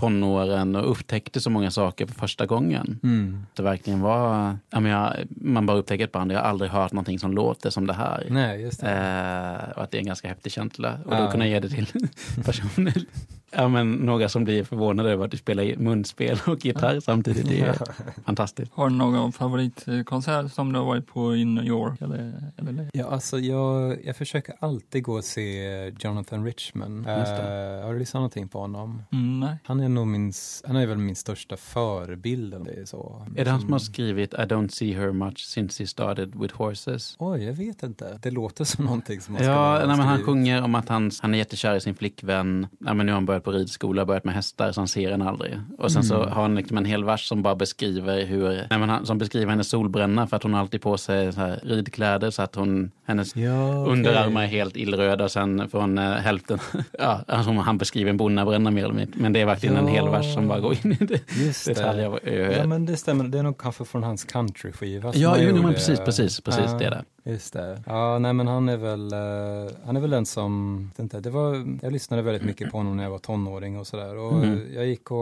tonåren 0.00 0.76
och 0.76 0.90
upptäckte 0.90 1.40
så 1.40 1.50
många 1.50 1.70
saker 1.70 2.06
för 2.06 2.14
första 2.14 2.46
gången. 2.46 3.00
Mm. 3.02 3.46
Det 3.54 3.62
verkligen 3.62 4.00
var, 4.00 4.56
ja, 4.70 4.80
men 4.80 4.92
jag, 4.92 5.12
man 5.28 5.66
bara 5.66 5.76
upptäcker 5.76 6.04
ett 6.04 6.12
band, 6.12 6.32
jag 6.32 6.38
har 6.38 6.44
aldrig 6.44 6.70
hört 6.70 6.92
någonting 6.92 7.18
som 7.18 7.32
låter 7.32 7.70
som 7.70 7.87
det 7.87 7.92
här. 7.94 8.26
Nej, 8.30 8.61
just 8.62 8.80
det. 8.80 8.90
Eh, 8.90 9.76
och 9.76 9.82
att 9.82 9.90
det 9.90 9.96
är 9.96 10.00
en 10.00 10.06
ganska 10.06 10.28
häftig 10.28 10.52
känsla. 10.52 10.98
Och 11.06 11.14
Ja. 11.14 11.20
då 11.24 11.30
kunna 11.30 11.46
ge 11.46 11.61
det 11.61 11.68
till 11.68 11.87
personer. 12.44 12.94
ja, 13.50 13.68
men 13.68 13.92
några 13.92 14.28
som 14.28 14.44
blir 14.44 14.64
förvånade 14.64 15.11
över 15.11 15.24
att 15.24 15.30
du 15.30 15.37
spelar 15.37 15.76
munspel 15.78 16.38
och 16.46 16.64
gitarr 16.64 17.00
samtidigt. 17.00 17.48
Det 17.48 17.61
är 17.61 17.76
fantastiskt. 18.24 18.72
Har 18.74 18.88
du 18.88 18.94
någon 18.94 19.32
favoritkonsert 19.32 20.52
som 20.52 20.72
du 20.72 20.78
har 20.78 20.87
varit 20.87 21.06
på 21.06 21.37
i 21.37 21.44
New 21.44 21.64
York? 21.64 22.00
Eller, 22.02 22.32
eller? 22.56 22.90
Ja, 22.92 23.06
alltså 23.11 23.38
jag, 23.38 23.96
jag 24.04 24.16
försöker 24.16 24.54
alltid 24.61 25.02
gå 25.02 25.12
och 25.14 25.24
se 25.24 25.92
Jonathan 26.00 26.44
Richman. 26.44 27.06
Eh, 27.06 27.14
har 27.84 27.92
du 27.92 27.98
lyssnat 27.98 28.14
någonting 28.20 28.48
på 28.48 28.58
honom? 28.61 29.02
Mm, 29.12 29.40
nej. 29.40 29.56
Han 29.64 29.80
är 29.80 29.88
nog 29.88 30.07
min, 30.07 30.33
han 30.66 30.77
är 30.77 30.87
väl 30.87 30.98
min 30.98 31.16
största 31.16 31.57
förebild. 31.57 32.55
om 32.55 32.64
Det 32.64 32.72
är, 32.81 32.85
så. 32.85 33.22
Är 33.37 33.44
det 33.44 33.51
han 33.51 33.61
som 33.61 33.72
har 33.72 33.79
skrivit 33.79 34.35
I 34.35 34.37
don't 34.37 34.68
see 34.68 34.92
her 34.94 35.12
much 35.12 35.38
since 35.46 35.83
he 35.83 35.87
started 35.87 36.35
with 36.40 36.55
horses? 36.57 37.16
Oj, 37.18 37.44
jag 37.44 37.53
vet 37.53 37.83
inte. 37.83 38.18
Det 38.22 38.31
låter 38.31 38.64
som 38.64 38.85
någonting 38.85 39.20
som 39.20 39.35
ska 39.35 39.44
Ja, 39.44 39.79
nej, 39.79 39.96
men 39.96 40.01
han 40.07 40.22
sjunger 40.24 40.62
om 40.62 40.74
att 40.74 40.88
han, 40.88 41.11
han 41.22 41.35
är 41.35 41.38
jättekär 41.38 41.74
i 41.74 41.81
sin 41.81 41.94
flickvän. 41.94 42.66
Ja, 42.81 42.94
men 42.94 43.07
nu 43.07 43.12
har 43.12 43.16
han 43.16 43.27
börjat 43.27 43.44
på 43.44 43.51
ridskola, 43.53 44.05
börjat 44.07 44.24
med 44.24 44.35
hästar, 44.35 44.72
så 44.72 44.81
han 44.81 44.88
ser 44.88 45.11
henne 45.11 45.29
aldrig. 45.29 45.61
Och 45.79 45.92
sen 45.92 46.05
så 46.05 46.14
Mm. 46.18 46.33
har 46.33 46.42
han 46.42 46.55
liksom 46.55 46.77
en 46.77 46.85
hel 46.85 47.05
vers 47.05 47.29
som 47.29 47.42
bara 47.42 47.55
beskriver 47.55 48.24
hur, 48.27 48.48
nej, 48.48 48.79
men 48.79 48.88
han, 48.88 49.07
som 49.07 49.18
beskriver 49.18 49.51
hennes 49.51 49.68
solbränna 49.68 50.27
för 50.27 50.37
att 50.37 50.42
hon 50.42 50.53
har 50.55 50.61
alltid 50.61 50.83
på 50.83 50.98
sig 50.98 51.33
så 51.33 51.40
här 51.40 51.61
ridkläder 51.62 52.31
så 52.31 52.42
att 52.42 52.55
hon, 52.55 52.90
hennes 53.07 53.37
Ja, 53.37 53.81
okej. 53.83 53.92
underarmar 53.92 54.42
är 54.42 54.46
helt 54.46 54.77
illröda 54.77 55.29
sen 55.29 55.68
från 55.68 55.98
eh, 55.98 56.05
hälften, 56.11 56.59
ja, 56.98 57.20
alltså 57.29 57.51
han 57.53 57.79
beskriver 57.79 58.11
en 58.11 58.16
bonnabränna 58.16 58.70
mer 58.70 58.85
eller 58.85 58.94
mindre. 58.94 59.20
Men 59.20 59.33
det 59.33 59.40
är 59.40 59.46
verkligen 59.46 59.67
en 59.76 59.87
hel 59.88 60.04
Ja. 60.04 60.11
vers 60.11 60.35
som 60.35 60.48
bara 60.48 60.61
går 60.61 60.72
in 60.85 60.92
i 61.00 61.04
det. 61.04 61.20
Just 61.46 61.66
detaljer. 61.66 62.02
det. 62.02 62.07
av- 62.09 62.18
eh, 62.50 62.59
Ja, 62.59 62.66
men 62.66 62.87
det 62.87 62.96
stämmer. 62.96 63.24
Det 63.24 63.38
är 63.38 63.42
nog 63.42 63.59
kanske 63.59 63.85
från 63.85 64.02
hans 64.02 64.24
countryskiva. 64.24 65.12
Ja, 65.14 65.37
jo, 65.38 65.62
men 65.62 65.74
precis, 65.74 66.00
precis, 66.00 66.40
precis, 66.40 66.64
Ja, 66.66 66.78
det 66.78 66.85
är 66.85 66.90
det. 66.90 67.04
Just 67.24 67.52
det. 67.52 67.83
Ja, 67.87 68.18
nej 68.18 68.33
men 68.33 68.46
han 68.46 68.68
är 68.68 68.76
väl, 68.76 69.12
eh, 69.12 69.76
han 69.85 69.96
är 69.96 70.00
väl 70.00 70.11
den 70.11 70.26
som, 70.26 70.90
inte, 70.98 71.20
det 71.20 71.31
var, 71.31 71.78
jag 71.83 71.92
lyssnade 71.92 72.22
väldigt 72.22 72.42
mycket 72.44 72.70
på 72.70 72.76
honom 72.76 72.96
när 72.96 73.04
jag 73.04 73.11
var 73.11 73.18
tonåring 73.18 73.78
och 73.78 73.87
sådär. 73.87 74.16
Och 74.16 74.33
Mm. 74.44 74.61
jag 74.74 74.87
gick 74.87 75.11
och, 75.11 75.18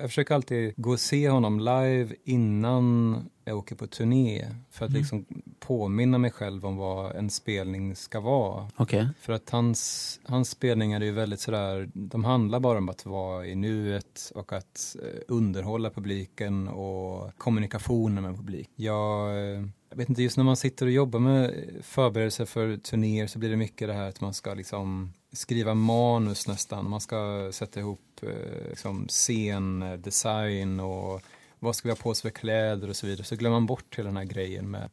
jag 0.00 0.02
försöker 0.08 0.34
alltid 0.34 0.72
gå 0.76 0.90
och 0.90 1.00
se 1.00 1.28
honom 1.28 1.60
live 1.60 2.14
innan 2.24 3.16
jag 3.44 3.58
åker 3.58 3.76
på 3.76 3.86
turné. 3.86 4.46
För 4.70 4.84
att 4.84 4.90
Mm. 4.90 4.98
liksom 5.00 5.24
påminna 5.60 6.18
mig 6.18 6.30
själv 6.30 6.66
om 6.66 6.76
vad 6.76 7.16
en 7.16 7.30
spelning 7.30 7.96
ska 7.96 8.20
vara. 8.20 8.68
Okej. 8.76 9.08
För 9.20 9.32
att 9.32 9.50
hans, 9.50 10.20
hans 10.24 10.50
spelningar 10.50 11.00
är 11.00 11.04
ju 11.04 11.12
väldigt 11.12 11.40
sådär, 11.40 11.90
de 11.94 12.24
handlar 12.24 12.60
bara 12.60 12.78
om 12.78 12.88
att 12.88 13.06
vara 13.06 13.46
i 13.46 13.54
nuet 13.54 14.32
och 14.34 14.52
att 14.52 14.96
eh, 15.02 15.20
underhålla 15.28 15.90
publiken 15.90 16.68
och 16.68 17.30
kommunikationen 17.38 18.22
med 18.22 18.36
publik. 18.36 18.68
Jag, 18.76 19.28
eh, 19.54 19.62
jag 19.90 19.96
vet 19.96 20.08
inte, 20.08 20.22
just 20.22 20.36
när 20.36 20.44
man 20.44 20.56
sitter 20.56 20.86
och 20.86 20.92
jobbar 20.92 21.20
med 21.20 21.64
förberedelser 21.82 22.44
för 22.44 22.76
turnéer 22.76 23.26
så 23.26 23.38
blir 23.38 23.50
det 23.50 23.56
mycket 23.56 23.88
det 23.88 23.94
här 23.94 24.08
att 24.08 24.20
man 24.20 24.34
ska 24.34 24.54
liksom 24.54 25.12
skriva 25.32 25.74
manus 25.74 26.48
nästan. 26.48 26.90
Man 26.90 27.00
ska 27.00 27.50
sätta 27.52 27.80
ihop 27.80 28.00
eh, 28.22 28.68
liksom 28.68 29.08
scendesign 29.08 30.80
och 30.80 31.22
vad 31.58 31.76
ska 31.76 31.88
vi 31.88 31.92
ha 31.92 31.96
på 31.96 32.10
oss 32.10 32.22
för 32.22 32.30
kläder 32.30 32.88
och 32.88 32.96
så 32.96 33.06
vidare. 33.06 33.24
Så 33.24 33.36
glömmer 33.36 33.56
man 33.56 33.66
bort 33.66 33.98
hela 33.98 34.06
den 34.08 34.16
här 34.16 34.24
grejen 34.24 34.70
med 34.70 34.90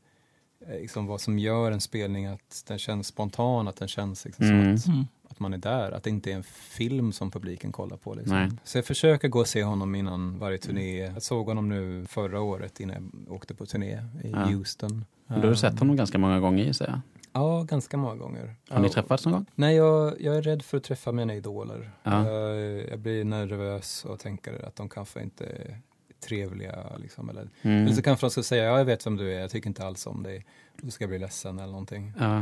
eh, 0.68 0.80
liksom 0.82 1.06
vad 1.06 1.22
som 1.22 1.40
gör 1.40 1.72
en 1.72 1.82
spelning 1.82 2.26
att 2.26 2.64
den 2.68 2.80
känns 2.80 3.08
spontan, 3.08 3.68
att 3.68 3.76
den 3.76 3.88
känns 3.88 4.26
liksom 4.26 4.46
Mm. 4.46 4.78
som 4.78 4.92
att, 4.92 4.96
Mm. 4.96 5.08
Att 5.30 5.40
man 5.40 5.54
är 5.54 5.58
där, 5.58 5.92
att 5.92 6.04
det 6.04 6.10
inte 6.10 6.32
är 6.32 6.36
en 6.36 6.44
film 6.44 7.12
som 7.12 7.32
publiken 7.32 7.72
kollar 7.72 7.98
på. 7.98 8.14
Liksom. 8.14 8.58
Så 8.64 8.78
jag 8.78 8.86
försöker 8.86 9.28
gå 9.28 9.40
och 9.40 9.48
se 9.48 9.64
honom 9.64 9.96
innan 9.96 10.40
varje 10.40 10.58
turné. 10.58 10.98
Jag 11.06 11.22
såg 11.24 11.46
honom 11.48 11.70
nu 11.70 12.06
förra 12.06 12.42
året 12.42 12.80
innan 12.80 13.12
jag 13.28 13.36
åkte 13.36 13.56
på 13.56 13.66
turné 13.66 14.04
i 14.24 14.32
Ja. 14.32 14.46
Houston. 14.46 15.06
Du 15.42 15.48
har 15.48 15.56
sett 15.56 15.80
honom 15.80 15.96
ganska 15.96 16.18
många 16.18 16.40
gånger 16.40 16.64
gissar 16.64 16.86
jag. 16.86 17.00
Ja, 17.34 17.64
ganska 17.70 17.98
många 17.98 18.16
gånger. 18.16 18.56
Har 18.70 18.80
ni 18.80 18.90
träffats 18.90 19.26
någon 19.26 19.34
gång? 19.34 19.46
Nej, 19.56 19.76
jag, 19.76 20.22
jag 20.22 20.36
är 20.38 20.42
rädd 20.42 20.62
för 20.62 20.78
att 20.78 20.84
träffa 20.84 21.12
mina 21.12 21.36
idoler. 21.36 21.92
Ja. 22.04 22.30
Jag, 22.30 22.90
jag 22.90 23.00
blir 23.00 23.24
nervös 23.26 24.06
och 24.06 24.20
tänker 24.20 24.66
att 24.68 24.76
de 24.76 24.90
kanske 24.90 25.22
inte 25.22 25.46
är 25.46 25.80
trevliga. 26.28 26.76
Liksom, 26.98 27.30
eller, 27.30 27.50
Mm. 27.62 27.86
eller 27.86 27.96
så 27.96 28.02
kanske 28.02 28.26
de 28.26 28.30
ska 28.32 28.44
säga, 28.44 28.64
ja, 28.64 28.78
jag 28.78 28.86
vet 28.86 29.06
vem 29.06 29.18
du 29.18 29.34
är, 29.34 29.40
jag 29.40 29.50
tycker 29.52 29.68
inte 29.68 29.86
alls 29.86 30.08
om 30.08 30.24
dig. 30.24 30.46
Då 30.82 30.92
ska 30.92 31.04
jag 31.04 31.10
bli 31.10 31.20
ledsen 31.20 31.60
eller 31.60 31.72
någonting. 31.72 32.14
Ja. 32.20 32.38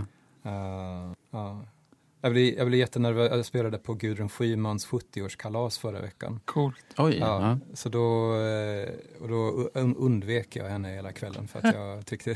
Uh, 0.45 1.13
ja. 1.31 1.61
Jag, 2.25 2.31
blir, 2.31 2.57
jag 2.57 2.67
blir 2.67 2.79
jättenervös, 2.79 3.31
jag 3.31 3.45
spelade 3.45 3.77
på 3.77 3.93
Gudrun 3.93 4.29
Schymans 4.29 4.87
70-årskalas 4.87 5.79
förra 5.79 6.01
veckan. 6.01 6.39
Coolt. 6.45 6.75
Oj, 6.97 7.17
Ja, 7.19 7.41
ja. 7.41 7.75
Så 7.75 7.89
då, 7.89 8.33
eh, 8.41 8.89
och 9.21 9.27
då 9.27 9.69
un- 9.73 9.95
undvek 9.97 10.55
jag 10.55 10.65
henne 10.69 10.93
hela 10.93 11.11
kvällen 11.11 11.47
för 11.47 11.59
att 11.67 11.75
jag 11.75 12.05
tyckte 12.05 12.29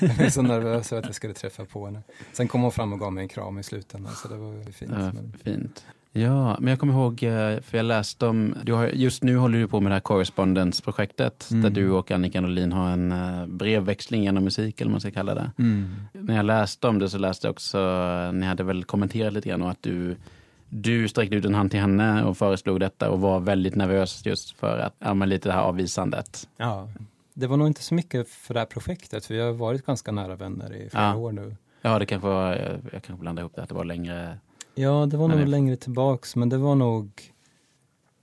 jag 0.00 0.14
var 0.14 0.30
så 0.30 0.42
nervös 0.42 0.92
att 0.92 1.04
jag 1.06 1.14
skulle 1.14 1.34
träffa 1.34 1.64
på 1.64 1.84
henne. 1.86 2.02
Sen 2.32 2.48
kom 2.48 2.62
hon 2.62 2.72
fram 2.72 2.92
och 2.92 2.98
gav 2.98 3.12
mig 3.12 3.22
en 3.22 3.28
kram 3.28 3.58
i 3.58 3.62
slutändan 3.62 4.12
så 4.14 4.28
det 4.28 4.36
var 4.36 4.72
fint. 4.72 4.92
Ja, 4.94 5.12
Men, 5.12 5.32
fint. 5.44 5.84
Ja, 6.20 6.56
men 6.60 6.70
jag 6.70 6.78
kommer 6.80 6.92
ihåg, 6.94 7.22
eh, 7.22 7.60
för 7.60 7.76
jag 7.76 7.84
läste 7.86 8.26
om, 8.26 8.54
du 8.62 8.72
har, 8.72 8.86
just 8.86 9.22
nu 9.22 9.36
håller 9.36 9.58
du 9.58 9.68
på 9.68 9.80
med 9.80 9.90
det 9.90 9.94
här 9.94 10.00
Correspondence-projektet 10.00 11.48
Mm. 11.50 11.62
där 11.62 11.70
du 11.70 11.90
och 11.90 12.10
Annika 12.10 12.40
Norlin 12.40 12.72
har 12.72 12.90
en 12.90 13.12
eh, 13.12 13.46
brevväxling 13.46 14.22
genom 14.22 14.44
musik 14.44 14.80
eller 14.80 14.88
vad 14.88 14.92
man 14.92 15.00
ska 15.00 15.10
kalla 15.10 15.34
det. 15.34 15.50
mm. 15.58 15.94
När 16.12 16.36
jag 16.36 16.44
läste 16.46 16.88
om 16.88 16.98
det 16.98 17.08
så 17.08 17.18
läste 17.18 17.46
jag 17.46 17.52
också, 17.52 17.78
eh, 17.78 18.32
ni 18.32 18.46
hade 18.46 18.62
väl 18.62 18.84
kommenterat 18.84 19.32
lite 19.32 19.48
grann 19.48 19.62
och 19.62 19.70
att 19.70 19.82
du 19.82 20.16
du 20.70 21.08
sträckte 21.08 21.36
ut 21.36 21.44
en 21.44 21.54
hand 21.54 21.70
till 21.70 21.80
henne 21.80 22.24
och 22.24 22.36
föreslog 22.36 22.80
detta 22.80 23.10
och 23.10 23.20
var 23.20 23.40
väldigt 23.40 23.74
nervös 23.74 24.26
just 24.26 24.50
för 24.50 24.78
att, 24.78 24.94
ja 24.98 25.14
men 25.14 25.28
lite 25.28 25.48
det 25.48 25.52
här 25.52 25.60
avvisandet. 25.62 26.48
Ja, 26.56 26.88
det 27.34 27.46
var 27.46 27.56
nog 27.56 27.66
inte 27.66 27.82
så 27.82 27.94
mycket 27.94 28.28
för 28.28 28.54
det 28.54 28.60
här 28.60 28.66
projektet 28.66 29.24
för 29.26 29.34
vi 29.34 29.40
har 29.40 29.52
varit 29.52 29.86
ganska 29.86 30.12
nära 30.12 30.36
vänner 30.36 30.72
i 30.76 30.88
flera 30.90 31.04
Ja. 31.04 31.16
år 31.16 31.32
nu. 31.32 31.56
Ja, 31.82 31.98
det 31.98 32.06
kanske 32.06 32.28
var, 32.28 32.46
jag, 32.56 32.70
jag 32.92 33.02
kanske 33.02 33.20
blandade 33.20 33.40
ihop 33.42 33.52
det, 33.56 33.62
att 33.62 33.68
det 33.68 33.74
var 33.74 33.84
längre. 33.84 34.38
Ja, 34.78 35.06
det 35.06 35.16
var 35.16 35.28
Men 35.28 35.36
nog 35.36 35.46
det- 35.46 35.50
längre 35.50 35.76
tillbaks 35.76 36.36
men 36.36 36.48
det 36.48 36.58
var 36.58 36.74
nog 36.74 37.32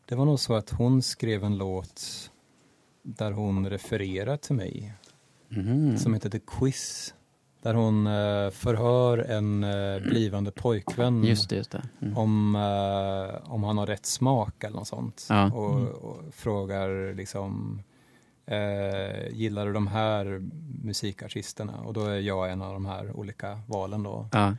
det 0.05 0.15
var 0.15 0.25
nog 0.25 0.39
så 0.39 0.53
att 0.53 0.69
hon 0.69 1.01
skrev 1.01 1.43
en 1.43 1.57
låt 1.57 2.31
där 3.03 3.31
hon 3.31 3.69
refererar 3.69 4.37
till 4.37 4.55
mig 4.55 4.93
Mhm. 5.49 5.97
som 5.97 6.13
heter 6.13 6.29
The 6.29 6.39
Quiz. 6.39 7.13
Där 7.61 7.73
hon 7.73 8.07
eh, 8.07 8.49
förhör 8.51 9.17
en 9.17 9.63
eh, 9.63 9.99
blivande 10.01 10.51
pojkvän 10.51 11.23
Just 11.23 11.49
det, 11.49 11.55
just 11.55 11.71
det. 11.71 11.83
Mm. 12.01 12.17
om, 12.17 12.55
eh, 12.55 13.51
om 13.53 13.63
han 13.63 13.77
har 13.77 13.85
rätt 13.85 14.05
smak 14.05 14.63
eller 14.63 14.75
något 14.77 14.87
sånt. 14.87 15.25
Ja. 15.29 15.51
Och, 15.51 15.75
Mm. 15.79 15.87
och 15.93 16.17
frågar 16.33 17.13
liksom 17.15 17.81
eh, 18.45 19.27
gillar 19.31 19.65
du 19.65 19.73
de 19.73 19.87
här 19.87 20.49
musikartisterna? 20.83 21.73
Och 21.85 21.93
då 21.93 22.05
är 22.05 22.19
jag 22.19 22.51
en 22.51 22.61
av 22.61 22.73
de 22.73 22.85
här 22.85 23.11
olika 23.19 23.59
valen 23.67 24.03
då. 24.03 24.27
Ja. 24.31 24.53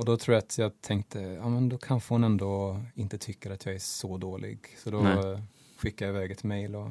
Och 0.00 0.06
då 0.06 0.16
tror 0.16 0.34
jag 0.34 0.42
att 0.42 0.58
jag 0.58 0.80
tänkte, 0.80 1.20
ja 1.20 1.48
men 1.48 1.68
då 1.68 1.78
kanske 1.78 2.14
hon 2.14 2.24
ändå 2.24 2.80
inte 2.94 3.18
tycker 3.18 3.50
att 3.50 3.66
jag 3.66 3.74
är 3.74 3.78
så 3.78 4.18
dålig. 4.18 4.58
Så 4.78 4.90
då 4.90 5.00
Nej. 5.00 5.42
skickade 5.76 6.10
jag 6.10 6.16
iväg 6.16 6.30
ett 6.30 6.44
mejl 6.44 6.76
och 6.76 6.90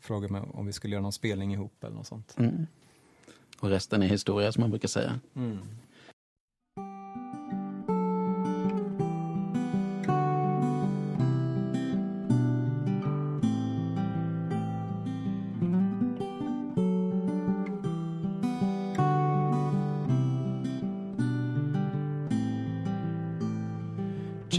frågade 0.00 0.32
mig 0.32 0.42
om 0.52 0.66
vi 0.66 0.72
skulle 0.72 0.94
göra 0.94 1.02
någon 1.02 1.12
spelning 1.12 1.52
ihop 1.52 1.84
eller 1.84 1.96
något 1.96 2.06
sånt. 2.06 2.34
Mm. 2.38 2.66
Och 3.60 3.68
resten 3.68 4.02
är 4.02 4.06
historia 4.06 4.52
som 4.52 4.60
man 4.60 4.70
brukar 4.70 4.88
säga. 4.88 5.20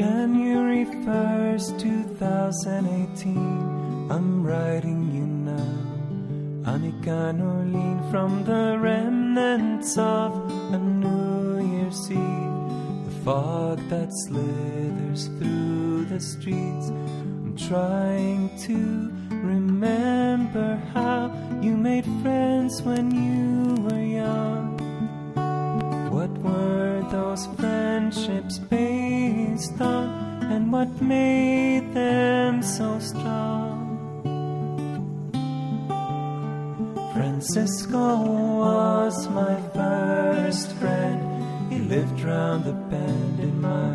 January 0.01 0.85
1st, 1.05 1.77
2018. 1.79 4.09
I'm 4.09 4.43
writing 4.43 5.11
you 5.13 5.27
now. 5.53 6.71
Annika 6.71 7.31
Norlin 7.37 8.01
from 8.09 8.43
the 8.43 8.79
remnants 8.79 9.99
of 9.99 10.33
a 10.73 10.79
New 10.79 11.59
Year's 11.71 12.09
Eve. 12.09 13.05
The 13.05 13.11
fog 13.23 13.77
that 13.89 14.11
slithers 14.23 15.27
through 15.37 16.05
the 16.05 16.19
streets. 16.19 16.89
I'm 16.89 17.55
trying 17.55 18.49
to 18.65 19.11
remember 19.29 20.81
how 20.95 21.31
you 21.61 21.77
made 21.77 22.05
friends 22.23 22.81
when 22.81 23.11
you 23.11 23.75
were 23.83 24.01
young. 24.01 24.79
What 26.09 26.31
were 26.39 27.03
those 27.11 27.45
friendships 27.59 28.57
on, 29.69 30.41
and 30.51 30.71
what 30.71 30.89
made 31.01 31.93
them 31.93 32.63
so 32.63 32.97
strong? 32.99 33.91
Francisco 37.13 38.23
was 38.57 39.29
my 39.29 39.55
first 39.73 40.71
friend. 40.73 41.71
He 41.71 41.77
lived 41.79 42.21
round 42.21 42.65
the 42.65 42.73
bend 42.73 43.39
in 43.39 43.61
my 43.61 43.91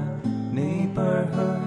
neighborhood. 0.53 1.63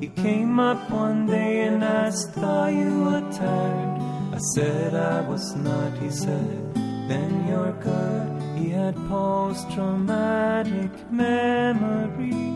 He 0.00 0.08
came 0.08 0.58
up 0.58 0.90
one 0.90 1.26
day 1.26 1.62
and 1.62 1.84
asked, 1.84 2.38
Are 2.38 2.70
you 2.70 3.08
a 3.08 3.20
turd? 3.32 3.88
I 4.32 4.38
said 4.54 4.94
I 4.94 5.20
was 5.20 5.54
not. 5.54 5.98
He 5.98 6.10
said, 6.10 6.74
Then 7.08 7.46
you're 7.46 7.72
good. 7.72 8.58
He 8.58 8.70
had 8.70 8.96
post 9.08 9.70
traumatic 9.72 10.90
memories. 11.10 12.53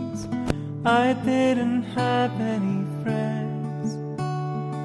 I 0.88 1.14
didn't 1.24 1.82
have 1.82 2.32
any 2.40 2.86
friends. 3.02 3.96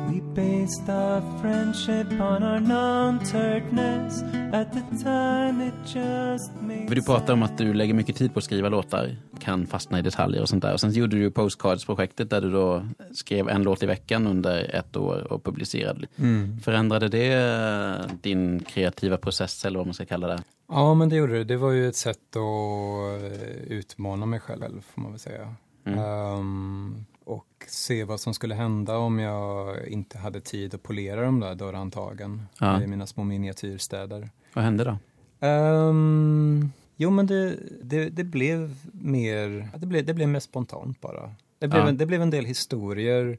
We 0.10 0.22
based 0.36 0.89
our 0.89 1.22
friendship 1.41 2.12
on 2.12 2.43
our 2.43 2.60
non-turdness. 2.60 4.22
At 4.54 4.74
the 4.74 5.04
time 5.04 5.68
it 5.68 5.74
just 5.95 6.51
made 6.62 6.88
För 6.88 6.95
du 6.95 7.04
pratar 7.04 7.34
om 7.34 7.43
att 7.43 7.58
du 7.58 7.74
lägger 7.74 7.93
mycket 7.93 8.16
tid 8.16 8.34
på 8.34 8.39
att 8.39 8.43
skriva 8.43 8.70
låtar, 8.70 9.16
kan 9.39 9.68
fastna 9.68 9.99
i 9.99 10.01
detaljer 10.01 10.41
och 10.41 10.49
sånt 10.49 10.62
där. 10.62 10.74
Och 10.74 10.80
sen 10.80 10.91
gjorde 10.91 11.16
du 11.16 11.32
Postcards-projektet 11.32 12.30
där 12.30 12.41
du 12.41 12.51
då 12.51 12.88
skrev 13.12 13.49
en 13.49 13.64
låt 13.64 13.84
i 13.84 13.86
veckan 13.86 14.28
under 14.28 14.76
ett 14.76 14.97
år 14.97 15.34
och 15.34 15.43
publicerade. 15.43 16.08
Mm. 16.18 16.60
Förändrade 16.60 17.08
det 17.08 17.34
eh, 17.34 18.16
din 18.22 18.60
kreativa 18.60 19.18
process 19.18 19.66
eller 19.66 19.80
vad 19.80 19.88
man 19.88 19.93
ska 19.93 20.06
kalla 20.06 20.28
det? 20.28 20.43
Ja, 20.70 20.93
men 20.93 21.10
det 21.10 21.16
gjorde 21.16 21.34
det. 21.34 21.43
Det 21.43 21.58
var 21.58 21.72
ju 21.72 21.88
ett 21.88 21.95
sätt 21.95 22.36
att 22.36 23.22
eh, 23.24 23.64
utmana 23.68 24.26
mig 24.26 24.39
själv, 24.39 24.82
får 24.93 25.01
man 25.01 25.12
väl 25.12 25.20
säga. 25.20 25.56
Mm. 25.86 26.00
Ehm, 26.00 27.06
och 27.26 27.48
se 27.68 28.04
vad 28.04 28.20
som 28.20 28.34
skulle 28.34 28.56
hända 28.56 28.98
om 28.98 29.20
jag 29.20 29.88
inte 29.88 30.18
hade 30.18 30.42
tid 30.42 30.74
att 30.76 30.84
polera 30.84 31.22
de 31.26 31.40
där 31.40 31.56
dörrhandtagen 31.56 32.42
Ja. 32.60 32.82
i 32.82 32.88
mina 32.88 33.08
små 33.08 33.24
miniatyrstäder. 33.24 34.30
Vad 34.54 34.64
hände 34.64 34.84
då? 34.84 34.98
Ehm, 35.48 36.72
jo, 36.96 37.10
men 37.10 37.28
det, 37.28 37.58
det, 37.82 38.10
det 38.10 38.24
blev 38.24 38.76
mer, 38.92 39.70
det 39.78 39.86
blev, 39.86 40.06
det 40.06 40.14
blev 40.14 40.30
mer 40.30 40.40
spontant 40.40 41.02
bara. 41.02 41.32
Det 41.60 41.68
blev, 41.68 41.82
Ja. 41.82 41.90
en, 41.90 41.98
det 41.98 42.06
blev 42.06 42.22
en 42.22 42.30
del 42.30 42.46
historier 42.46 43.38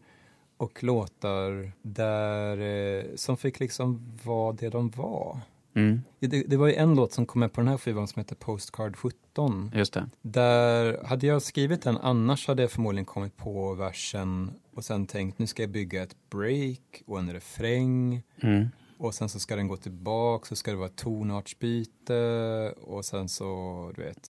och 0.56 0.82
låtar 0.84 1.72
där, 1.82 2.58
eh, 2.60 3.04
som 3.16 3.36
fick 3.36 3.60
liksom 3.60 4.18
vara 4.24 4.52
det 4.52 4.68
de 4.68 4.90
var. 4.90 5.40
Mm, 5.74 6.00
Det, 6.18 6.42
det 6.42 6.56
var 6.56 6.66
ju 6.66 6.74
en 6.74 6.94
låt 6.94 7.12
som 7.12 7.26
kom 7.26 7.40
med 7.40 7.52
på 7.52 7.60
den 7.60 7.68
här 7.68 7.78
skivan 7.78 8.08
som 8.08 8.20
heter 8.20 8.34
Postcard 8.36 8.96
17. 8.96 9.70
just 9.74 9.92
det. 9.92 10.06
Där, 10.22 11.04
hade 11.04 11.26
jag 11.26 11.42
skrivit 11.42 11.82
den 11.82 11.96
annars 11.96 12.46
hade 12.48 12.62
jag 12.62 12.70
förmodligen 12.70 13.04
kommit 13.04 13.36
på 13.36 13.74
versen 13.74 14.50
och 14.74 14.84
sen 14.84 15.06
tänkt 15.06 15.38
nu 15.38 15.46
ska 15.46 15.62
jag 15.62 15.70
bygga 15.70 16.02
ett 16.02 16.16
break 16.30 17.02
och 17.06 17.18
en 17.18 17.32
refräng 17.32 18.22
Mm, 18.42 18.68
och 18.98 19.14
sen 19.14 19.28
så 19.28 19.38
ska 19.40 19.56
den 19.56 19.68
gå 19.68 19.76
tillbaka 19.76 20.46
så 20.46 20.56
ska 20.56 20.70
det 20.70 20.76
vara 20.76 20.88
tonartsbyte 20.88 22.74
och 22.80 23.04
sen 23.04 23.28
så, 23.28 23.92
du 23.96 24.02
vet. 24.02 24.26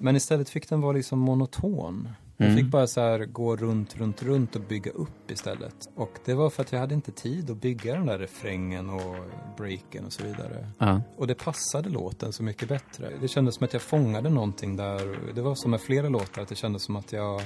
Men 0.00 0.16
istället 0.16 0.48
fick 0.48 0.68
den 0.68 0.80
vara 0.80 0.92
liksom 0.92 1.18
monoton. 1.18 2.08
Jag 2.44 2.52
Mm. 2.52 2.64
fick 2.64 2.72
bara 2.72 2.86
så 2.86 3.00
här 3.00 3.18
gå 3.24 3.56
runt, 3.56 3.96
runt, 3.96 4.22
runt 4.22 4.56
och 4.56 4.62
bygga 4.62 4.90
upp 4.90 5.30
istället. 5.30 5.74
Och 5.94 6.18
det 6.24 6.34
var 6.34 6.50
för 6.50 6.62
att 6.62 6.72
jag 6.72 6.80
hade 6.80 6.94
inte 6.94 7.12
tid 7.12 7.50
att 7.50 7.56
bygga 7.56 7.94
den 7.94 8.06
där 8.06 8.18
refrängen 8.18 8.90
och 8.90 9.16
breaken 9.56 10.04
och 10.06 10.12
så 10.12 10.24
vidare. 10.24 10.66
ja. 10.78 11.00
Och 11.16 11.26
det 11.26 11.34
passade 11.34 11.88
låten 11.88 12.32
så 12.32 12.42
mycket 12.42 12.68
bättre. 12.68 13.10
Det 13.20 13.28
kändes 13.28 13.54
som 13.54 13.64
att 13.64 13.72
jag 13.72 13.82
fångade 13.82 14.30
någonting 14.30 14.76
där. 14.76 15.32
Det 15.34 15.42
var 15.42 15.54
som 15.54 15.70
med 15.70 15.80
flera 15.80 16.08
låtar, 16.08 16.42
att 16.42 16.48
det 16.48 16.54
kändes 16.54 16.84
som 16.84 16.96
att 16.96 17.12
jag... 17.12 17.42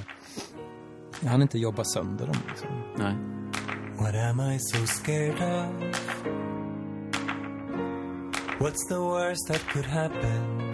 Jag 1.21 1.29
hann 1.29 1.41
inte 1.41 1.59
jobba 1.59 1.83
sönder 1.83 2.25
dem 2.27 2.35
liksom. 2.49 2.67
Nej. 2.97 3.15
What 3.97 4.15
am 4.15 4.51
I 4.51 4.59
so 4.59 4.85
scared 4.85 5.33
of? 5.35 5.99
What's 8.59 8.87
the 8.89 8.95
worst 8.97 9.47
that 9.47 9.61
could 9.73 9.85
happen? 9.85 10.71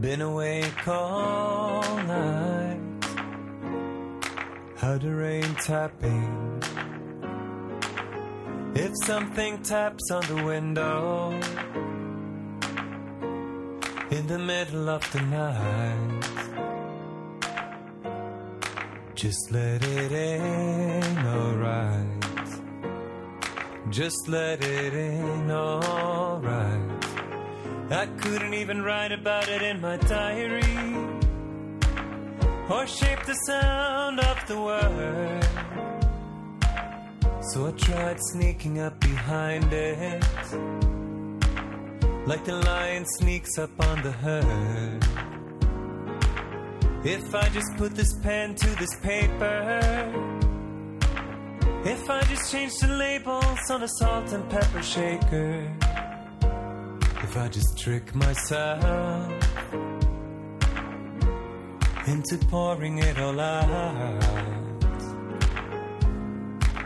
Been 0.00 0.20
awake 0.20 0.86
all 0.86 1.82
night. 2.06 2.80
Heard 4.76 5.02
the 5.02 5.12
rain 5.12 5.54
tapping. 5.56 6.62
If 8.76 8.92
something 9.04 9.60
taps 9.62 10.10
on 10.12 10.24
the 10.26 10.44
window 10.44 11.32
in 14.10 14.26
the 14.28 14.38
middle 14.38 14.88
of 14.88 15.02
the 15.12 15.20
night. 15.20 16.24
Just 19.16 19.50
let 19.50 19.82
it 19.84 20.12
in, 20.12 21.18
alright. 21.26 22.06
Just 23.90 24.28
let 24.28 24.62
it 24.62 24.94
in, 24.94 25.50
alright. 25.50 27.07
I 27.90 28.04
couldn't 28.20 28.52
even 28.52 28.82
write 28.82 29.12
about 29.12 29.48
it 29.48 29.62
in 29.62 29.80
my 29.80 29.96
diary 29.96 30.62
or 32.68 32.86
shape 32.86 33.24
the 33.24 33.32
sound 33.46 34.20
of 34.20 34.46
the 34.46 34.60
word. 34.60 35.44
So 37.50 37.68
I 37.68 37.70
tried 37.70 38.18
sneaking 38.20 38.80
up 38.80 39.00
behind 39.00 39.72
it, 39.72 40.22
like 42.26 42.44
the 42.44 42.60
lion 42.62 43.06
sneaks 43.06 43.56
up 43.56 43.70
on 43.80 44.02
the 44.02 44.12
herd. 44.12 45.02
If 47.06 47.34
I 47.34 47.48
just 47.48 47.74
put 47.78 47.94
this 47.94 48.12
pen 48.20 48.54
to 48.54 48.68
this 48.76 49.00
paper, 49.00 49.80
if 51.86 52.10
I 52.10 52.20
just 52.24 52.52
change 52.52 52.76
the 52.80 52.88
labels 52.88 53.70
on 53.70 53.82
a 53.82 53.88
salt 53.98 54.30
and 54.32 54.46
pepper 54.50 54.82
shaker, 54.82 55.74
if 57.28 57.36
I 57.36 57.48
just 57.48 57.76
trick 57.78 58.14
myself 58.14 59.32
into 62.06 62.38
pouring 62.48 62.98
it 63.00 63.18
all 63.18 63.38
out, 63.38 64.78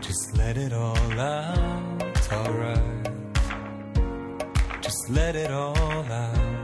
just 0.01 0.37
let 0.37 0.57
it 0.57 0.73
all 0.73 1.21
out, 1.21 2.33
alright. 2.33 3.09
Just 4.81 5.11
let 5.11 5.37
it 5.37 5.53
all 5.53 5.77
out. 5.77 6.62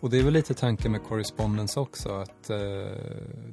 Och 0.00 0.10
det 0.10 0.18
är 0.18 0.22
väl 0.22 0.32
lite 0.32 0.54
tanken 0.54 0.92
med 0.92 1.02
correspondence 1.02 1.80
också 1.80 2.08
att 2.08 2.50
eh, 2.50 2.56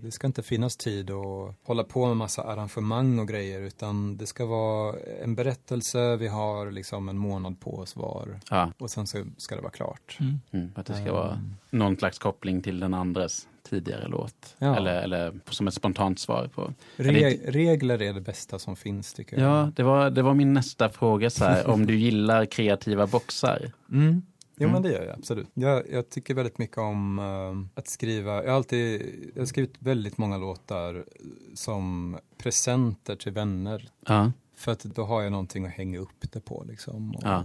det 0.01 0.11
ska 0.11 0.27
inte 0.27 0.43
finnas 0.43 0.77
tid 0.77 1.11
att 1.11 1.55
hålla 1.63 1.83
på 1.83 2.07
med 2.07 2.17
massa 2.17 2.43
arrangemang 2.43 3.19
och 3.19 3.27
grejer 3.27 3.61
utan 3.61 4.17
det 4.17 4.25
ska 4.25 4.45
vara 4.45 4.95
en 5.23 5.35
berättelse, 5.35 6.15
vi 6.15 6.27
har 6.27 6.71
liksom 6.71 7.09
en 7.09 7.17
månad 7.17 7.59
på 7.59 7.77
oss 7.77 7.95
var 7.95 8.39
Ja, 8.49 8.71
och 8.77 8.91
sen 8.91 9.07
så 9.07 9.25
ska 9.37 9.55
det 9.55 9.61
vara 9.61 9.71
klart. 9.71 10.17
Mm. 10.19 10.39
mm, 10.51 10.71
att 10.75 10.85
det 10.85 10.93
ska 10.93 11.13
vara 11.13 11.41
någon 11.69 11.97
slags 11.97 12.19
koppling 12.19 12.61
till 12.61 12.79
den 12.79 12.93
andres 12.93 13.47
tidigare 13.69 14.07
låt. 14.07 14.55
Ja. 14.57 14.77
Eller, 14.77 15.01
eller 15.01 15.39
som 15.49 15.67
ett 15.67 15.73
spontant 15.73 16.19
svar 16.19 16.49
på. 16.55 16.73
Re 16.95 17.29
regler 17.45 18.01
är 18.01 18.13
det 18.13 18.21
bästa 18.21 18.59
som 18.59 18.75
finns 18.75 19.13
tycker 19.13 19.39
jag. 19.39 19.51
Ja, 19.51 19.71
det 19.75 19.83
var, 19.83 20.09
det 20.09 20.21
var 20.21 20.33
min 20.33 20.53
nästa 20.53 20.89
fråga 20.89 21.29
så 21.29 21.45
här, 21.45 21.67
om 21.67 21.85
du 21.85 21.95
gillar 21.95 22.45
kreativa 22.45 23.07
boxar. 23.07 23.71
Mm. 23.91 24.21
Jo 24.57 24.63
Mm. 24.69 24.71
men 24.73 24.81
det 24.81 24.91
gör 24.91 25.05
jag 25.05 25.15
absolut. 25.17 25.47
Jag, 25.53 25.83
jag 25.91 26.09
tycker 26.09 26.33
väldigt 26.33 26.57
mycket 26.57 26.77
om 26.77 27.19
eh, 27.19 27.79
att 27.79 27.87
skriva. 27.87 28.43
Jag 28.43 28.49
har 28.49 28.55
alltid 28.57 29.01
jag 29.35 29.41
har 29.41 29.45
skrivit 29.45 29.73
väldigt 29.79 30.17
många 30.17 30.37
låtar 30.37 31.05
som 31.53 32.17
presenter 32.37 33.15
till 33.15 33.31
vänner. 33.31 33.89
Ja, 34.07 34.31
För 34.55 34.71
att 34.71 34.83
då 34.83 35.03
har 35.03 35.21
jag 35.21 35.31
någonting 35.31 35.65
att 35.65 35.71
hänga 35.71 35.99
upp 35.99 36.31
det 36.31 36.39
på 36.39 36.63
liksom. 36.67 37.15
Och, 37.15 37.21
Ja. 37.23 37.43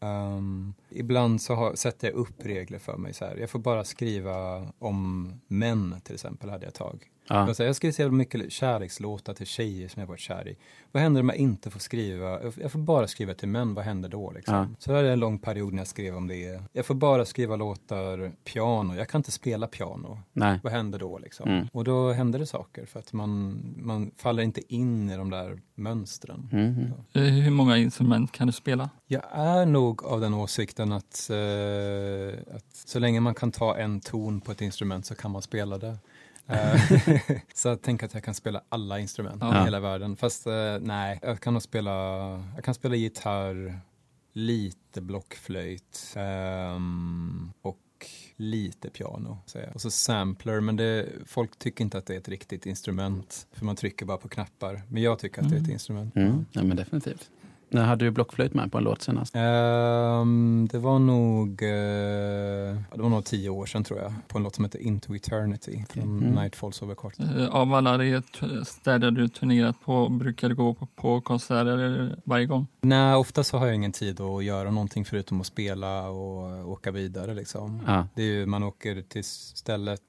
ehm, 0.00 0.74
ibland 0.90 1.42
så 1.42 1.54
har, 1.54 1.74
sätter 1.74 2.08
jag 2.08 2.14
upp 2.16 2.34
regler 2.46 2.78
för 2.78 2.96
mig 2.96 3.14
så 3.14 3.24
här. 3.24 3.36
Jag 3.36 3.50
får 3.50 3.58
bara 3.58 3.84
skriva 3.84 4.66
om 4.78 5.32
män 5.46 5.94
till 6.04 6.14
exempel 6.14 6.50
hade 6.50 6.64
jag 6.64 6.68
ett 6.68 6.74
tag. 6.74 7.06
Ja, 7.30 7.46
Jag, 7.46 7.56
säger, 7.56 7.68
jag 7.68 7.76
skriver 7.76 7.92
så 7.92 8.02
jävla 8.02 8.16
mycket 8.16 8.52
kärlekslåtar 8.52 9.34
till 9.34 9.46
tjejer 9.46 9.88
som 9.88 10.00
jag 10.00 10.06
varit 10.06 10.20
kär 10.20 10.48
i. 10.48 10.56
Vad 10.92 11.02
händer 11.02 11.20
om 11.20 11.28
jag 11.28 11.38
inte 11.38 11.70
får 11.70 11.80
skriva? 11.80 12.42
Jag- 12.56 12.72
får 12.72 12.78
bara 12.78 13.06
skriva 13.08 13.34
till 13.34 13.48
män, 13.48 13.74
vad 13.74 13.84
händer 13.84 14.08
då? 14.08 14.30
Liksom? 14.30 14.54
Ja. 14.54 14.66
Så 14.78 14.92
det 14.92 14.98
är 14.98 15.04
en 15.04 15.20
lång 15.20 15.38
period 15.38 15.72
när 15.72 15.80
jag 15.80 15.86
skrev 15.88 16.16
om 16.16 16.26
det. 16.26 16.62
Jag 16.72 16.86
får 16.86 16.94
bara 16.94 17.24
skriva 17.24 17.56
låtar 17.56 18.32
piano, 18.44 18.94
jag 18.94 19.08
kan 19.08 19.18
inte 19.18 19.30
spela 19.30 19.66
piano. 19.66 20.18
nej. 20.32 20.60
Vad 20.62 20.72
händer 20.72 20.98
då? 20.98 21.18
Liksom? 21.18 21.48
Mm. 21.50 21.66
Och 21.72 21.84
då 21.84 22.12
händer 22.12 22.38
det 22.38 22.46
saker 22.46 22.86
för 22.86 22.98
att 22.98 23.12
man, 23.12 23.60
man 23.76 24.10
faller 24.16 24.42
inte 24.42 24.74
in 24.74 25.10
i 25.10 25.16
de 25.16 25.30
där 25.30 25.60
mönstren. 25.74 26.48
Mm, 26.52 26.64
mm. 26.74 26.92
Eh, 27.12 27.22
Hur 27.44 27.50
många 27.50 27.76
instrument 27.78 28.32
kan 28.32 28.46
du 28.46 28.52
spela? 28.52 28.90
Jag 29.06 29.22
är 29.32 29.66
nog 29.66 30.04
av 30.04 30.20
den 30.20 30.34
åsikten 30.34 30.92
att, 30.92 31.30
eh, 31.30 32.56
att 32.56 32.64
så 32.86 32.98
länge 32.98 33.20
man 33.20 33.34
kan 33.34 33.52
ta 33.52 33.76
en 33.76 34.00
ton 34.00 34.40
på 34.40 34.52
ett 34.52 34.60
instrument 34.60 35.06
så 35.06 35.14
kan 35.14 35.30
man 35.30 35.42
spela 35.42 35.78
det. 35.78 35.96
Eh, 36.50 36.80
så 37.54 37.68
jag 37.68 37.82
tänker 37.82 38.06
att 38.06 38.14
jag 38.14 38.24
kan 38.24 38.34
spela 38.34 38.62
alla 38.68 38.98
instrument 38.98 39.38
Ja. 39.40 39.60
i 39.60 39.64
hela 39.64 39.80
världen. 39.80 40.16
Fast 40.16 40.46
eh, 40.46 40.78
nej, 40.80 41.18
jag 41.22 41.40
kan 41.40 41.52
nog 41.52 41.62
spela, 41.62 41.90
jag 42.54 42.64
kan 42.64 42.74
spela 42.74 42.94
gitarr, 42.96 43.80
lite 44.32 45.00
blockflöjt 45.00 46.14
ehm, 46.16 47.52
och 47.62 47.78
lite 48.36 48.90
piano. 48.90 49.38
Säger. 49.46 49.74
Och 49.74 49.80
så 49.80 49.90
sampler, 49.90 50.60
men 50.60 50.76
det, 50.76 51.08
folk 51.26 51.58
tycker 51.58 51.84
inte 51.84 51.98
att 51.98 52.06
det 52.06 52.14
är 52.14 52.18
ett 52.18 52.28
riktigt 52.28 52.66
instrument. 52.66 53.46
För 53.52 53.64
man 53.64 53.76
trycker 53.76 54.06
bara 54.06 54.16
på 54.18 54.28
knappar. 54.28 54.82
Men 54.88 55.02
jag 55.02 55.18
tycker 55.18 55.42
att 55.42 55.48
det 55.48 55.54
är 55.54 55.58
ett 55.58 55.64
Mm. 55.64 55.72
instrument. 55.72 56.16
Mm. 56.16 56.46
Ja, 56.52 56.62
men 56.62 56.76
definitivt. 56.76 57.30
När 57.72 57.84
hade 57.84 58.04
du 58.04 58.10
blockflöjt 58.10 58.54
med 58.54 58.72
på 58.72 58.78
en 58.78 58.84
låt 58.84 59.02
senast? 59.02 59.36
Ehm, 59.36 60.68
det 60.72 60.78
var 60.78 60.98
nog 60.98 61.62
eh, 61.62 62.76
det 62.94 63.02
var 63.02 63.08
nog 63.08 63.24
tio 63.24 63.48
år 63.50 63.66
sedan 63.66 63.84
tror 63.84 63.98
jag. 64.00 64.12
På 64.28 64.38
en 64.38 64.44
låt 64.44 64.54
som 64.54 64.64
heter 64.64 64.78
Into 64.78 65.14
Eternity 65.16 65.84
från 65.88 66.02
Mm. 66.18 66.34
Night 66.34 66.56
Falls 66.56 66.82
Over 66.82 66.94
Kort. 66.94 67.20
Eh, 67.20 67.46
Av 67.54 67.74
alla 67.74 67.96
de 67.98 68.22
städer 68.64 69.10
du 69.10 69.28
turnerat 69.28 69.80
på, 69.84 70.08
brukar 70.08 70.48
du 70.48 70.54
gå 70.54 70.74
på, 70.74 70.86
på 70.86 71.20
konserter 71.20 72.16
varje 72.24 72.46
gång? 72.46 72.66
Nej, 72.80 73.14
ofta 73.14 73.44
så 73.44 73.58
har 73.58 73.66
jag 73.66 73.74
ingen 73.74 73.92
tid 73.92 74.20
att 74.20 74.44
göra 74.44 74.70
någonting 74.70 75.04
förutom 75.04 75.40
att 75.40 75.46
spela 75.46 76.08
och 76.08 76.68
åka 76.70 76.90
vidare 76.90 77.34
liksom. 77.34 77.82
Ja, 77.86 78.06
Det 78.14 78.22
är 78.22 78.26
ju, 78.26 78.46
man 78.46 78.62
åker 78.62 79.02
till 79.02 79.24
stället, 79.24 80.02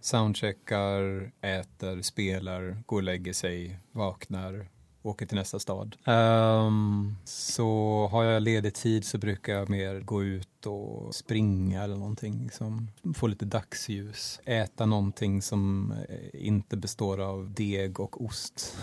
soundcheckar, 0.00 1.30
äter, 1.40 2.02
spelar, 2.02 2.76
går 2.86 2.96
och 2.96 3.02
lägger 3.02 3.32
sig, 3.32 3.78
vaknar, 3.92 4.66
åker 5.04 5.26
till 5.26 5.36
nästa 5.36 5.58
stad. 5.58 5.96
Ehm, 6.04 7.16
så 7.24 8.08
har 8.12 8.24
jag 8.24 8.42
ledig 8.42 8.74
tid 8.74 9.04
så 9.04 9.18
brukar 9.18 9.52
jag 9.52 9.70
mer 9.70 10.00
gå 10.00 10.22
ut 10.24 10.66
och 10.66 11.14
springa 11.14 11.82
eller 11.82 11.96
någonting. 11.96 12.42
Liksom. 12.42 12.88
Få 13.14 13.26
lite 13.26 13.44
dagsljus. 13.44 14.40
Äta 14.44 14.86
någonting 14.86 15.42
som 15.42 15.92
eh, 16.08 16.46
inte 16.46 16.76
består 16.76 17.20
av 17.20 17.50
deg 17.50 18.00
och 18.00 18.24
ost. 18.24 18.76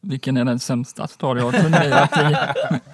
Vilken 0.00 0.36
är 0.36 0.44
den 0.44 0.58
sämsta 0.58 1.08
stad 1.08 1.38
jag 1.38 1.44
har 1.44 1.52
turnerat 1.52 2.16
i? 2.16 2.36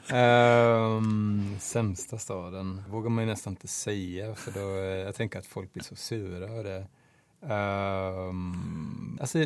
Ehm, 0.14 1.56
sämsta 1.60 2.18
staden 2.18 2.82
vågar 2.88 3.10
man 3.10 3.24
ju 3.24 3.30
nästan 3.30 3.52
inte 3.52 3.68
säga 3.68 4.34
för 4.34 4.52
då, 4.52 4.60
eh, 4.60 5.06
jag 5.06 5.14
tänker 5.14 5.38
att 5.38 5.46
folk 5.46 5.72
blir 5.72 5.84
så 5.84 5.96
sura 5.96 6.48
över 6.48 6.64
det. 6.64 6.86
Um, 7.40 9.18
alltså, 9.20 9.38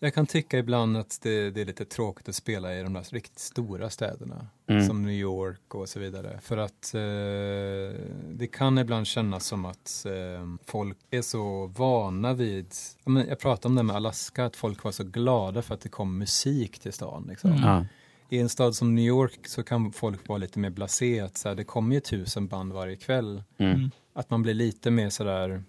jag 0.00 0.14
kan 0.14 0.26
tycka 0.26 0.58
ibland 0.58 0.96
att 0.96 1.18
det, 1.22 1.50
det 1.50 1.60
är 1.60 1.64
lite 1.64 1.84
tråkigt 1.84 2.28
att 2.28 2.34
spela 2.34 2.74
i 2.74 2.82
de 2.82 2.92
där 2.92 3.02
riktigt 3.10 3.38
stora 3.38 3.90
städerna 3.90 4.46
Mm. 4.70 4.86
som 4.86 5.02
New 5.02 5.14
York 5.14 5.74
och 5.74 5.88
så 5.88 6.00
vidare. 6.00 6.38
För 6.42 6.56
att 6.56 6.94
eh, 6.94 8.00
det 8.28 8.46
kan 8.52 8.78
ibland 8.78 9.06
kännas 9.06 9.46
som 9.46 9.64
att 9.64 10.06
eh, 10.06 10.46
folk 10.66 10.98
är 11.10 11.22
så 11.22 11.66
vana 11.66 12.34
vid, 12.34 12.74
jag, 13.04 13.10
men, 13.12 13.28
jag 13.28 13.38
pratade 13.38 13.68
om 13.68 13.74
det 13.74 13.82
med 13.82 13.96
Alaska, 13.96 14.44
att 14.44 14.56
folk 14.56 14.84
var 14.84 14.92
så 14.92 15.04
glada 15.04 15.62
för 15.62 15.74
att 15.74 15.80
det 15.80 15.88
kom 15.88 16.18
musik 16.18 16.78
till 16.78 16.92
stan. 16.92 17.26
Liksom. 17.28 17.50
Mm. 17.52 17.62
ja, 17.64 17.84
I 18.28 18.38
en 18.38 18.48
stad 18.48 18.74
som 18.74 18.94
New 18.94 19.04
York 19.04 19.46
så 19.46 19.62
kan 19.62 19.92
folk 19.92 20.28
vara 20.28 20.38
lite 20.38 20.58
mer 20.58 20.70
blasé, 20.70 21.20
att 21.20 21.36
så 21.36 21.48
här, 21.48 21.56
det 21.56 21.64
kommer 21.64 21.94
ju 21.94 22.00
tusen 22.00 22.46
band 22.46 22.72
varje 22.72 22.96
kväll. 22.96 23.42
mm. 23.58 23.72
Mm. 23.74 23.90
Att 24.12 24.30
man 24.30 24.42
blir 24.42 24.54
lite 24.54 24.90
mer 24.90 25.10
sådär, 25.10 25.62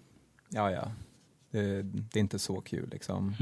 ja 0.48 0.70
ja, 0.70 0.92
det, 1.50 1.82
det 1.82 2.18
är 2.18 2.20
inte 2.20 2.38
så 2.38 2.60
kul 2.60 2.88
liksom. 2.92 3.34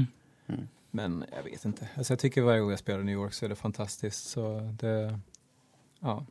Mm. 0.47 0.67
Men 0.91 1.25
jag 1.35 1.43
vet 1.43 1.65
inte, 1.65 1.87
alltså 1.97 2.13
jag 2.13 2.19
tycker 2.19 2.41
varje 2.41 2.59
gång 2.59 2.69
jag 2.69 2.79
spelar 2.79 2.99
i 2.99 3.03
New 3.03 3.15
York 3.15 3.33
så 3.33 3.45
är 3.45 3.49
det 3.49 3.55
fantastiskt. 3.55 4.27
Så 4.27 4.59
det, 4.79 5.19
ja, 5.99 6.25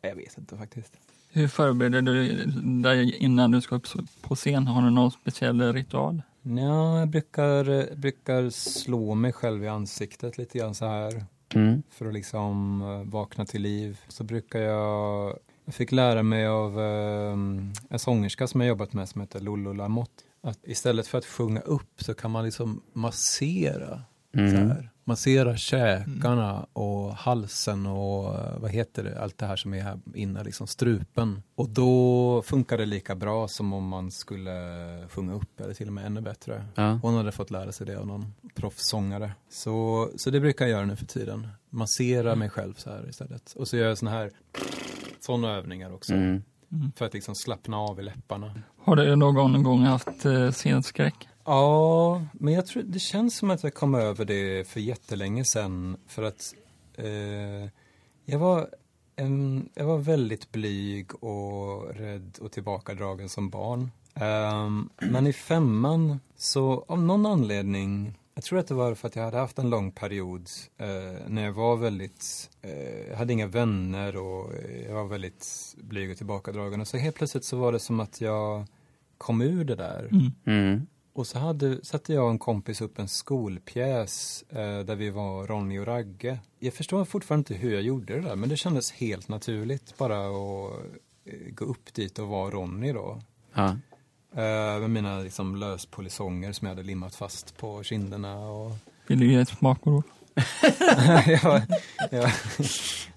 jag 0.00 0.14
vet 0.14 0.38
inte 0.38 0.56
faktiskt. 0.56 0.92
Hur 1.28 1.48
förbereder 1.48 2.02
du 2.02 2.44
dig 2.82 3.16
innan 3.16 3.50
du 3.50 3.60
ska 3.60 3.74
upp 3.74 3.86
på 4.20 4.34
scen? 4.34 4.66
Har 4.66 4.82
du 4.82 4.90
någon 4.90 5.10
speciell 5.10 5.72
ritual? 5.72 6.22
Ja, 6.42 6.98
jag 6.98 7.08
brukar, 7.08 7.94
brukar 7.96 8.50
slå 8.50 9.14
mig 9.14 9.32
själv 9.32 9.64
i 9.64 9.68
ansiktet 9.68 10.38
lite 10.38 10.58
grann 10.58 10.74
så 10.74 10.86
här. 10.86 11.24
Mm. 11.54 11.82
för 11.90 12.06
att 12.06 12.14
liksom 12.14 12.82
eh, 12.82 13.12
vakna 13.12 13.46
till 13.46 13.62
liv. 13.62 14.00
Så 14.08 14.24
brukar 14.24 14.60
jag, 14.60 15.38
jag 15.64 15.74
fick 15.74 15.92
lära 15.92 16.22
mig 16.22 16.46
av 16.46 16.80
eh, 16.80 17.32
en 17.88 17.98
sångerska 17.98 18.46
som 18.46 18.60
jag 18.60 18.68
jobbat 18.68 18.92
med 18.92 19.08
som 19.08 19.20
heter 19.20 19.40
Lollo 19.40 19.72
Lamotte, 19.72 20.22
att 20.42 20.58
istället 20.62 21.06
för 21.06 21.18
att 21.18 21.24
sjunga 21.26 21.60
upp 21.60 22.02
så 22.02 22.14
kan 22.14 22.30
man 22.30 22.44
liksom 22.44 22.82
massera. 22.92 24.02
Så 24.34 24.38
Mm. 24.40 24.68
här. 24.68 24.88
Massera 25.04 25.56
käkarna 25.56 26.66
och 26.72 27.14
halsen 27.16 27.86
och 27.86 28.34
eh, 28.38 28.58
vad 28.58 28.70
heter 28.70 29.04
det, 29.04 29.22
allt 29.22 29.38
det 29.38 29.46
här 29.46 29.56
som 29.56 29.74
är 29.74 29.80
här 29.82 29.98
inne, 30.14 30.44
liksom 30.44 30.66
strupen. 30.66 31.42
Och 31.54 31.68
då 31.68 32.42
funkar 32.46 32.78
det 32.78 32.86
lika 32.86 33.14
bra 33.14 33.48
som 33.48 33.72
om 33.72 33.88
man 33.88 34.10
skulle 34.10 34.50
sjunga 35.10 35.34
upp 35.34 35.60
eller 35.60 35.74
till 35.74 35.86
och 35.86 35.92
med 35.92 36.06
ännu 36.06 36.20
bättre. 36.20 36.64
Ja. 36.74 36.98
Hon 37.02 37.14
hade 37.14 37.32
fått 37.32 37.50
lära 37.50 37.72
sig 37.72 37.86
det 37.86 37.96
av 37.98 38.06
någon 38.06 38.34
proffssångare. 38.54 39.32
Så, 39.50 40.08
så 40.16 40.30
det 40.30 40.40
brukar 40.40 40.64
jag 40.64 40.70
göra 40.72 40.86
nu 40.86 40.96
för 40.96 41.06
tiden. 41.06 41.48
Massera 41.70 42.34
mig 42.34 42.50
själv 42.50 42.74
så 42.74 42.90
här 42.90 43.08
istället. 43.08 43.52
Och 43.56 43.68
så 43.68 43.76
gör 43.76 43.88
jag 43.88 43.98
såna 43.98 44.10
här 44.10 44.30
sådana 45.20 45.50
övningar 45.56 45.92
också. 45.94 46.14
Mm. 46.14 46.42
Mm. 46.72 46.92
För 46.96 47.04
att 47.06 47.14
liksom 47.14 47.34
slappna 47.34 47.78
av 47.78 48.00
i 48.00 48.02
läpparna. 48.02 48.54
Har 48.78 48.96
du 48.96 49.16
någon 49.16 49.62
gång 49.62 49.82
haft 49.82 50.24
eh, 50.24 50.50
scenskräck? 50.50 51.28
Ja, 51.44 52.22
men 52.32 52.54
jag 52.54 52.66
tror 52.66 52.82
det 52.82 52.98
känns 52.98 53.36
som 53.36 53.50
att 53.50 53.62
jag 53.62 53.74
kom 53.74 53.94
över 53.94 54.24
det 54.24 54.68
för 54.68 54.80
jättelänge 54.80 55.44
sedan. 55.44 55.96
För 56.06 56.22
att 56.22 56.54
eh, 56.94 57.70
jag, 58.24 58.38
var 58.38 58.68
en, 59.16 59.68
jag 59.74 59.84
var 59.84 59.98
väldigt 59.98 60.52
blyg 60.52 61.24
och 61.24 61.94
rädd 61.94 62.38
och 62.40 62.52
tillbakadragen 62.52 63.28
som 63.28 63.50
barn. 63.50 63.90
Ehm, 64.14 64.88
men 65.00 65.26
i 65.26 65.32
femman, 65.32 66.20
så 66.36 66.84
av 66.88 67.02
någon 67.02 67.26
anledning, 67.26 68.18
jag 68.34 68.44
tror 68.44 68.58
att 68.58 68.66
det 68.66 68.74
var 68.74 68.94
för 68.94 69.08
att 69.08 69.16
jag 69.16 69.24
hade 69.24 69.38
haft 69.38 69.58
en 69.58 69.70
lång 69.70 69.92
period 69.92 70.48
eh, 70.78 71.28
när 71.28 71.44
jag 71.44 71.52
var 71.52 71.76
väldigt, 71.76 72.50
eh, 72.62 73.08
jag 73.10 73.16
hade 73.16 73.32
inga 73.32 73.46
vänner 73.46 74.16
och 74.16 74.54
eh, 74.54 74.82
jag 74.86 74.94
var 74.94 75.04
väldigt 75.04 75.74
blyg 75.76 76.10
och 76.10 76.16
tillbakadragen. 76.16 76.80
Och 76.80 76.88
så 76.88 76.96
helt 76.96 77.16
plötsligt 77.16 77.44
så 77.44 77.56
var 77.56 77.72
det 77.72 77.78
som 77.78 78.00
att 78.00 78.20
jag 78.20 78.66
kom 79.18 79.42
ur 79.42 79.64
det 79.64 79.74
där. 79.74 80.08
Mm. 80.10 80.32
Mm. 80.44 80.86
Och 81.12 81.26
så 81.26 81.38
hade, 81.38 81.84
satte 81.84 82.12
jag 82.12 82.24
och 82.24 82.30
en 82.30 82.38
kompis 82.38 82.80
upp 82.80 82.98
en 82.98 83.08
skolpjäs 83.08 84.44
eh, 84.48 84.80
där 84.80 84.96
vi 84.96 85.10
var 85.10 85.46
Ronny 85.46 85.78
och 85.78 85.86
Ragge. 85.86 86.38
Jag 86.58 86.74
förstår 86.74 87.04
fortfarande 87.04 87.40
inte 87.40 87.54
hur 87.54 87.72
jag 87.72 87.82
gjorde 87.82 88.14
det 88.14 88.20
där, 88.20 88.36
men 88.36 88.48
det 88.48 88.56
kändes 88.56 88.92
helt 88.92 89.28
naturligt 89.28 89.98
bara 89.98 90.26
att 90.26 90.72
eh, 91.24 91.54
gå 91.54 91.64
upp 91.64 91.94
dit 91.94 92.18
och 92.18 92.28
vara 92.28 92.50
Ronny 92.50 92.92
då. 92.92 93.20
Ja. 93.54 93.76
Eh, 94.36 94.80
med 94.80 94.90
mina 94.90 95.18
liksom, 95.18 95.56
löspolisonger 95.56 96.52
som 96.52 96.66
jag 96.66 96.74
hade 96.74 96.86
limmat 96.86 97.14
fast 97.14 97.56
på 97.56 97.82
kinderna. 97.82 98.38
Och... 98.38 98.72
Vill 99.06 99.20
du 99.20 99.32
ge 99.32 99.40
ett 99.40 99.48
smakprov? 99.48 100.02
ja, 101.26 101.62
ja. 102.10 102.30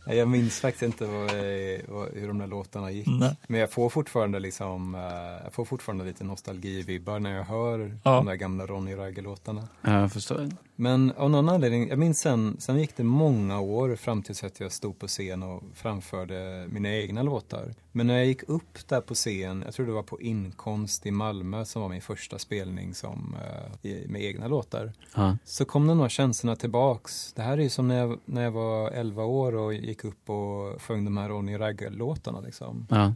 Jag 0.08 0.28
minns 0.28 0.60
faktiskt 0.60 0.84
inte 0.84 1.06
vad, 1.06 1.24
eh, 1.30 1.80
vad, 1.88 2.08
hur 2.14 2.28
de 2.28 2.38
där 2.38 2.48
låtarna 2.48 2.92
gick. 2.92 3.08
Nej. 3.08 3.36
Men 3.48 3.60
jag 3.60 3.72
får 3.72 3.90
fortfarande 3.90 4.40
liksom, 4.40 4.96
eh, 4.96 5.02
jag 5.44 5.54
får 5.54 5.66
fortfarande 5.66 6.06
lite 6.06 6.24
nostalgivibbar 6.24 7.20
när 7.20 7.36
jag 7.38 7.44
hör 7.44 7.98
Ja. 8.04 8.12
de 8.16 8.26
där 8.26 8.36
gamla 8.36 8.66
Ronny 8.66 8.96
Ragge-låtarna. 8.96 9.68
Ja, 9.82 10.00
jag 10.02 10.12
förstår. 10.14 10.50
Men 10.78 11.12
av 11.18 11.30
någon 11.30 11.50
anledning, 11.50 11.88
jag 11.90 12.00
minns 12.00 12.20
sen, 12.20 12.58
sen 12.60 12.80
gick 12.80 12.98
det 12.98 13.04
många 13.04 13.60
år 13.60 13.96
fram 13.96 14.24
tills 14.24 14.44
att 14.44 14.60
jag 14.60 14.72
stod 14.72 15.00
på 15.00 15.08
scen 15.08 15.44
och 15.44 15.64
framförde 15.74 16.68
mina 16.70 16.90
egna 16.96 17.24
låtar. 17.24 17.74
Men 17.92 18.08
när 18.08 18.18
jag 18.18 18.26
gick 18.26 18.44
upp 18.50 18.88
där 18.88 19.02
på 19.02 19.14
scen, 19.14 19.62
jag 19.66 19.74
tror 19.74 19.86
det 19.86 19.92
var 19.92 20.04
på 20.04 20.22
Inkonst 20.22 21.06
i 21.06 21.12
Malmö 21.12 21.66
som 21.66 21.82
var 21.82 21.90
min 21.90 22.02
första 22.02 22.40
spelning 22.40 22.94
som, 22.94 23.36
eh, 23.84 23.92
med 24.08 24.24
egna 24.24 24.48
låtar. 24.48 24.94
Ja. 25.16 25.38
Så 25.46 25.66
kom 25.66 25.88
de 25.88 26.00
här 26.00 26.10
känslorna 26.10 26.56
tillbaks. 26.56 27.34
Det 27.34 27.42
här 27.42 27.58
är 27.58 27.62
ju 27.62 27.70
som 27.70 27.88
när 27.88 27.98
jag, 28.00 28.20
när 28.26 28.44
jag 28.44 28.52
var 28.52 28.92
11 28.92 29.24
år 29.24 29.56
och 29.56 29.74
gick 29.74 29.95
upp 30.04 30.30
och 30.30 30.82
sjöng 30.82 31.06
de 31.06 31.18
här 31.18 31.30
Ronny 31.30 31.58
Ragge-låtarna 31.58 32.42
liksom. 32.42 32.88
Ja. 32.90 33.14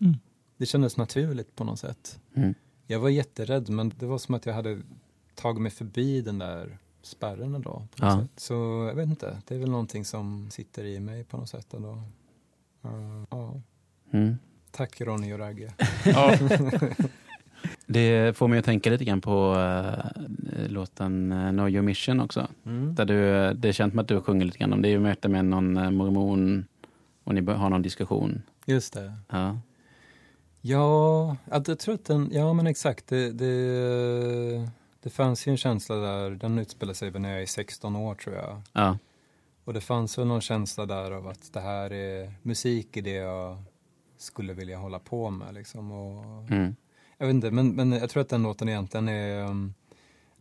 Det 0.58 0.66
kändes 0.66 0.98
naturligt 0.98 1.56
på 1.56 1.64
något 1.64 1.80
sätt. 1.80 2.20
Mm. 2.36 2.54
Jag 2.88 3.00
var 3.00 3.10
jätterädd 3.10 3.70
men 3.70 3.94
det 4.00 4.06
var 4.06 4.18
som 4.18 4.36
att 4.36 4.46
jag 4.46 4.54
hade 4.54 4.82
tagit 5.36 5.62
mig 5.62 5.72
förbi 5.72 6.22
den 6.22 6.40
där 6.40 6.78
spärren 7.02 7.56
ändå. 7.56 7.72
På 7.72 8.06
något 8.06 8.14
Ja. 8.16 8.22
sätt. 8.22 8.32
Så 8.40 8.54
jag 8.90 8.96
vet 8.96 9.10
inte, 9.10 9.42
det 9.48 9.56
är 9.56 9.60
väl 9.60 9.70
någonting 9.72 10.06
som 10.06 10.50
sitter 10.52 10.84
i 10.86 11.00
mig 11.00 11.24
på 11.24 11.38
något 11.38 11.50
sätt 11.50 11.74
ändå. 11.74 12.04
Uh, 12.86 13.24
ja. 13.30 13.62
Mm. 14.12 14.38
Tack 14.72 15.02
Ronny 15.02 15.34
och 15.34 15.40
Ragge. 15.40 15.74
Det 17.92 18.38
får 18.38 18.48
mig 18.48 18.60
att 18.60 18.66
tänka 18.66 18.90
lite 18.90 19.06
grann 19.06 19.22
på 19.22 19.56
uh, 19.56 20.68
låten 20.68 21.32
uh, 21.32 21.52
Know 21.52 21.70
Your 21.70 21.82
Mission 21.82 22.20
också. 22.20 22.48
Mm. 22.66 22.96
Där 22.96 23.06
du, 23.06 23.36
eh, 23.36 23.52
det 23.52 23.74
känt 23.74 23.94
med 23.94 24.02
att 24.02 24.08
du 24.08 24.22
sjunger 24.22 24.46
lite 24.46 24.58
grann 24.58 24.74
om 24.74 24.82
det. 24.82 24.88
är 24.88 24.92
ju 24.92 25.00
möte 25.00 25.30
med 25.30 25.46
någon 25.46 25.78
eh, 25.78 25.92
mormon 25.92 26.66
och 27.24 27.36
ni 27.36 27.42
har 27.42 27.70
någon 27.70 27.82
diskussion. 27.82 28.42
Just 28.66 28.94
det. 28.94 29.14
Ja. 29.30 29.60
Ja, 30.62 31.36
jag 31.50 31.80
tror 31.80 31.96
att 31.96 32.06
den, 32.06 32.30
ja 32.32 32.54
men 32.54 32.68
exakt. 32.68 33.08
Det, 33.08 33.32
det, 33.32 34.70
det 35.04 35.10
fanns 35.10 35.48
ju 35.48 35.50
en 35.50 35.58
känsla 35.58 35.96
där, 35.96 36.30
den 36.30 36.60
utspelar 36.60 36.94
sig 36.94 37.12
när 37.12 37.32
jag 37.32 37.42
är 37.42 37.46
16 37.46 37.96
år 37.96 38.16
tror 38.16 38.36
jag. 38.36 38.62
Ja. 38.74 38.98
Och 39.64 39.74
det 39.74 39.82
fanns 39.82 40.18
väl 40.18 40.28
någon 40.28 40.42
känsla 40.42 40.86
där 40.86 41.12
av 41.12 41.28
att 41.28 41.54
det 41.54 41.60
här 41.60 41.94
är 41.94 42.34
musik 42.42 42.98
i 42.98 43.02
det 43.02 43.14
jag 43.14 43.58
skulle 44.18 44.54
vilja 44.54 44.78
hålla 44.78 45.00
på 45.00 45.30
med 45.30 45.54
liksom. 45.54 45.92
Och, 45.92 46.24
Mm. 46.52 46.76
Jag 47.22 47.28
vet 47.28 47.34
inte, 47.34 47.52
men, 47.52 47.76
men 47.76 47.92
jag 47.92 48.10
tror 48.10 48.22
att 48.22 48.30
den 48.30 48.44
låten 48.44 48.70
egentligen 48.70 49.08
är 49.10 49.44
um, 49.44 49.74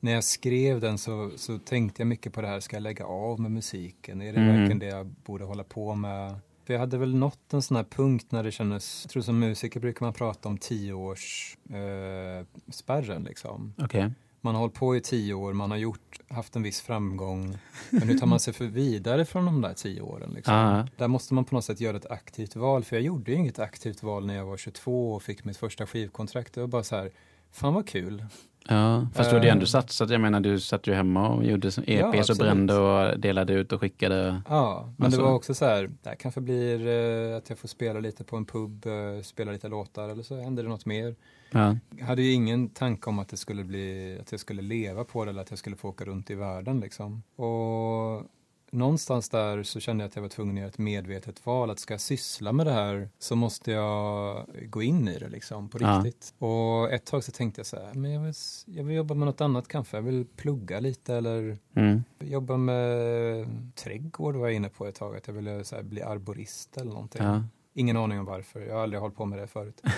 när 0.00 0.12
jag 0.12 0.24
skrev 0.24 0.80
den 0.80 0.98
så, 0.98 1.30
så 1.36 1.58
tänkte 1.58 2.02
jag 2.02 2.06
mycket 2.06 2.32
på 2.32 2.40
det 2.40 2.46
här, 2.48 2.60
ska 2.60 2.76
jag 2.76 2.82
lägga 2.82 3.04
av 3.04 3.40
med 3.40 3.50
musiken? 3.50 4.22
Är 4.22 4.32
det 4.32 4.40
Mm. 4.40 4.56
verkligen 4.56 4.78
det 4.78 4.86
jag 4.86 5.06
borde 5.06 5.44
hålla 5.44 5.64
på 5.64 5.94
med? 5.94 6.34
För 6.64 6.72
jag 6.72 6.80
hade 6.80 6.98
väl 6.98 7.14
nått 7.14 7.52
en 7.52 7.62
sån 7.62 7.76
här 7.76 7.84
punkt 7.84 8.26
när 8.30 8.42
det 8.42 8.52
kändes, 8.52 9.04
jag 9.04 9.10
tror 9.10 9.22
som 9.22 9.38
musiker 9.38 9.80
brukar 9.80 10.06
man 10.06 10.12
prata 10.12 10.48
om 10.48 10.58
tioårsspärren 10.58 13.22
eh, 13.22 13.28
liksom. 13.28 13.74
Okej. 13.78 14.10
Man 14.40 14.54
har 14.54 14.60
hållit 14.60 14.74
på 14.74 14.96
i 14.96 15.00
tio 15.00 15.34
år, 15.34 15.52
man 15.52 15.70
har 15.70 15.78
gjort, 15.78 16.20
haft 16.30 16.56
en 16.56 16.62
viss 16.62 16.80
framgång. 16.80 17.58
Men 17.90 18.08
hur 18.08 18.18
tar 18.18 18.26
man 18.26 18.40
sig 18.40 18.52
för 18.54 18.64
vidare 18.64 19.24
från 19.24 19.44
de 19.44 19.60
där 19.60 19.74
tio 19.74 20.00
åren? 20.00 20.32
Liksom? 20.34 20.54
Ja. 20.54 20.86
Där 20.96 21.08
måste 21.08 21.34
man 21.34 21.44
på 21.44 21.54
något 21.54 21.64
sätt 21.64 21.80
göra 21.80 21.96
ett 21.96 22.10
aktivt 22.10 22.56
val. 22.56 22.84
För 22.84 22.96
jag 22.96 23.02
gjorde 23.02 23.30
ju 23.30 23.36
inget 23.36 23.58
aktivt 23.58 24.02
val 24.02 24.26
när 24.26 24.36
jag 24.36 24.44
var 24.46 24.56
22 24.56 25.12
och 25.14 25.22
fick 25.22 25.44
mitt 25.44 25.56
första 25.56 25.86
skivkontrakt. 25.86 26.54
Det 26.54 26.60
var 26.60 26.68
bara 26.68 26.82
så 26.82 26.96
här, 26.96 27.10
fan 27.52 27.74
vad 27.74 27.88
kul. 27.88 28.24
Ja, 28.70 29.06
fast 29.14 29.30
du 29.30 29.36
hade 29.36 29.46
ju 29.46 29.52
ändå 29.52 29.66
satsat. 29.66 30.10
Jag 30.10 30.20
menar, 30.20 30.40
du 30.40 30.60
satt 30.60 30.86
ju 30.86 30.94
hemma 30.94 31.28
och 31.28 31.44
gjorde 31.44 31.68
EPs 31.68 32.02
och 32.02 32.14
absolut. 32.18 32.38
brände 32.38 32.74
och 32.74 33.20
delade 33.20 33.52
ut 33.52 33.72
och 33.72 33.80
skickade. 33.80 34.42
Ja, 34.48 34.92
men 34.96 35.04
Alltså- 35.04 35.20
det 35.20 35.26
var 35.26 35.34
också 35.34 35.54
så 35.54 35.64
här, 35.64 35.90
det 36.02 36.08
här 36.08 36.16
kanske 36.16 36.40
blir 36.40 36.86
eh, 36.86 37.36
att 37.36 37.48
jag 37.48 37.58
får 37.58 37.68
spela 37.68 38.00
lite 38.00 38.24
på 38.24 38.36
en 38.36 38.44
pub, 38.44 38.86
eh, 38.86 39.22
spela 39.22 39.52
lite 39.52 39.68
låtar 39.68 40.08
eller 40.08 40.22
så 40.22 40.40
händer 40.40 40.62
det 40.62 40.68
något 40.68 40.86
mer. 40.86 41.14
Ja. 41.50 41.76
Jag 41.98 42.06
hade 42.06 42.22
ju 42.22 42.32
ingen 42.32 42.68
tanke 42.68 43.10
om 43.10 43.18
att 43.18 43.28
det 43.28 43.36
skulle 43.36 43.64
bli, 43.64 44.18
att 44.20 44.30
jag 44.32 44.40
skulle 44.40 44.62
leva 44.62 45.04
på 45.04 45.24
det 45.24 45.30
eller 45.30 45.42
att 45.42 45.50
jag 45.50 45.58
skulle 45.58 45.76
få 45.76 45.88
åka 45.88 46.04
runt 46.04 46.30
i 46.30 46.34
världen 46.34 46.80
liksom. 46.80 47.22
Och 47.36 48.24
någonstans 48.70 49.28
där 49.28 49.62
så 49.62 49.80
kände 49.80 50.04
jag 50.04 50.08
att 50.08 50.14
jag 50.16 50.22
var 50.22 50.28
tvungen 50.28 50.54
att 50.54 50.58
göra 50.60 50.68
ett 50.68 50.78
medvetet 50.78 51.46
val. 51.46 51.70
Att 51.70 51.78
ska 51.78 51.94
jag 51.94 52.00
syssla 52.00 52.52
med 52.52 52.66
det 52.66 52.72
här 52.72 53.08
så 53.18 53.36
måste 53.36 53.70
jag 53.72 54.46
gå 54.66 54.82
in 54.82 55.08
i 55.08 55.18
det 55.18 55.28
liksom 55.28 55.68
på 55.68 55.78
Ja. 55.80 56.02
riktigt. 56.04 56.34
Och 56.38 56.92
ett 56.92 57.04
tag 57.04 57.24
så 57.24 57.32
tänkte 57.32 57.58
jag 57.58 57.66
så 57.66 57.76
här, 57.76 57.94
men 57.94 58.10
jag 58.12 58.20
vill, 58.20 58.34
jag 58.66 58.84
vill 58.84 58.96
jobba 58.96 59.14
med 59.14 59.26
något 59.26 59.40
annat 59.40 59.68
kanske. 59.68 59.96
Jag 59.96 60.02
vill 60.02 60.26
plugga 60.36 60.80
lite 60.80 61.14
eller 61.14 61.58
Mm. 61.74 62.04
jobba 62.20 62.56
med 62.56 63.46
trädgård 63.74 64.36
var 64.36 64.46
jag 64.46 64.54
inne 64.56 64.68
på 64.68 64.86
ett 64.86 64.94
tag. 64.94 65.16
Att 65.16 65.26
jag 65.26 65.34
ville 65.34 65.64
så 65.64 65.76
här, 65.76 65.82
bli 65.82 66.02
arborist 66.02 66.76
eller 66.76 66.90
någonting. 66.92 67.22
Ja. 67.24 67.42
Ingen 67.78 67.96
aning 67.96 68.18
om 68.18 68.24
varför. 68.24 68.60
Jag 68.60 68.74
har 68.74 68.82
aldrig 68.82 69.00
hållit 69.00 69.16
på 69.16 69.26
med 69.26 69.38
det 69.38 69.46
förut. 69.46 69.82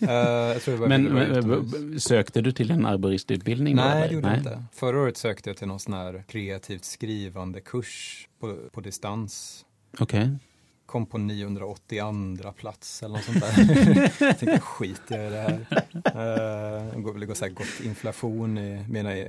Eh, 0.00 0.10
jag 0.12 0.62
tror 0.62 0.74
det 0.74 0.80
var 0.80 0.88
Men, 0.88 1.04
men 1.04 1.70
b- 1.92 2.00
sökte 2.00 2.40
du 2.40 2.52
till 2.52 2.70
en 2.70 2.86
arboristutbildning? 2.86 3.76
Nej, 3.76 3.92
eller? 3.96 4.08
det 4.08 4.14
gjorde 4.14 4.28
jag 4.28 4.38
inte. 4.38 4.64
Förra 4.72 5.00
året 5.00 5.16
sökte 5.16 5.50
jag 5.50 5.56
till 5.56 5.66
någon 5.68 5.80
sån 5.80 5.94
här 5.94 6.24
kreativt 6.28 6.84
skrivande 6.84 7.60
kurs 7.60 8.28
på, 8.40 8.56
på 8.72 8.80
distans. 8.80 9.64
Okej. 9.98 10.30
Kom 10.86 11.06
på 11.06 11.18
982 11.18 12.52
plats 12.56 13.02
eller 13.02 13.14
något 13.14 13.24
sånt 13.24 13.40
där. 13.40 14.10
jag 14.26 14.38
tänkte 14.38 14.60
skit 14.60 15.02
jag 15.08 15.26
i 15.26 15.30
det 15.30 15.40
här. 15.40 15.52
Uh, 16.16 17.04
det 17.04 17.12
ville 17.12 17.26
gå 17.26 17.34
så 17.34 17.44
här 17.44 17.52
gott 17.52 17.80
inflation 17.84 18.58
i 18.58 18.84
mina 18.88 19.16
eh, 19.16 19.26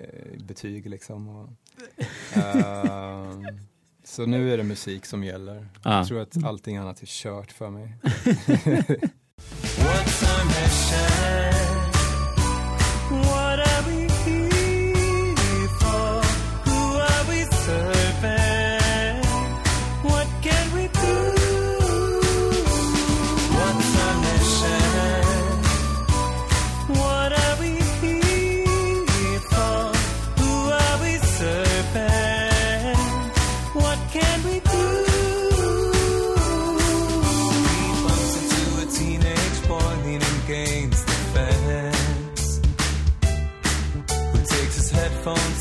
betyg 0.47 0.89
liksom. 0.89 1.29
Och, 1.29 1.49
eh, 2.37 3.27
så 4.07 4.25
nu 4.25 4.53
är 4.53 4.57
det 4.57 4.63
musik 4.63 5.05
som 5.05 5.23
gäller. 5.23 5.67
Ja. 5.83 5.97
Jag 5.97 6.07
tror 6.07 6.21
att 6.21 6.43
allting 6.43 6.77
annat 6.77 7.01
är 7.01 7.05
kört 7.05 7.51
för 7.51 7.69
mig. 7.69 7.93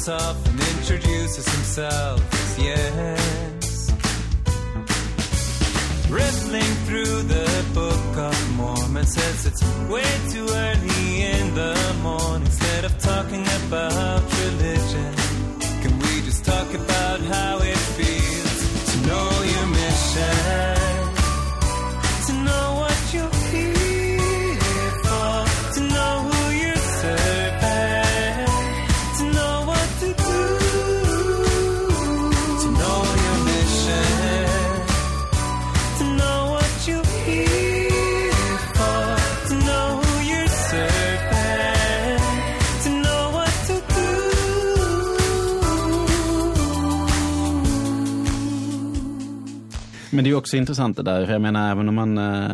off 0.08 0.46
and 0.48 0.60
introduces 0.60 1.48
himself. 1.48 2.20
Yes. 2.58 3.90
Rippling 6.08 6.74
through 6.86 7.22
the 7.22 7.64
Book 7.74 8.16
of 8.16 8.56
Mormon 8.56 9.06
says 9.06 9.46
it's 9.46 9.62
way 9.88 10.04
too 10.30 10.46
early 10.48 11.22
in 11.22 11.54
the 11.54 11.96
morning. 12.02 12.46
Instead 12.46 12.84
of 12.84 12.98
talking 12.98 13.44
about 13.66 14.22
religion 14.44 15.14
Can 15.82 15.98
we 15.98 16.22
just 16.22 16.44
talk 16.44 16.72
about 16.74 17.20
how 17.20 17.58
it 17.58 17.76
feels 17.98 18.92
to 18.92 19.06
know 19.08 19.42
your 19.42 19.66
mission 19.66 20.75
Men 50.16 50.24
det 50.24 50.30
är 50.30 50.34
också 50.34 50.56
intressant 50.56 50.96
det 50.96 51.02
där. 51.02 51.26
För 51.26 51.32
jag 51.32 51.42
menar, 51.42 51.70
även 51.70 51.88
om 51.88 51.94
man 51.94 52.18
eh, 52.18 52.50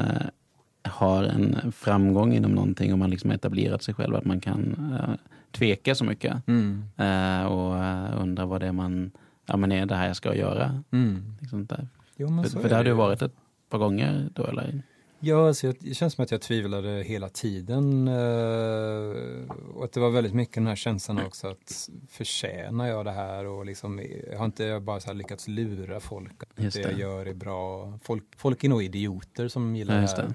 har 0.85 1.25
en 1.25 1.73
framgång 1.73 2.33
inom 2.35 2.51
någonting 2.53 2.93
och 2.93 2.99
man 2.99 3.11
liksom 3.11 3.31
etablerat 3.31 3.83
sig 3.83 3.95
själv, 3.95 4.15
att 4.17 4.25
man 4.25 4.41
kan 4.41 4.93
eh, 5.01 5.15
tveka 5.53 5.95
så 5.95 6.05
mycket 6.05 6.49
Mm. 6.49 6.85
eh, 6.97 7.45
och 7.47 8.23
undra 8.23 8.47
vad 8.47 8.61
det 8.61 8.67
är 8.67 8.73
man, 8.73 9.11
ja 9.47 9.57
men 9.57 9.73
är 9.73 9.87
det 9.87 9.95
här 9.95 10.07
jag 10.07 10.17
ska 10.17 10.35
göra? 10.35 10.83
Mm. 10.91 11.35
Liksom 11.41 11.67
där. 11.67 11.89
Jo, 12.17 12.43
För, 12.43 12.61
för 12.61 12.69
det 12.69 12.77
har 12.77 12.85
du 12.85 12.93
varit 12.93 13.23
ett 13.23 13.35
par 13.71 13.79
gånger 13.79 14.29
då 14.35 14.47
eller? 14.47 14.83
Ja, 15.25 15.47
alltså, 15.49 15.67
jag- 15.67 15.77
det 15.81 15.95
känns 15.95 16.15
som 16.15 16.23
att 16.25 16.31
jag 16.31 16.41
tvivlade 16.41 16.89
hela 17.03 17.29
tiden. 17.29 18.09
eh, 18.09 19.51
och 19.75 19.85
att 19.85 19.93
det 19.93 20.01
var 20.01 20.11
väldigt 20.11 20.35
mycket 20.35 20.55
den 20.55 20.67
här 20.67 20.77
känslan 20.77 21.19
också 21.27 21.47
att 21.49 21.89
förtjänar 22.09 22.87
jag 22.89 23.05
det 23.05 23.11
här 23.11 23.47
och 23.47 23.67
liksom, 23.67 24.01
jag 24.31 24.39
har 24.39 24.45
inte 24.45 24.81
bara 24.81 25.01
så 25.01 25.13
lyckats 25.13 25.49
lura 25.49 26.01
folk 26.01 26.43
att 26.43 26.49
det 26.57 26.71
det. 26.71 26.81
jag 26.81 26.99
gör 26.99 27.27
är 27.27 27.35
bra. 27.35 27.99
Folk, 28.03 28.25
folk 28.37 28.65
är 28.65 28.69
nog 28.69 28.83
idioter 28.83 29.49
som 29.49 29.77
gillar 29.77 29.95
Ja, 29.95 30.01
det 30.01 30.07
här. 30.23 30.29
det. 30.29 30.35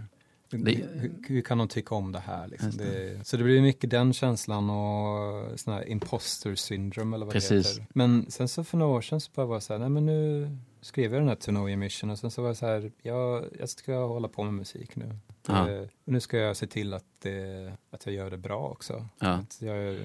Hur, 0.50 1.12
hur 1.28 1.42
kan 1.42 1.58
de 1.58 1.68
tycka 1.68 1.96
om 1.96 2.12
det 2.12 2.20
här? 2.20 2.48
Liksom? 2.48 2.72
Det. 2.78 2.84
Det, 2.84 3.28
så 3.28 3.38
det 3.38 3.44
blir 3.44 3.62
mycket 3.62 3.90
den 3.90 4.14
känslan 4.14 4.70
och 4.70 5.60
sån 5.60 5.74
här 5.74 5.90
imposter 5.90 6.56
syndrome 6.56 7.16
eller 7.16 7.26
vad 7.26 7.34
Precis. 7.34 7.76
det 7.76 7.82
heter. 7.82 7.94
Men 7.94 8.32
sen 8.32 8.48
så 8.48 8.64
för 8.64 8.78
några 8.78 8.98
år 8.98 9.02
sedan 9.02 9.22
så 9.22 9.32
bara 9.36 9.46
var 9.46 9.56
jag 9.56 9.64
så 9.64 9.74
här, 9.74 9.80
nej 9.80 9.90
men 9.90 10.06
nu 10.06 10.50
skrev 10.82 11.14
jag 11.14 11.22
den 11.22 11.28
här 11.28 11.36
To 11.36 11.52
Know 11.52 11.70
Your 11.70 11.78
Mission 11.78 12.10
och 12.10 12.20
sen 12.20 12.32
så 12.32 12.42
var 12.42 12.50
jag 12.50 12.58
så 12.58 12.66
här, 12.66 12.92
jag, 13.02 13.46
jag 13.60 13.70
ska 13.70 14.06
hålla 14.06 14.28
på 14.28 14.44
med 14.44 14.54
musik 14.54 14.96
nu. 14.96 15.16
Ja. 15.48 15.70
Eh, 15.70 15.88
nu 16.06 16.20
ska 16.20 16.38
jag 16.38 16.58
se 16.58 16.68
till 16.68 16.94
att, 16.94 17.06
det, 17.20 17.74
att 17.92 18.06
jag 18.06 18.16
gör 18.16 18.30
det 18.32 18.38
bra 18.38 18.68
också. 18.68 19.06
Ja. 19.20 19.28
Att 19.28 19.62
jag 19.62 19.94
eh, 19.94 20.00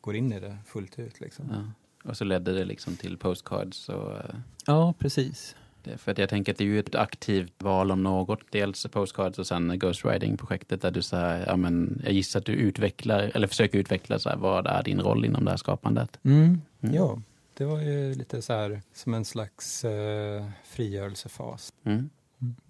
går 0.00 0.16
in 0.16 0.32
i 0.32 0.40
det 0.40 0.58
fullt 0.66 0.98
ut 0.98 1.20
liksom. 1.20 1.46
Ja. 1.50 2.10
Och 2.10 2.16
så 2.16 2.24
ledde 2.24 2.52
det 2.52 2.64
liksom 2.64 2.96
till 2.96 3.18
postcards 3.18 3.88
och 3.88 4.16
eh, 4.16 4.34
Ja, 4.66 4.94
precis. 4.98 5.56
För 5.96 6.12
att 6.12 6.18
jag 6.18 6.28
tänker 6.28 6.52
att 6.52 6.58
det 6.58 6.64
är 6.64 6.68
ju 6.68 6.78
ett 6.78 6.94
aktivt 6.94 7.62
val 7.62 7.90
om 7.90 8.02
något. 8.02 8.40
Dels 8.50 8.86
postcards 8.86 9.38
och 9.38 9.46
sen 9.46 9.78
ghostwriting-projektet 9.78 10.82
där 10.82 10.90
du 10.90 11.02
så 11.02 11.16
här, 11.16 11.44
ja 11.46 11.56
men 11.56 12.02
jag 12.04 12.12
gissar 12.12 12.40
att 12.40 12.46
du 12.46 12.52
utvecklar, 12.52 13.30
eller 13.34 13.46
försöker 13.46 13.78
utveckla 13.78 14.18
så 14.18 14.28
här, 14.28 14.36
vad 14.36 14.66
är 14.66 14.82
din 14.82 15.00
roll 15.00 15.24
inom 15.24 15.44
det 15.44 15.50
här 15.50 15.58
skapandet? 15.58 16.18
Mm. 16.22 16.62
Mm. 16.80 16.94
Ja, 16.94 17.22
det 17.54 17.64
var 17.64 17.80
ju 17.80 18.14
lite 18.14 18.42
så 18.42 18.52
här 18.52 18.82
som 18.94 19.14
en 19.14 19.24
slags 19.24 19.84
eh, 19.84 20.46
frigörelsefas. 20.64 21.72
Mm. 21.84 22.10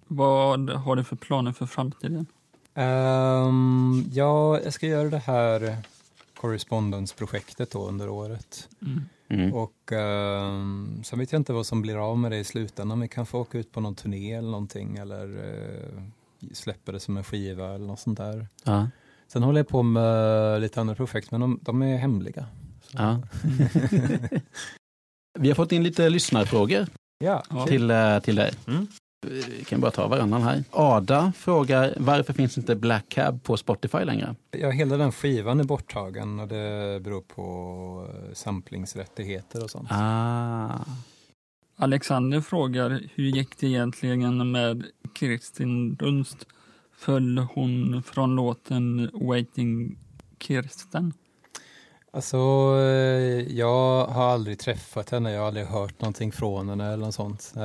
Vad 0.07 0.71
har 0.71 0.97
du 0.97 1.05
för 1.05 1.17
planer 1.17 1.53
för 1.53 1.67
framtiden? 1.67 2.27
Ehm, 2.75 4.05
ja, 4.13 4.61
jag 4.61 4.73
ska 4.73 4.87
göra 4.87 5.11
det 5.11 5.19
här 5.19 5.77
correspondence-projektet 6.37 7.71
då 7.71 7.89
under 7.89 8.09
året. 8.09 8.69
Mm. 8.83 9.05
Och 9.53 9.93
um, 9.93 11.03
sen 11.05 11.19
vet 11.19 11.33
jag 11.33 11.41
inte 11.41 11.53
vad 11.53 11.67
som 11.67 11.83
blir 11.83 12.11
av 12.11 12.19
med 12.19 12.31
det 12.31 12.39
i 12.39 12.45
slutändan. 12.45 13.01
Vi 13.01 13.09
kanske 13.09 13.37
åka 13.37 13.59
ut 13.59 13.73
på 13.73 13.81
någon 13.81 13.95
turné 13.95 14.35
eller 14.35 14.51
någonting 14.51 14.97
eller 14.97 15.29
uh, 15.29 16.03
släpper 16.53 16.93
det 16.93 17.01
som 17.01 17.17
en 17.17 17.25
skiva 17.25 17.75
eller 17.75 17.87
något 17.87 18.01
sånt 18.01 18.19
där. 18.19 18.49
Ja. 18.65 18.89
Sen 19.29 19.43
håller 19.43 19.61
jag 19.61 19.69
på 19.69 19.83
med 19.83 20.61
lite 20.61 20.81
andra 20.81 20.95
projekt 20.95 21.31
men 21.31 21.41
de, 21.41 21.61
de 21.63 21.83
är 21.83 21.97
hemliga. 21.97 22.47
Så. 22.83 22.97
Ja. 22.99 23.23
Vi 25.39 25.49
har 25.49 25.55
fått 25.55 25.73
in 25.73 25.83
lite 25.83 26.09
lyssnarfrågor 26.09 26.87
ja. 27.19 27.43
Ja. 27.51 27.67
till, 27.67 27.91
eh, 27.91 28.19
till 28.19 28.37
dig. 28.37 28.53
Mm. 28.67 28.87
Vi 29.31 29.65
kan 29.65 29.81
bara 29.81 29.91
ta 29.91 30.09
varannan 30.09 30.43
här. 30.43 30.65
Ada 30.71 31.33
frågar 31.37 31.95
varför 31.97 32.33
finns 32.33 32.59
inte 32.59 32.77
Black 32.77 33.05
Cab 33.09 33.43
på 33.43 33.57
Spotify 33.57 33.99
längre? 33.99 34.35
Ja, 34.51 34.71
hela 34.71 34.97
den 34.97 35.13
skivan 35.13 35.61
är 35.61 35.65
borttagen 35.65 36.41
och 36.41 36.49
det 36.49 37.01
beror 37.03 37.21
på 37.21 38.09
eh, 38.09 38.35
samplingsrättigheter 38.35 39.65
och 39.65 39.71
sånt. 39.71 39.89
Ah. 39.91 40.69
Alexander 41.77 42.41
frågar 42.41 43.01
hur 43.15 43.25
gick 43.25 43.59
det 43.59 43.67
egentligen 43.67 44.51
med 44.51 44.85
Kirsten 45.19 45.95
Dunst? 45.95 46.47
Föll 46.99 47.39
hon 47.39 48.03
från 48.03 48.37
låten 48.37 49.11
Waiting 49.13 49.99
Kirsten? 50.41 51.13
Alltså, 52.11 52.37
eh, 52.79 53.57
jag 53.59 54.07
har 54.07 54.25
aldrig 54.25 54.59
träffat 54.59 55.11
henne, 55.11 55.33
jag 55.33 55.41
har 55.41 55.47
aldrig 55.47 55.67
hört 55.67 56.01
någonting 56.01 56.33
från 56.33 56.69
henne 56.69 56.87
eller 56.93 57.05
något 57.05 57.15
sånt. 57.15 57.53
Eh, 57.57 57.63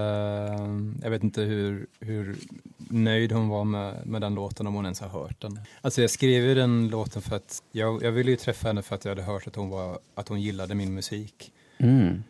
Jag 1.04 1.10
vet 1.10 1.24
inte 1.24 1.42
hur, 1.42 1.88
hur 2.00 2.36
nöjd 2.78 3.32
hon 3.32 3.50
var 3.50 3.64
med, 3.64 4.08
med 4.08 4.22
den 4.22 4.36
låten, 4.36 4.68
om 4.68 4.74
hon 4.74 4.86
ens 4.86 5.00
har 5.02 5.10
hört 5.10 5.42
den. 5.42 5.60
Alltså 5.82 6.02
jag 6.02 6.10
skrev 6.10 6.44
ju 6.44 6.56
den 6.56 6.88
låten 6.88 7.22
för 7.22 7.36
att 7.36 7.64
jag, 7.72 8.04
jag 8.04 8.12
ville 8.12 8.32
ju 8.32 8.38
träffa 8.38 8.68
henne 8.68 8.82
för 8.82 8.96
att 8.96 9.06
jag 9.06 9.12
hade 9.12 9.24
hört 9.24 9.48
att 9.48 9.56
hon, 9.56 9.70
var, 9.70 10.00
att 10.16 10.28
hon 10.28 10.42
gillade 10.42 10.76
min 10.76 10.94
musik. 10.94 11.52
Mm. 11.78 12.24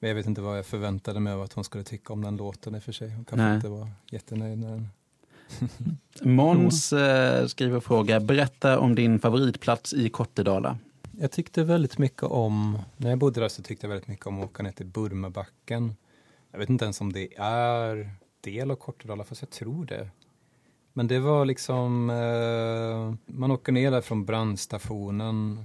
Men 0.00 0.08
jag 0.08 0.14
vet 0.14 0.26
inte 0.26 0.40
vad 0.40 0.58
jag 0.58 0.66
förväntade 0.66 1.20
mig 1.20 1.32
av 1.32 1.42
att 1.42 1.52
hon 1.52 1.64
skulle 1.64 1.84
tycka 1.84 2.12
om 2.12 2.22
den 2.22 2.36
låten 2.36 2.74
i 2.74 2.78
och 2.78 2.82
för 2.82 2.92
sig. 2.92 3.10
Hon 3.10 3.24
kanske 3.24 3.44
Nej. 3.46 3.54
inte 3.56 3.68
var 3.68 3.88
jättenöjd 4.10 4.58
med 4.58 4.70
den. 4.70 4.88
Måns 6.34 6.92
eh, 6.92 7.46
skriver 7.46 7.80
fråga, 7.80 8.20
berätta 8.20 8.78
om 8.78 8.94
din 8.94 9.18
favoritplats 9.18 9.94
i 9.94 10.08
Kortedala. 10.08 10.78
Jag 11.18 11.30
tyckte 11.32 11.64
väldigt 11.64 11.98
mycket 11.98 12.22
om, 12.22 12.78
när 12.96 13.10
jag 13.10 13.18
bodde 13.18 13.40
där 13.40 13.48
så 13.48 13.62
tyckte 13.62 13.86
jag 13.86 13.88
väldigt 13.88 14.08
mycket 14.08 14.26
om 14.26 14.38
att 14.38 14.44
åka 14.44 14.62
ner 14.62 14.72
till 14.72 14.86
Burmabacken. 14.86 15.94
Jag 16.50 16.58
vet 16.58 16.68
inte 16.70 16.84
ens 16.84 17.00
om 17.00 17.12
det 17.12 17.28
är 17.36 18.10
del 18.40 18.70
av 18.70 18.76
Kortedala, 18.76 19.24
fast 19.24 19.42
jag 19.42 19.50
tror 19.50 19.86
det. 19.86 20.10
Men 20.92 21.06
det 21.06 21.18
var 21.18 21.44
liksom, 21.44 22.10
eh, 22.10 23.32
man 23.34 23.50
åker 23.50 23.72
ner 23.72 23.90
där 23.90 24.00
från 24.00 24.24
brandstationen 24.24 25.64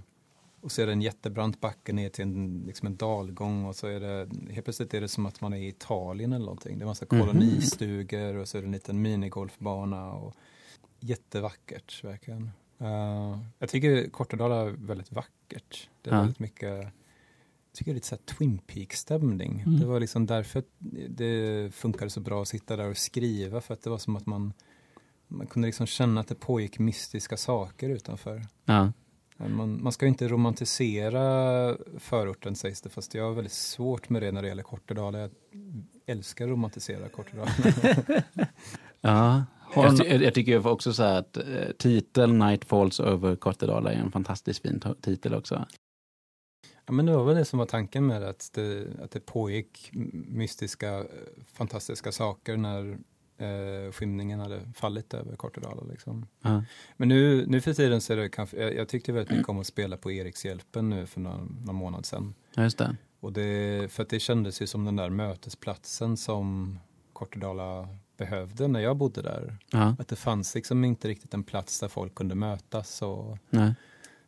och 0.62 0.72
så 0.72 0.82
är 0.82 0.86
det 0.86 0.92
en 0.92 1.02
jättebrant 1.02 1.62
backe 1.62 1.94
ner 1.94 2.10
till 2.10 2.24
en, 2.24 2.64
liksom 2.68 2.88
en 2.88 2.96
dalgång 2.96 3.66
och 3.66 3.76
så 3.76 3.88
är 3.88 4.00
det, 4.00 4.30
helt 4.54 4.64
plötsligt 4.66 4.94
är 4.94 5.02
det 5.02 5.08
som 5.08 5.26
att 5.26 5.42
man 5.42 5.54
är 5.54 5.58
i 5.58 5.68
Italien 5.68 6.34
eller 6.34 6.46
någonting. 6.46 6.80
Det 6.80 6.84
är 6.84 6.88
massa 6.88 7.06
Mhm. 7.12 7.20
kolonistugor 7.22 8.36
och 8.36 8.48
så 8.48 8.58
är 8.58 8.62
det 8.62 8.68
en 8.68 8.72
liten 8.72 9.02
minigolfbana 9.02 10.12
och 10.14 10.36
jättevackert 11.00 12.04
verkligen. 12.04 12.52
Eh, 12.80 13.38
jag 13.60 13.70
tycker 13.70 14.10
Kortedala 14.10 14.56
är 14.62 14.70
väldigt 14.70 15.12
vackert. 15.12 15.90
Det 16.02 16.10
är 16.10 16.14
Ja. 16.16 16.20
väldigt 16.22 16.40
mycket, 16.40 16.70
jag 16.70 16.92
tycker 17.74 17.92
det 17.92 17.94
är 17.94 17.96
lite 17.96 18.08
så 18.08 18.16
här 18.16 18.22
Twin 18.38 18.58
Peaks-stämning. 18.58 19.60
Mm. 19.68 19.80
Det 19.80 19.86
var 19.86 20.00
liksom 20.00 20.26
därför 20.26 20.64
det 21.10 21.74
funkade 21.74 22.10
så 22.12 22.20
bra 22.20 22.42
att 22.42 22.48
sitta 22.48 22.76
där 22.76 22.90
och 22.90 22.98
skriva 22.98 23.62
för 23.62 23.74
att 23.74 23.82
det 23.82 23.90
var 23.90 23.98
som 23.98 24.16
att 24.16 24.26
man, 24.26 24.54
man 25.28 25.48
kunde 25.48 25.66
liksom 25.66 25.86
känna 25.88 26.22
att 26.22 26.28
det 26.28 26.36
pågick 26.36 26.80
mystiska 26.80 27.38
saker 27.38 27.90
utanför. 27.90 28.46
Ja. 28.66 28.92
Man, 29.48 29.84
man 29.84 29.92
ska 29.92 30.06
ju 30.06 30.10
inte 30.10 30.28
romantisera 30.28 31.78
förorten 31.98 32.56
sägs 32.56 32.82
det, 32.82 32.90
fast 32.90 33.14
jag 33.14 33.24
har 33.24 33.34
väldigt 33.34 33.54
svårt 33.54 34.10
med 34.10 34.22
det 34.22 34.32
när 34.32 34.42
det 34.42 34.48
gäller 34.48 34.64
Kortedala. 34.64 35.20
Jag 35.20 35.30
älskar 36.06 36.46
att 36.46 36.52
romantisera 36.52 37.10
Kortedala. 37.10 37.52
Ja. 39.02 39.44
Jag, 39.76 39.98
ty- 39.98 40.24
jag 40.24 40.34
tycker 40.34 40.68
också 40.68 40.94
så 40.94 41.04
här 41.04 41.20
att 41.20 41.38
eh, 41.38 41.44
titeln 41.78 42.40
Night 42.40 42.66
Falls 42.66 43.00
Over 43.00 43.36
Kortedala 43.36 43.92
är 43.92 43.98
en 43.98 44.12
fantastiskt 44.12 44.62
fin 44.62 44.84
titel 45.02 45.34
också. 45.34 45.66
Ja, 46.86 46.94
men 46.94 47.06
det 47.06 47.18
var 47.18 47.24
väl 47.24 47.36
det 47.36 47.46
som 47.46 47.60
var 47.60 47.66
tanken 47.66 48.08
med 48.08 48.22
det, 48.22 48.30
att 48.30 48.50
det, 48.54 48.88
att 49.04 49.12
det 49.12 49.20
pågick 49.20 49.90
mystiska, 50.28 50.98
eh, 50.98 51.06
fantastiska 51.54 52.12
saker 52.12 52.58
när 52.58 52.98
eh, 53.38 53.92
skymningen 53.92 54.40
hade 54.40 54.62
fallit 54.76 55.14
över 55.14 55.36
Kortedala. 55.36 55.84
Liksom. 55.92 56.28
Ja. 56.42 56.64
Men 56.98 57.08
nu, 57.08 57.46
nu 57.48 57.62
för 57.62 57.74
tiden 57.74 58.02
så 58.02 58.14
är 58.14 58.18
det 58.18 58.30
kanske, 58.30 58.58
jag, 58.58 58.76
jag 58.76 58.88
tyckte 58.88 59.12
väldigt 59.12 59.32
mycket 59.32 59.50
om 59.50 59.60
att 59.60 59.68
spela 59.68 59.98
på 59.98 60.12
Erikshjälpen 60.12 60.90
nu 60.90 61.06
för 61.06 61.20
någon, 61.20 61.64
någon 61.66 61.76
månad 61.76 62.06
sedan. 62.06 62.34
Ja, 62.54 62.64
just 62.64 62.78
det. 62.78 62.96
Och 63.20 63.34
det, 63.34 63.92
för 63.92 64.04
att 64.04 64.10
det 64.10 64.20
kändes 64.20 64.62
ju 64.62 64.68
som 64.68 64.86
den 64.86 64.96
där 64.96 65.10
mötesplatsen 65.10 66.18
som 66.18 66.80
Kortedala 67.14 67.88
behövde 68.20 68.68
när 68.68 68.80
jag 68.80 68.98
bodde 68.98 69.22
där. 69.22 69.58
Ja. 69.72 69.96
Att 70.00 70.08
det 70.08 70.16
fanns 70.16 70.56
liksom 70.56 70.84
inte 70.86 71.08
riktigt 71.08 71.34
en 71.34 71.44
plats 71.44 71.80
där 71.80 71.88
folk 71.88 72.16
kunde 72.16 72.36
mötas 72.36 73.02
och 73.02 73.38
Nej. 73.50 73.74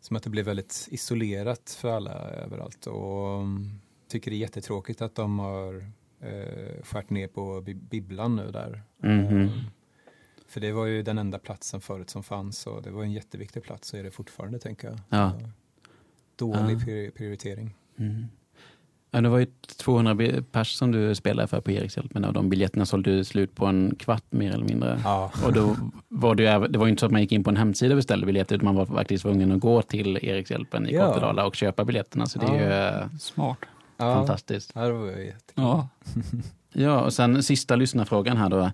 som 0.02 0.16
att 0.18 0.24
det 0.24 0.30
blev 0.30 0.46
väldigt 0.46 0.88
isolerat 0.92 1.78
för 1.80 1.90
alla 1.92 2.12
överallt. 2.30 2.88
Och 2.88 3.40
um, 3.40 3.80
tycker 4.08 4.32
det 4.32 4.38
är 4.38 4.40
jättetråkigt 4.40 5.02
att 5.02 5.16
de 5.16 5.40
har 5.40 5.92
eh, 6.22 6.84
skärt 6.84 7.10
ner 7.10 7.28
på 7.28 7.62
bi- 7.62 7.74
bibblan 7.74 8.36
nu 8.36 8.52
där. 8.52 8.84
Mhm. 8.98 9.42
Eh, 9.42 9.52
för 10.48 10.62
det 10.62 10.72
var 10.72 10.86
ju 10.86 11.04
den 11.04 11.18
enda 11.18 11.40
platsen 11.40 11.82
förut 11.82 12.10
som 12.10 12.24
fanns 12.24 12.68
och 12.68 12.82
det 12.82 12.92
var 12.92 13.04
en 13.04 13.12
jätteviktig 13.12 13.64
plats 13.64 13.88
så 13.88 13.98
är 13.98 14.04
det 14.04 14.12
fortfarande 14.12 14.60
tänker 14.60 14.88
jag. 14.88 15.00
Ja. 15.10 15.34
Dålig 16.36 16.76
Ja. 16.76 16.80
pri- 16.86 17.12
prioritering. 17.12 17.76
Mm. 17.98 18.26
Ja, 19.14 19.22
det 19.22 19.30
var 19.30 19.40
ju 19.40 19.46
200 19.78 20.16
bi- 20.16 20.42
pers 20.52 20.74
som 20.74 20.92
du 20.92 21.16
spelade 21.16 21.48
för 21.48 21.62
på 21.62 21.72
Erikshjälpen 21.72 22.26
och 22.26 22.34
de 22.34 22.50
biljetterna 22.50 22.86
sålde 22.86 23.16
du 23.16 23.24
slut 23.24 23.56
på 23.56 23.66
en 23.66 23.96
kvart 24.00 24.24
mer 24.30 24.52
eller 24.54 24.66
mindre. 24.66 25.00
Ja. 25.04 25.32
Och 25.46 25.54
då 25.54 25.76
var 26.08 26.36
det, 26.36 26.44
ju, 26.44 26.68
det 26.68 26.80
var 26.80 26.86
ju 26.86 26.90
inte 26.90 27.00
så 27.00 27.06
att 27.06 27.12
man 27.12 27.22
gick 27.22 27.32
in 27.32 27.44
på 27.44 27.50
en 27.50 27.58
hemsida 27.58 27.94
och 27.94 27.98
beställde 27.98 28.26
biljetter 28.26 28.56
utan 28.56 28.66
man 28.66 28.76
var 28.76 28.86
faktiskt 28.86 29.22
tvungen 29.22 29.52
att 29.52 29.60
gå 29.60 29.82
till 29.82 30.20
Erikshjälpen 30.22 30.88
i 30.90 30.94
Ja. 30.94 31.08
Kortedala 31.08 31.46
och 31.46 31.56
köpa 31.56 31.86
biljetterna. 31.86 32.26
Så 32.26 32.40
det 32.40 32.46
är 32.46 32.56
ju 32.56 33.02
eh, 33.02 33.08
Smart. 33.20 33.58
Ja. 33.98 34.16
fantastiskt. 34.16 34.72
Ja, 34.76 34.82
det 34.82 34.94
var 34.94 35.08
jättekul. 35.08 35.42
Ja. 35.56 35.88
Ja, 36.74 37.02
och 37.02 37.14
sen 37.14 37.44
sista 37.44 37.76
lyssnarfrågan 37.76 38.38
här 38.38 38.50
då. 38.50 38.72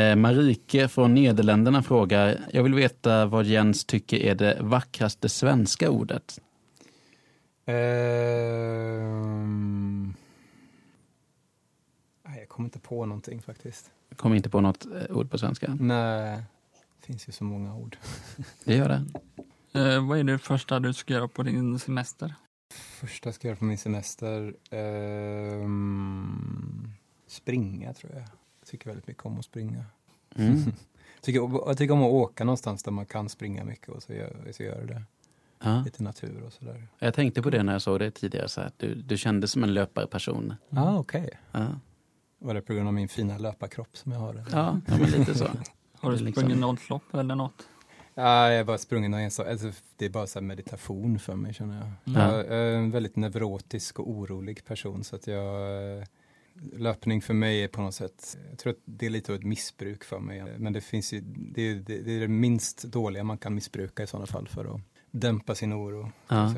Eh, 0.00 0.16
Marike 0.16 0.88
från 0.88 1.14
Nederländerna 1.14 1.82
frågar, 1.82 2.36
jag 2.52 2.62
vill 2.62 2.74
veta 2.74 3.26
vad 3.26 3.44
Jens 3.44 3.84
tycker 3.84 4.16
är 4.16 4.34
det 4.34 4.56
vackraste 4.60 5.28
svenska 5.28 5.90
ordet. 5.90 6.38
Nej, 12.24 12.38
jag 12.38 12.48
kommer 12.48 12.66
inte 12.66 12.78
på 12.78 13.06
någonting 13.06 13.42
faktiskt. 13.42 13.90
Jag 14.08 14.18
kommer 14.18 14.36
inte 14.36 14.50
på 14.50 14.60
något 14.60 14.86
eh, 14.86 15.16
ord 15.16 15.30
på 15.30 15.38
svenska. 15.38 15.76
Nej, 15.80 16.42
det 17.00 17.06
finns 17.06 17.28
ju 17.28 17.32
så 17.32 17.44
många 17.44 17.74
ord. 17.74 17.96
Det 18.64 18.76
gör 18.76 18.88
det. 18.88 19.04
Eh, 19.80 20.06
vad 20.08 20.18
är 20.18 20.24
det 20.24 20.38
första 20.38 20.80
du 20.80 20.92
ska 20.92 21.14
göra 21.14 21.28
på 21.28 21.42
din 21.42 21.78
semester? 21.78 22.34
Första 22.74 23.28
jag 23.28 23.34
ska 23.34 23.48
göra 23.48 23.56
på 23.56 23.64
min 23.64 23.78
semester, 23.78 24.56
ehm, 24.70 26.04
springa 27.26 27.92
tror 27.92 28.12
jag. 28.12 28.22
Jag 28.60 28.68
tycker 28.68 28.86
väldigt 28.86 29.06
mycket 29.06 29.26
om 29.26 29.38
att 29.38 29.44
springa. 29.44 29.84
Mm. 30.36 30.62
Tycker, 31.20 31.40
jag 31.40 31.78
tycker 31.78 31.94
om 31.94 32.02
att 32.02 32.10
åka 32.10 32.44
någonstans 32.44 32.82
där 32.82 32.92
man 32.92 33.06
kan 33.06 33.28
springa 33.28 33.64
mycket 33.64 33.88
och 33.88 34.02
så 34.02 34.12
gör, 34.12 34.52
så 34.52 34.62
gör 34.62 34.78
jag 34.78 34.88
det. 34.88 35.02
Ja. 35.64 35.82
lite 35.84 36.02
natur 36.02 36.42
och 36.46 36.52
sådär. 36.52 36.88
Jag 36.98 37.14
tänkte 37.14 37.42
på 37.42 37.50
det 37.50 37.62
när 37.62 37.72
jag 37.72 37.82
såg 37.82 37.98
det 37.98 38.10
tidigare, 38.10 38.48
så 38.48 38.60
att 38.60 38.78
du, 38.78 38.94
du 38.94 39.16
kändes 39.18 39.50
som 39.50 39.62
en 39.64 39.74
löparperson. 39.74 40.54
Ja, 40.68 40.82
ah, 40.82 40.98
okej. 40.98 41.30
Ja. 41.52 41.66
Var 42.38 42.54
det 42.54 42.60
på 42.62 42.74
grund 42.74 42.88
av 42.88 42.94
min 42.94 43.08
fina 43.08 43.38
löparkropp 43.38 43.96
som 43.96 44.12
jag 44.12 44.18
har? 44.18 44.30
eller? 44.30 44.44
Ja, 44.52 44.80
ja 44.86 44.96
men 44.98 45.10
lite 45.10 45.34
så. 45.34 45.44
Har 45.94 46.10
du 46.10 46.16
sprungit 46.16 46.36
liksom- 46.36 46.60
något 46.60 46.88
lopp 46.88 47.14
eller 47.14 47.34
något? 47.34 47.68
Ja, 48.14 48.50
jag 48.50 48.56
har 48.58 48.64
bara 48.64 48.78
sprungit 48.78 49.10
någon 49.10 49.20
ensam, 49.20 49.46
alltså, 49.48 49.72
det 49.96 50.04
är 50.04 50.10
bara 50.10 50.26
så 50.26 50.38
här 50.38 50.46
meditation 50.46 51.18
för 51.18 51.34
mig 51.34 51.54
känner 51.54 51.76
jag. 51.78 52.14
Ja. 52.16 52.36
Jag 52.36 52.46
är 52.46 52.72
en 52.74 52.90
väldigt 52.90 53.16
neurotisk 53.16 53.98
och 53.98 54.10
orolig 54.10 54.64
person 54.64 55.04
så 55.04 55.16
att 55.16 55.26
jag 55.26 55.98
eh, 55.98 56.04
Löpning 56.76 57.22
för 57.22 57.34
mig 57.34 57.62
är 57.64 57.68
på 57.68 57.80
något 57.82 57.94
sätt, 57.94 58.38
jag 58.50 58.58
tror 58.58 58.72
att 58.72 58.78
det 58.84 59.06
är 59.06 59.10
lite 59.10 59.32
av 59.32 59.38
ett 59.38 59.44
missbruk 59.44 60.04
för 60.04 60.18
mig. 60.18 60.58
Men 60.58 60.72
det 60.72 60.80
finns 60.80 61.12
ju, 61.12 61.20
det, 61.26 61.62
är- 61.62 61.74
det, 61.74 61.98
det 61.98 62.12
är 62.16 62.20
det 62.20 62.28
minst 62.28 62.82
dåliga 62.84 63.24
man 63.24 63.38
kan 63.38 63.54
missbruka 63.54 64.02
i 64.02 64.06
sådana 64.06 64.26
fall 64.26 64.48
för 64.48 64.64
att 64.74 64.80
dämpa 65.14 65.54
sin 65.54 65.72
oro. 65.72 66.10
Ja. 66.28 66.54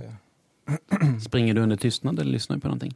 Springer 1.26 1.54
du 1.54 1.60
under 1.60 1.76
tystnad 1.76 2.18
eller 2.18 2.32
lyssnar 2.32 2.56
du 2.56 2.60
på 2.60 2.68
någonting? 2.68 2.94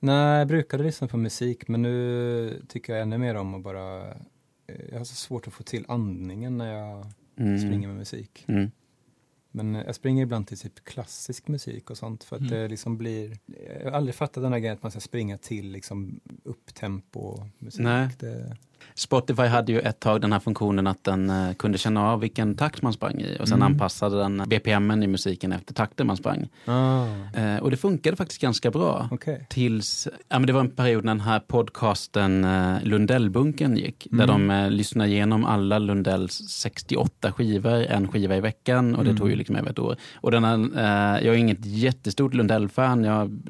Nej, 0.00 0.38
jag 0.38 0.48
brukade 0.48 0.84
lyssna 0.84 1.08
på 1.08 1.16
musik 1.16 1.68
men 1.68 1.82
nu 1.82 2.62
tycker 2.68 2.92
jag 2.92 3.02
ännu 3.02 3.18
mer 3.18 3.34
om 3.34 3.54
att 3.54 3.62
bara, 3.62 4.08
eh, 4.10 4.14
jag 4.90 4.98
har 4.98 5.04
så 5.04 5.14
svårt 5.14 5.46
att 5.46 5.52
få 5.52 5.62
till 5.62 5.84
andningen 5.88 6.58
när 6.58 6.72
jag 6.72 7.06
Mm. 7.36 7.58
springer 7.58 7.88
med 7.88 7.96
musik. 7.96 8.44
Mm. 8.48 8.70
Men 9.50 9.74
jag 9.74 9.94
springer 9.94 10.22
ibland 10.22 10.46
till 10.46 10.58
typ 10.58 10.84
klassisk 10.84 11.48
musik 11.48 11.90
och 11.90 11.96
sånt 11.98 12.24
för 12.24 12.36
att 12.36 12.40
Mm. 12.42 12.52
det 12.54 12.68
liksom 12.68 12.98
blir, 12.98 13.38
jag 13.82 13.84
har 13.90 13.96
aldrig 13.98 14.14
fattat 14.14 14.42
den 14.42 14.52
här 14.52 14.58
grejen 14.60 14.76
att 14.76 14.82
man 14.82 14.90
ska 14.90 15.00
springa 15.00 15.38
till 15.38 15.70
liksom 15.70 16.20
upptempo 16.44 17.44
musik. 17.58 17.80
Nej. 17.80 18.08
Det, 18.18 18.56
Spotify 18.94 19.42
hade 19.42 19.72
ju 19.72 19.80
ett 19.80 20.00
tag 20.00 20.20
den 20.20 20.32
här 20.32 20.40
funktionen 20.40 20.86
att 20.86 21.04
den 21.04 21.30
eh, 21.30 21.52
kunde 21.54 21.78
känna 21.78 22.10
av 22.10 22.20
vilken 22.20 22.54
takt 22.54 22.82
man 22.82 22.92
sprang 22.92 23.20
i 23.20 23.36
och 23.40 23.48
sen 23.48 23.58
Mm. 23.62 23.72
anpassade 23.72 24.18
den 24.18 24.42
BPMen 24.46 25.02
i 25.02 25.06
musiken 25.06 25.52
efter 25.52 25.74
takten 25.74 26.06
man 26.06 26.16
sprang. 26.16 26.48
ah, 26.66 27.04
Eh, 27.34 27.56
och 27.58 27.70
det 27.70 27.76
funkade 27.76 28.16
faktiskt 28.16 28.40
ganska 28.40 28.70
bra. 28.70 29.08
okej. 29.10 29.46
Tills, 29.50 30.08
ja 30.28 30.38
men 30.38 30.46
det 30.46 30.52
var 30.52 30.60
en 30.60 30.70
period 30.70 31.04
när 31.04 31.12
den 31.14 31.20
här 31.20 31.40
podcasten 31.40 32.44
eh, 32.44 32.76
Lundellbunken 32.82 33.76
gick. 33.76 34.06
Där 34.10 34.24
Mm. 34.24 34.48
de 34.48 34.54
eh, 34.54 34.70
lyssnade 34.70 35.10
igenom 35.10 35.44
alla 35.44 35.78
Lundells 35.78 36.32
68 36.48 37.32
skivor, 37.32 37.72
en 37.86 38.08
skiva 38.08 38.36
i 38.36 38.40
veckan 38.40 38.94
och 38.94 39.04
det 39.04 39.10
Mm. 39.10 39.20
tog 39.20 39.30
ju 39.30 39.36
liksom 39.36 39.56
över 39.56 39.70
ett 39.70 39.78
år. 39.78 39.96
Och 40.14 40.30
den 40.30 40.44
här, 40.44 40.54
eh, 40.56 41.26
jag 41.26 41.34
är 41.34 41.38
inget 41.38 41.64
jättestort 41.66 42.34
Lundell-fan, 42.34 43.04
jag 43.04 43.40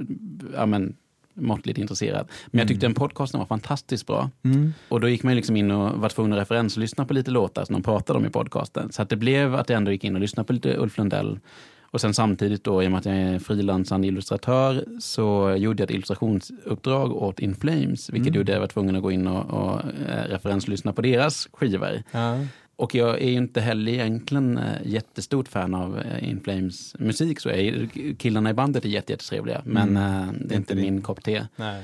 ja, 0.55 0.66
men, 0.66 0.95
måttligt 1.35 1.78
intresserad. 1.78 2.26
Men 2.47 2.59
jag 2.59 2.68
tyckte 2.68 2.87
Mm. 2.87 2.93
den 2.95 3.01
podcasten 3.01 3.39
var 3.41 3.47
fantastiskt 3.47 4.07
bra. 4.07 4.30
Mm. 4.45 4.72
Och 4.89 5.01
då 5.01 5.09
gick 5.09 5.22
man 5.22 5.35
liksom 5.37 5.57
in 5.57 5.70
och 5.70 6.01
var 6.01 6.09
tvungen 6.09 6.32
att 6.32 6.39
referenslyssna 6.39 7.05
på 7.05 7.14
lite 7.14 7.30
låtar 7.30 7.64
som 7.64 7.72
de 7.72 7.82
pratade 7.82 8.18
om 8.18 8.26
i 8.26 8.30
podcasten. 8.30 8.93
Så 8.93 9.03
att 9.03 9.09
det 9.09 9.16
blev 9.16 9.55
att 9.55 9.68
jag 9.68 9.76
ändå 9.76 9.93
gick 9.93 10.05
in 10.05 10.14
och 10.14 10.20
lyssnade 10.20 10.47
på 10.47 10.53
lite 10.53 10.76
Ulf 10.78 10.99
Lundell. 10.99 11.39
Och 11.82 12.01
sen 12.01 12.14
samtidigt 12.14 12.64
då, 12.64 12.82
i 12.82 12.87
och 12.87 12.91
med 12.91 12.99
att 12.99 13.05
jag 13.07 13.14
är 13.16 13.39
frilansande 13.39 14.07
illustratör, 14.07 14.85
så 15.01 15.55
gjorde 15.59 15.82
jag 15.82 15.91
ett 15.91 15.95
illustrationsuppdrag 15.95 17.12
åt 17.16 17.41
In 17.41 17.55
Flames, 17.55 18.11
vilket 18.11 18.28
Mm. 18.28 18.37
gjorde 18.39 18.53
att 18.53 18.55
jag 18.57 18.61
var 18.61 18.66
tvungen 18.68 18.97
att 18.97 19.03
gå 19.03 19.11
in 19.12 19.26
och, 19.26 19.45
och 19.51 19.80
eh, 20.09 20.24
referenslyssna 20.28 20.93
på 20.93 21.03
deras 21.03 21.49
skivor. 21.53 22.03
Ja. 22.12 22.39
Och 22.77 22.95
jag 22.95 23.22
är 23.22 23.29
ju 23.29 23.37
inte 23.37 23.61
heller 23.61 23.93
egentligen 23.93 24.59
eh, 24.59 24.64
jättestort 24.85 25.49
fan 25.49 25.75
av 25.75 25.99
eh, 25.99 26.29
In 26.31 26.41
Flames 26.41 26.95
musik. 26.99 27.41
Så 27.41 27.49
är, 27.49 27.89
killarna 28.18 28.51
i 28.51 28.55
bandet 28.55 28.85
är 28.85 28.89
jätte- 28.89 29.12
jättetrevliga, 29.12 29.62
men 29.64 29.97
eh, 29.97 30.27
det 30.41 30.55
är 30.55 30.59
inte 30.59 30.75
min 30.75 31.03
kopp 31.03 31.22
te. 31.25 31.47
Nej. 31.57 31.83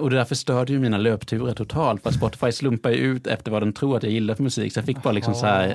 Och 0.00 0.10
det 0.10 0.16
där 0.16 0.24
förstörde 0.24 0.72
ju 0.72 0.78
mina 0.78 0.98
löpturer 0.98 1.54
totalt. 1.54 2.02
För 2.02 2.08
att 2.10 2.14
Spotify 2.16 2.52
slumpar 2.52 2.90
ju 2.90 2.96
ut 2.96 3.26
efter 3.26 3.50
vad 3.50 3.62
den 3.62 3.72
tror 3.72 3.96
att 3.96 4.02
jag 4.02 4.12
gillar 4.12 4.34
för 4.34 4.42
musik. 4.42 4.72
Så 4.72 4.78
jag 4.78 4.84
fick 4.86 5.02
bara 5.02 5.12
liksom 5.12 5.34
så 5.34 5.46
här, 5.46 5.68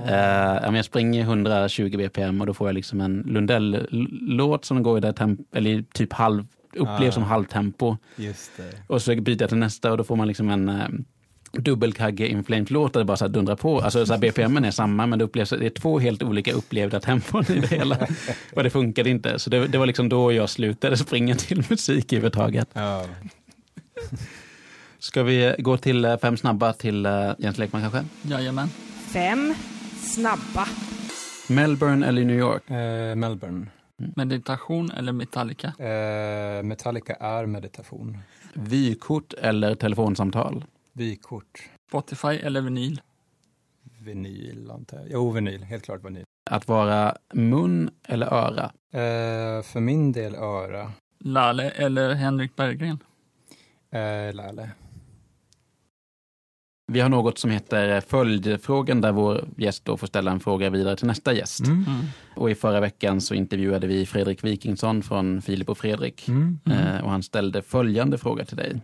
eh, 0.69 0.75
jag 0.75 0.85
springer 0.85 1.21
120 1.23 1.97
bpm 1.97 2.41
och 2.41 2.47
då 2.47 2.53
får 2.53 2.67
jag 2.67 2.73
liksom 2.75 3.01
en 3.01 3.23
Lundell-låt 3.27 4.65
som 4.65 4.83
går 4.83 4.97
i 4.97 5.01
det 5.01 5.11
temp- 5.11 5.45
eller 5.53 5.83
typ 5.93 6.13
halv, 6.13 6.45
upplevs 6.75 7.09
Ah. 7.09 7.11
som 7.11 7.23
halvtempo. 7.23 7.97
Och 8.87 9.01
så 9.01 9.15
byter 9.15 9.41
jag 9.41 9.49
till 9.49 9.57
nästa 9.57 9.91
och 9.91 9.97
då 9.97 10.03
får 10.03 10.15
man 10.15 10.27
liksom 10.27 10.49
en 10.49 10.69
dubbelkagge 11.57 12.27
Inflamed-låt 12.27 12.93
där 12.93 12.99
det 12.99 13.05
bara 13.05 13.17
så 13.17 13.27
dundrar 13.27 13.55
på. 13.55 13.81
Alltså 13.81 14.05
så 14.05 14.13
här, 14.13 14.19
BPM 14.19 14.57
är 14.57 14.71
samma 14.71 15.05
men 15.05 15.19
det 15.19 15.25
upplevs, 15.25 15.49
det 15.49 15.65
är 15.65 15.69
två 15.69 15.99
helt 15.99 16.23
olika 16.23 16.53
upplevda 16.53 16.99
tempon 16.99 17.43
i 17.49 17.59
det 17.59 17.67
hela. 17.67 18.07
och 18.53 18.63
det 18.63 18.69
funkade 18.69 19.09
inte. 19.09 19.39
Så 19.39 19.49
det, 19.49 19.67
det 19.67 19.77
var 19.77 19.85
liksom 19.85 20.09
då 20.09 20.31
jag 20.31 20.49
slutade 20.49 20.97
springa 20.97 21.35
till 21.35 21.65
musik 21.69 22.13
överhuvudtaget. 22.13 22.69
Ja. 22.73 23.05
Ska 24.99 25.23
vi 25.23 25.55
gå 25.57 25.77
till 25.77 26.05
eh, 26.05 26.17
fem 26.17 26.37
snabba 26.37 26.73
till 26.73 27.05
eh, 27.05 27.31
Jens 27.37 27.57
Lekman 27.57 27.81
kanske? 27.81 28.05
Jajamän. 28.21 28.67
Fem 29.13 29.53
snabba. 30.01 30.67
Melbourne 31.49 32.07
eller 32.07 32.25
New 32.25 32.37
York? 32.39 32.69
Eh, 32.69 33.15
Melbourne. 33.15 33.67
Meditation 34.15 34.91
eller 34.91 35.11
Metallica? 35.11 35.67
Eh, 35.67 36.63
Metallica 36.63 37.13
är 37.13 37.45
meditation. 37.45 38.17
Vykort 38.53 39.33
eller 39.33 39.75
telefonsamtal? 39.75 40.63
Vykort. 40.93 41.69
Spotify 41.89 42.27
eller 42.27 42.61
vinyl? 42.61 43.01
Vinyl 43.99 44.71
antar 44.71 44.97
jag. 44.97 45.07
Jo, 45.11 45.31
vinyl. 45.31 45.63
Helt 45.63 45.83
klart 45.83 46.05
vinyl. 46.05 46.23
Att 46.49 46.67
vara 46.67 47.15
mun 47.33 47.89
eller 48.07 48.33
öra? 48.33 48.63
Eh, 48.93 49.63
för 49.63 49.79
min 49.79 50.11
del 50.11 50.35
öra. 50.35 50.91
Lale 51.19 51.69
eller 51.69 52.13
Henrik 52.13 52.55
Berggren? 52.55 52.99
Eh, 53.91 54.33
Lale. 54.33 54.69
Vi 56.91 56.99
har 56.99 57.09
något 57.09 57.37
som 57.37 57.51
heter 57.51 58.01
följdfrågan 58.01 59.01
där 59.01 59.11
vår 59.11 59.47
gäst 59.57 59.85
då 59.85 59.97
får 59.97 60.07
ställa 60.07 60.31
en 60.31 60.39
fråga 60.39 60.69
vidare 60.69 60.95
till 60.95 61.07
nästa 61.07 61.33
gäst. 61.33 61.67
Mm. 61.67 61.85
Mm. 61.87 62.05
Och 62.35 62.51
i 62.51 62.55
förra 62.55 62.79
veckan 62.79 63.21
så 63.21 63.33
intervjuade 63.33 63.87
vi 63.87 64.05
Fredrik 64.05 64.43
Wikingsson 64.43 65.03
från 65.03 65.41
Filip 65.41 65.69
och 65.69 65.77
Fredrik. 65.77 66.27
Mm. 66.27 66.59
Mm. 66.65 67.03
Och 67.03 67.11
han 67.11 67.23
ställde 67.23 67.61
följande 67.61 68.17
fråga 68.17 68.45
till 68.45 68.57
dig. 68.57 68.81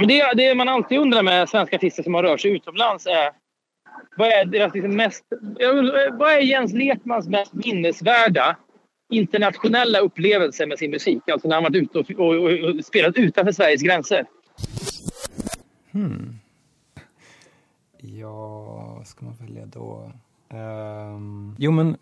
Men 0.00 0.08
det, 0.08 0.32
det 0.36 0.54
man 0.54 0.68
alltid 0.68 0.98
undrar 0.98 1.22
med 1.22 1.48
svenska 1.48 1.76
artister 1.76 2.02
som 2.02 2.14
har 2.14 2.22
rört 2.22 2.40
sig 2.40 2.50
utomlands 2.50 3.06
är 3.06 3.30
vad 4.16 4.28
är 4.28 4.44
deras 4.44 4.74
liksom 4.74 4.96
mest... 4.96 5.24
Vad 6.12 6.32
är 6.32 6.40
Jens 6.40 6.72
Lekmans 6.72 7.28
mest 7.28 7.52
minnesvärda 7.52 8.56
internationella 9.12 9.98
upplevelse 9.98 10.66
med 10.66 10.78
sin 10.78 10.90
musik? 10.90 11.28
Alltså 11.28 11.48
när 11.48 11.54
han 11.54 11.62
varit 11.62 11.76
ute 11.76 11.98
och, 11.98 12.10
och, 12.10 12.34
och, 12.34 12.50
och 12.50 12.84
spelat 12.84 13.16
utanför 13.16 13.52
Sveriges 13.52 13.82
gränser. 13.82 14.26
Hmm. 15.92 16.38
Ja, 17.98 18.94
vad 18.96 19.06
ska 19.06 19.24
man 19.24 19.36
välja 19.36 19.66
då? 19.66 20.12
Um, 20.48 21.56
jo, 21.58 21.70
men 21.70 21.96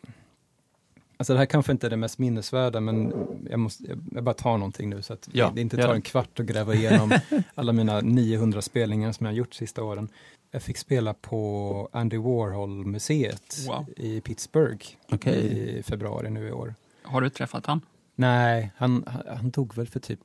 alltså 1.19 1.33
det 1.33 1.39
här 1.39 1.47
kanske 1.47 1.73
inte 1.73 1.87
är 1.87 1.91
det 1.91 1.97
mest 1.97 2.19
minnesvärda, 2.19 2.81
men 2.81 3.13
jag, 3.51 3.61
måste, 3.61 3.85
jag, 4.15 4.25
bara 4.25 4.35
tar 4.35 4.59
någonting 4.59 4.91
nu 4.91 5.03
så 5.03 5.13
att 5.13 5.29
Ja, 5.33 5.53
det 5.55 5.61
inte 5.61 5.77
tar 5.77 5.95
en 5.95 6.03
kvart 6.03 6.41
att 6.41 6.47
gräva 6.47 6.75
igenom 6.75 7.13
alla 7.55 7.73
mina 7.73 8.01
900 8.01 8.63
spelningar 8.63 9.13
som 9.13 9.27
jag 9.27 9.33
har 9.33 9.37
gjort 9.37 9.55
sista 9.55 9.83
åren. 9.83 10.09
Jag 10.51 10.63
fick 10.63 10.77
spela 10.79 11.15
på 11.15 11.89
Andy 11.93 12.17
Warhol-museet 12.19 13.57
Wow. 13.69 13.87
i 13.97 14.21
Pittsburgh 14.21 14.87
Okej. 15.13 15.79
i 15.79 15.83
februari 15.83 16.31
nu 16.31 16.49
i 16.49 16.53
år. 16.53 16.75
Har 17.03 17.21
du 17.21 17.31
träffat 17.31 17.67
han? 17.67 17.81
Nej, 18.15 18.73
han, 18.77 19.05
han, 19.07 19.23
han 19.37 19.51
dog 19.51 19.75
väl 19.75 19.87
för 19.87 20.01
typ, 20.01 20.21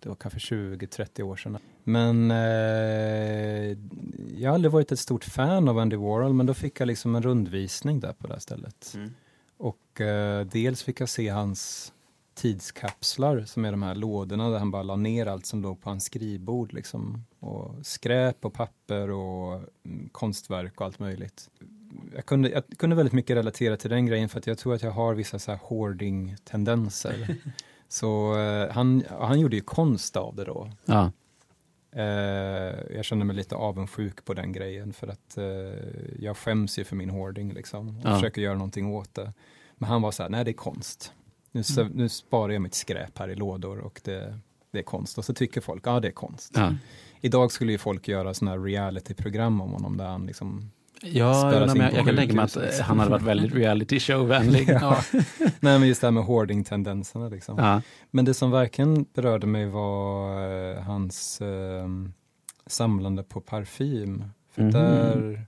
det 0.00 0.08
var 0.08 0.16
kanske 0.16 0.38
20-30 0.54 1.22
år 1.22 1.36
sedan. 1.36 1.58
Men 1.84 2.30
eh, 2.30 3.76
jag 4.36 4.50
har 4.50 4.54
aldrig 4.54 4.72
varit 4.72 4.92
ett 4.92 4.98
stort 4.98 5.24
fan 5.24 5.68
av 5.68 5.78
Andy 5.78 5.96
Warhol, 5.96 6.32
men 6.32 6.46
då 6.46 6.54
fick 6.54 6.80
jag 6.80 6.86
liksom 6.86 7.14
en 7.16 7.22
rundvisning 7.22 8.00
där 8.00 8.12
på 8.12 8.26
det 8.26 8.32
här 8.32 8.40
stället. 8.40 8.92
Mm. 8.94 9.14
Och 9.60 10.00
eh, 10.00 10.46
dels 10.46 10.82
fick 10.82 11.00
jag 11.00 11.08
se 11.08 11.28
hans 11.28 11.92
tidskapslar, 12.34 13.40
som 13.40 13.64
är 13.64 13.70
de 13.70 13.82
här 13.82 13.94
lådorna 13.94 14.50
där 14.50 14.58
han 14.58 14.70
bara 14.70 14.82
la 14.82 14.96
ner 14.96 15.26
allt 15.26 15.46
som 15.46 15.62
låg 15.62 15.80
på 15.80 15.90
hans 15.90 16.04
skrivbord. 16.04 16.72
Liksom. 16.72 17.24
Och 17.38 17.86
skräp 17.86 18.44
och 18.44 18.52
papper 18.52 19.10
och 19.10 19.62
mm, 19.84 20.08
konstverk 20.12 20.80
och 20.80 20.86
allt 20.86 20.98
möjligt. 20.98 21.50
Jag 22.14 22.26
kunde, 22.26 22.48
jag 22.48 22.64
kunde 22.76 22.96
väldigt 22.96 23.12
mycket 23.12 23.36
relatera 23.36 23.76
till 23.76 23.90
den 23.90 24.06
grejen 24.06 24.28
för 24.28 24.38
att 24.38 24.46
jag 24.46 24.58
tror 24.58 24.74
att 24.74 24.82
jag 24.82 24.90
har 24.90 25.14
vissa 25.14 25.38
så 25.38 25.50
här 25.50 25.58
hoarding-tendenser. 25.58 27.36
så 27.88 28.38
eh, 28.38 28.72
han, 28.72 29.02
han 29.20 29.40
gjorde 29.40 29.56
ju 29.56 29.62
konst 29.62 30.16
av 30.16 30.36
det 30.36 30.44
då. 30.44 30.70
Ja. 30.84 31.12
Eh, 31.92 32.94
jag 32.96 33.04
känner 33.04 33.24
mig 33.24 33.36
lite 33.36 33.54
avundsjuk 33.54 34.24
på 34.24 34.34
den 34.34 34.52
grejen 34.52 34.92
för 34.92 35.08
att 35.08 35.36
eh, 35.38 35.44
jag 36.18 36.36
skäms 36.36 36.78
ju 36.78 36.84
för 36.84 36.96
min 36.96 37.10
hoarding 37.10 37.52
liksom 37.52 37.88
och 37.98 38.04
Ja. 38.04 38.14
försöker 38.14 38.42
göra 38.42 38.54
någonting 38.54 38.86
åt 38.94 39.14
det. 39.14 39.32
Men 39.74 39.88
han 39.88 40.02
var 40.02 40.10
så 40.10 40.22
här, 40.22 40.30
nej 40.30 40.44
det 40.44 40.50
är 40.50 40.52
konst. 40.52 41.12
Nu, 41.52 41.62
Mm. 41.78 41.92
nu 41.92 42.08
sparar 42.08 42.52
jag 42.52 42.62
mitt 42.62 42.74
skräp 42.74 43.18
här 43.18 43.28
i 43.28 43.34
lådor 43.34 43.78
och 43.78 44.00
det, 44.04 44.38
det 44.70 44.78
är 44.78 44.82
konst. 44.82 45.18
Och 45.18 45.24
så 45.24 45.34
tycker 45.34 45.60
folk, 45.60 45.86
ja 45.86 46.00
det 46.00 46.08
är 46.08 46.12
konst. 46.12 46.52
Ja, 46.56 46.74
Idag 47.20 47.52
skulle 47.52 47.72
ju 47.72 47.78
folk 47.78 48.08
göra 48.08 48.34
sådana 48.34 48.50
här 48.56 48.64
reality-program 48.64 49.60
om 49.60 49.70
honom 49.72 49.96
där 49.96 50.06
han 50.06 50.26
liksom, 50.26 50.70
ja 51.02 51.52
jag, 51.54 51.70
på 51.76 51.82
jag 51.82 52.06
kan 52.06 52.16
tänka 52.16 52.34
mig 52.34 52.44
att 52.44 52.56
eh, 52.56 52.62
han 52.82 52.98
hade 52.98 53.10
varit 53.10 53.22
väldigt 53.22 53.54
reality 53.54 54.00
show-vänlig. 54.00 54.68
Ja. 54.80 55.02
nej 55.60 55.78
men 55.78 55.88
just 55.88 56.00
det 56.00 56.06
här 56.06 56.12
med 56.12 56.24
hoarding-tendenserna 56.24 57.28
liksom. 57.28 57.58
Ja. 57.58 57.82
Men 58.10 58.24
det 58.24 58.34
som 58.34 58.50
verkligen 58.50 59.06
berörde 59.14 59.46
mig 59.46 59.66
var 59.66 60.42
eh, 60.72 60.82
hans 60.82 61.40
eh, 61.40 61.88
samlande 62.66 63.22
på 63.22 63.40
parfym. 63.40 64.24
För 64.50 64.62
Mhm. 64.62 64.70
där, 64.72 65.46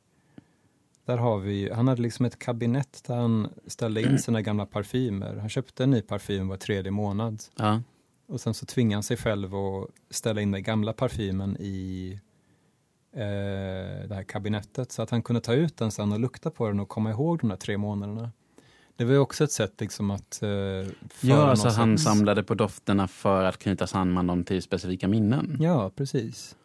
där 1.06 1.16
har 1.16 1.38
vi, 1.38 1.70
han 1.72 1.88
hade 1.88 2.02
liksom 2.02 2.26
ett 2.26 2.38
kabinett 2.38 3.02
där 3.06 3.16
han 3.16 3.48
ställde 3.66 4.02
in 4.02 4.18
sina 4.18 4.42
gamla 4.42 4.66
parfymer. 4.66 5.36
Han 5.36 5.48
köpte 5.48 5.84
en 5.84 5.90
ny 5.90 6.02
parfym 6.02 6.48
var 6.48 6.56
tredje 6.56 6.90
månad. 6.90 7.42
Ja. 7.56 7.82
Och 8.28 8.40
sen 8.40 8.54
så 8.54 8.66
tvingade 8.66 8.96
han 8.96 9.02
sig 9.02 9.16
själv 9.16 9.54
att 9.54 9.88
ställa 10.10 10.40
in 10.40 10.50
den 10.50 10.62
gamla 10.62 10.92
parfymen 10.92 11.56
i 11.60 12.20
det 14.08 14.14
här 14.14 14.22
kabinettet 14.22 14.92
så 14.92 15.02
att 15.02 15.10
han 15.10 15.22
kunde 15.22 15.40
ta 15.40 15.52
ut 15.54 15.76
den 15.76 15.90
sen 15.90 16.12
och 16.12 16.20
lukta 16.20 16.50
på 16.50 16.68
den 16.68 16.80
och 16.80 16.88
komma 16.88 17.10
ihåg 17.10 17.38
de 17.40 17.48
där 17.48 17.56
tre 17.56 17.78
månaderna. 17.78 18.30
Det 18.96 19.04
var 19.04 19.12
ju 19.12 19.18
också 19.18 19.44
ett 19.44 19.52
sätt 19.52 19.80
liksom 19.80 20.10
att 20.10 20.42
eh, 20.42 20.48
Ja, 20.50 21.46
någon 21.46 21.56
så 21.56 21.68
han 21.68 21.98
samlade 21.98 22.42
på 22.42 22.54
dofterna 22.54 23.08
för 23.08 23.44
att 23.44 23.58
knyta 23.58 23.86
samman 23.86 24.26
dem 24.26 24.44
till 24.44 24.62
specifika 24.62 25.08
minnen. 25.08 25.56
Ja, 25.60 25.90
precis. 25.96 26.56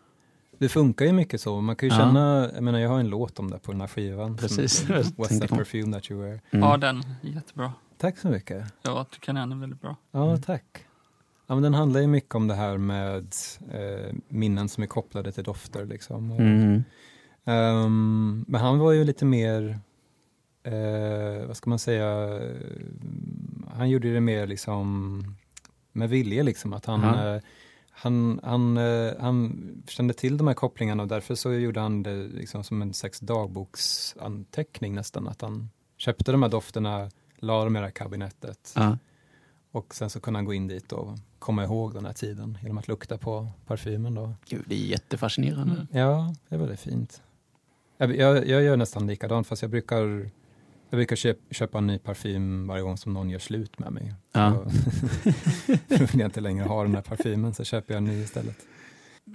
Det 0.57 0.69
funkar 0.69 1.05
ju 1.05 1.11
mycket 1.11 1.41
så. 1.41 1.61
Man 1.61 1.75
kan 1.75 1.89
ju 1.89 1.95
Ja. 1.95 1.99
känna, 2.01 2.49
jag 2.53 2.63
menar 2.63 2.79
jag 2.79 2.89
har 2.89 2.99
en 2.99 3.09
låt 3.09 3.39
om 3.39 3.51
det 3.51 3.59
på 3.59 3.71
den 3.71 3.81
här 3.81 3.87
skivan. 3.87 4.27
som 4.27 4.37
Precis. 4.37 4.85
Jag 4.89 4.97
What's 5.03 5.39
that 5.39 5.49
perfume 5.49 5.93
that 5.93 6.11
you 6.11 6.21
wear? 6.21 6.39
Mm. 6.51 6.69
Ja, 6.69 6.77
den 6.77 7.03
jättebra. 7.21 7.73
Tack 7.97 8.17
så 8.17 8.27
mycket. 8.27 8.73
Jag 8.81 9.09
tycker 9.09 9.33
den 9.33 9.51
är 9.51 9.55
väldigt 9.55 9.81
bra. 9.81 9.95
Ja, 10.11 10.27
Mm. 10.29 10.41
tack. 10.41 10.63
Ja, 11.47 11.55
men 11.55 11.63
den 11.63 11.73
handlar 11.73 11.99
ju 12.01 12.07
mycket 12.07 12.35
om 12.35 12.47
det 12.47 12.53
här 12.55 12.77
med 12.77 13.35
eh, 13.73 14.13
minnen 14.27 14.69
som 14.69 14.83
är 14.83 14.87
kopplade 14.87 15.31
till 15.31 15.43
dofter. 15.43 15.85
Liksom. 15.85 16.31
Och, 16.31 16.39
Mm. 16.39 16.83
ehm, 17.45 18.45
men 18.47 18.61
han 18.61 18.79
var 18.79 18.91
ju 18.91 19.03
lite 19.03 19.25
mer, 19.25 19.79
eh, 20.63 21.47
vad 21.47 21.57
ska 21.57 21.69
man 21.69 21.79
säga, 21.79 22.39
han 23.75 23.89
gjorde 23.89 24.13
det 24.13 24.21
mer 24.21 24.47
liksom 24.47 25.23
med 25.91 26.09
vilje. 26.09 26.43
Liksom, 26.43 26.73
att 26.73 26.85
han, 26.85 27.01
Ja. 27.01 27.35
eh, 27.35 27.41
han, 27.89 28.39
han, 28.43 28.77
eh, 28.77 29.13
han 29.19 29.57
kände 29.87 30.13
till 30.13 30.37
de 30.37 30.47
här 30.47 30.53
kopplingarna 30.53 31.03
och 31.03 31.09
därför 31.09 31.35
så 31.35 31.53
gjorde 31.53 31.79
han 31.79 32.03
det 32.03 32.15
liksom 32.27 32.63
som 32.63 32.81
en 32.81 32.93
slags 32.93 33.19
dagboksanteckning 33.19 34.95
nästan. 34.95 35.27
Att 35.27 35.41
han 35.41 35.69
köpte 35.97 36.31
de 36.31 36.41
här 36.43 36.49
dofterna, 36.49 37.11
la 37.39 37.63
dem 37.63 37.75
i 37.75 37.79
det 37.79 37.85
här 37.85 37.91
kabinettet. 37.91 38.73
Ja. 38.75 38.97
Och 39.77 39.95
sen 39.95 40.09
så 40.09 40.19
kunde 40.19 40.37
han 40.37 40.45
gå 40.45 40.53
in 40.53 40.67
dit 40.67 40.91
och 40.91 41.17
komma 41.39 41.63
ihåg 41.63 41.93
den 41.93 42.05
här 42.05 42.13
tiden 42.13 42.57
genom 42.61 42.77
att 42.77 42.87
lukta 42.87 43.17
på 43.17 43.47
parfymen 43.65 44.13
då. 44.13 44.33
Gud, 44.49 44.63
det 44.65 44.75
är 44.75 44.79
jättefascinerande. 44.79 45.73
Mm. 45.73 45.87
Ja, 45.91 46.35
det 46.49 46.55
är 46.55 46.59
väldigt 46.59 46.79
fint. 46.79 47.21
Jag, 47.97 48.15
jag, 48.15 48.47
jag 48.47 48.63
gör 48.63 48.77
nästan 48.77 49.07
likadant 49.07 49.47
fast 49.47 49.61
jag 49.61 49.71
brukar, 49.71 50.29
jag 50.89 50.97
brukar 50.97 51.15
köp, 51.15 51.37
köpa 51.51 51.77
en 51.77 51.87
ny 51.87 51.99
parfym 51.99 52.67
varje 52.67 52.83
gång 52.83 52.97
som 52.97 53.13
någon 53.13 53.29
gör 53.29 53.39
slut 53.39 53.79
med 53.79 53.91
mig. 53.91 54.13
Ja. 54.31 54.65
Så 55.89 55.97
vill 56.05 56.19
jag 56.19 56.27
inte 56.27 56.41
längre 56.41 56.65
ha 56.65 56.83
den 56.83 56.95
här 56.95 57.01
parfymen 57.01 57.53
så 57.53 57.63
köper 57.63 57.93
jag 57.93 57.97
en 57.97 58.05
ny 58.05 58.21
istället. 58.21 58.57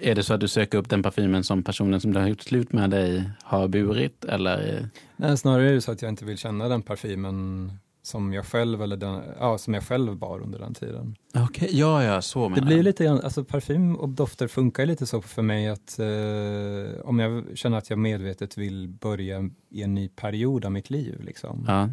Är 0.00 0.14
det 0.14 0.22
så 0.22 0.34
att 0.34 0.40
du 0.40 0.48
söker 0.48 0.78
upp 0.78 0.88
den 0.88 1.02
parfymen 1.02 1.44
som 1.44 1.62
personen 1.62 2.00
som 2.00 2.12
du 2.12 2.20
har 2.20 2.26
gjort 2.26 2.40
slut 2.40 2.72
med 2.72 2.90
dig 2.90 3.30
har 3.42 3.68
burit? 3.68 4.24
Eller? 4.24 4.88
Nej, 5.16 5.38
snarare 5.38 5.70
är 5.70 5.74
det 5.74 5.80
så 5.80 5.92
att 5.92 6.02
jag 6.02 6.08
inte 6.08 6.24
vill 6.24 6.38
känna 6.38 6.68
den 6.68 6.82
parfymen 6.82 7.72
som 8.04 8.32
jag 8.32 8.46
själv 8.46 8.82
eller 8.82 8.96
den, 8.96 9.22
ja, 9.40 9.58
som 9.58 9.74
jag 9.74 9.82
själv 9.82 10.16
bar 10.16 10.40
under 10.40 10.58
den 10.58 10.74
tiden. 10.74 11.16
Okej, 11.34 11.68
ja, 11.72 12.04
ja, 12.04 12.22
så 12.22 12.44
Det 12.48 12.54
menar 12.54 12.66
blir 12.66 12.76
jag. 12.76 12.84
lite 12.84 13.04
grann, 13.04 13.20
alltså 13.20 13.44
parfym 13.44 13.96
och 13.96 14.08
dofter 14.08 14.48
funkar 14.48 14.86
lite 14.86 15.06
så 15.06 15.22
för 15.22 15.42
mig 15.42 15.68
att 15.68 15.98
eh, 15.98 17.00
om 17.08 17.18
jag 17.18 17.44
känner 17.58 17.78
att 17.78 17.90
jag 17.90 17.98
medvetet 17.98 18.58
vill 18.58 18.88
börja 18.88 19.50
i 19.70 19.82
en 19.82 19.94
ny 19.94 20.08
period 20.08 20.64
av 20.64 20.72
mitt 20.72 20.90
liv 20.90 21.20
liksom, 21.20 21.64
Ja. 21.68 21.88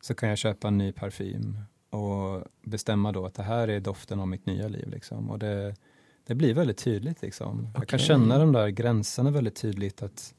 så 0.00 0.14
kan 0.14 0.28
jag 0.28 0.38
köpa 0.38 0.68
en 0.68 0.78
ny 0.78 0.92
parfym 0.92 1.58
och 1.90 2.44
bestämma 2.64 3.12
då 3.12 3.26
att 3.26 3.34
det 3.34 3.42
här 3.42 3.68
är 3.68 3.80
doften 3.80 4.20
av 4.20 4.28
mitt 4.28 4.46
nya 4.46 4.68
liv 4.68 4.88
liksom. 4.88 5.30
Och 5.30 5.38
det, 5.38 5.74
det 6.26 6.34
blir 6.34 6.54
väldigt 6.54 6.78
tydligt 6.78 7.22
liksom. 7.22 7.68
Jag 7.74 7.88
kan 7.88 7.98
känna 7.98 8.38
de 8.38 8.52
där 8.52 8.68
gränserna 8.68 9.30
väldigt 9.30 9.56
tydligt 9.56 10.02
att 10.02 10.34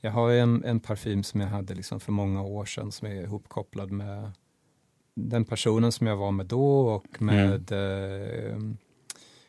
jag 0.00 0.10
har 0.10 0.30
en, 0.30 0.64
en 0.64 0.80
parfym 0.80 1.22
som 1.22 1.40
jag 1.40 1.48
hade 1.48 1.74
liksom 1.74 2.00
för 2.00 2.12
många 2.12 2.42
år 2.42 2.64
sedan 2.64 2.92
som 2.92 3.08
är 3.08 3.14
ihopkopplad 3.22 3.90
med 3.90 4.30
den 5.14 5.44
personen 5.44 5.92
som 5.92 6.06
jag 6.06 6.16
var 6.16 6.30
med 6.30 6.46
då 6.46 6.80
och 6.80 7.22
med 7.22 7.72
eh, 7.72 8.58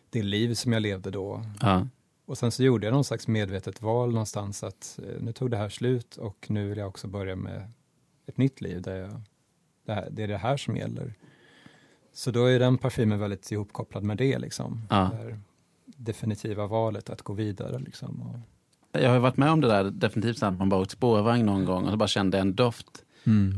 det 0.09 0.24
liv 0.24 0.53
som 0.53 0.74
jag 0.74 0.82
levde 0.82 1.11
då. 1.11 1.43
Ja. 1.61 1.88
Och 2.26 2.38
sen 2.38 2.51
så 2.51 2.64
gjorde 2.64 2.88
jag 2.88 2.93
någon 2.93 3.03
slags 3.03 3.28
medvetet 3.28 3.82
val 3.82 4.11
någonstans 4.11 4.64
att 4.64 4.99
eh, 5.03 5.22
nu 5.24 5.34
tog 5.34 5.51
det 5.51 5.57
här 5.57 5.70
slut 5.70 6.18
och 6.18 6.45
nu 6.49 6.70
vill 6.70 6.78
jag 6.78 6.88
också 6.88 7.07
börja 7.07 7.36
med 7.36 7.72
ett 8.26 8.38
nytt 8.38 8.61
liv 8.61 8.82
där 8.82 8.95
jag, 8.95 9.22
det, 9.86 9.93
här, 9.93 10.07
det 10.11 10.24
är 10.24 10.28
det 10.28 10.38
här 10.38 10.57
som 10.57 10.78
gäller. 10.78 11.14
Så 12.14 12.32
då 12.32 12.45
är 12.45 12.59
den 12.59 12.78
parfymen 12.78 13.20
väldigt 13.20 13.51
ihopkopplad 13.51 14.03
med 14.03 14.18
det 14.18 14.39
liksom. 14.39 14.88
Ja. 14.89 15.11
Det 15.14 15.39
definitiva 15.86 16.68
valet 16.68 17.09
att 17.09 17.22
gå 17.22 17.34
vidare 17.34 17.80
liksom. 17.80 18.22
Och, 18.22 18.39
Jag 19.01 19.09
har 19.09 19.20
varit 19.20 19.38
med 19.38 19.51
om 19.51 19.61
det 19.61 19.68
där 19.68 19.84
definitivt 19.84 20.43
att 20.43 20.57
man 20.57 20.70
bara 20.70 20.82
åkt 20.82 20.91
spårvagn 20.91 21.45
någon 21.45 21.66
gång 21.66 21.84
och 21.84 21.91
så 21.91 21.97
bara 21.97 22.07
kände 22.07 22.39
en 22.39 22.55
doft. 22.55 23.05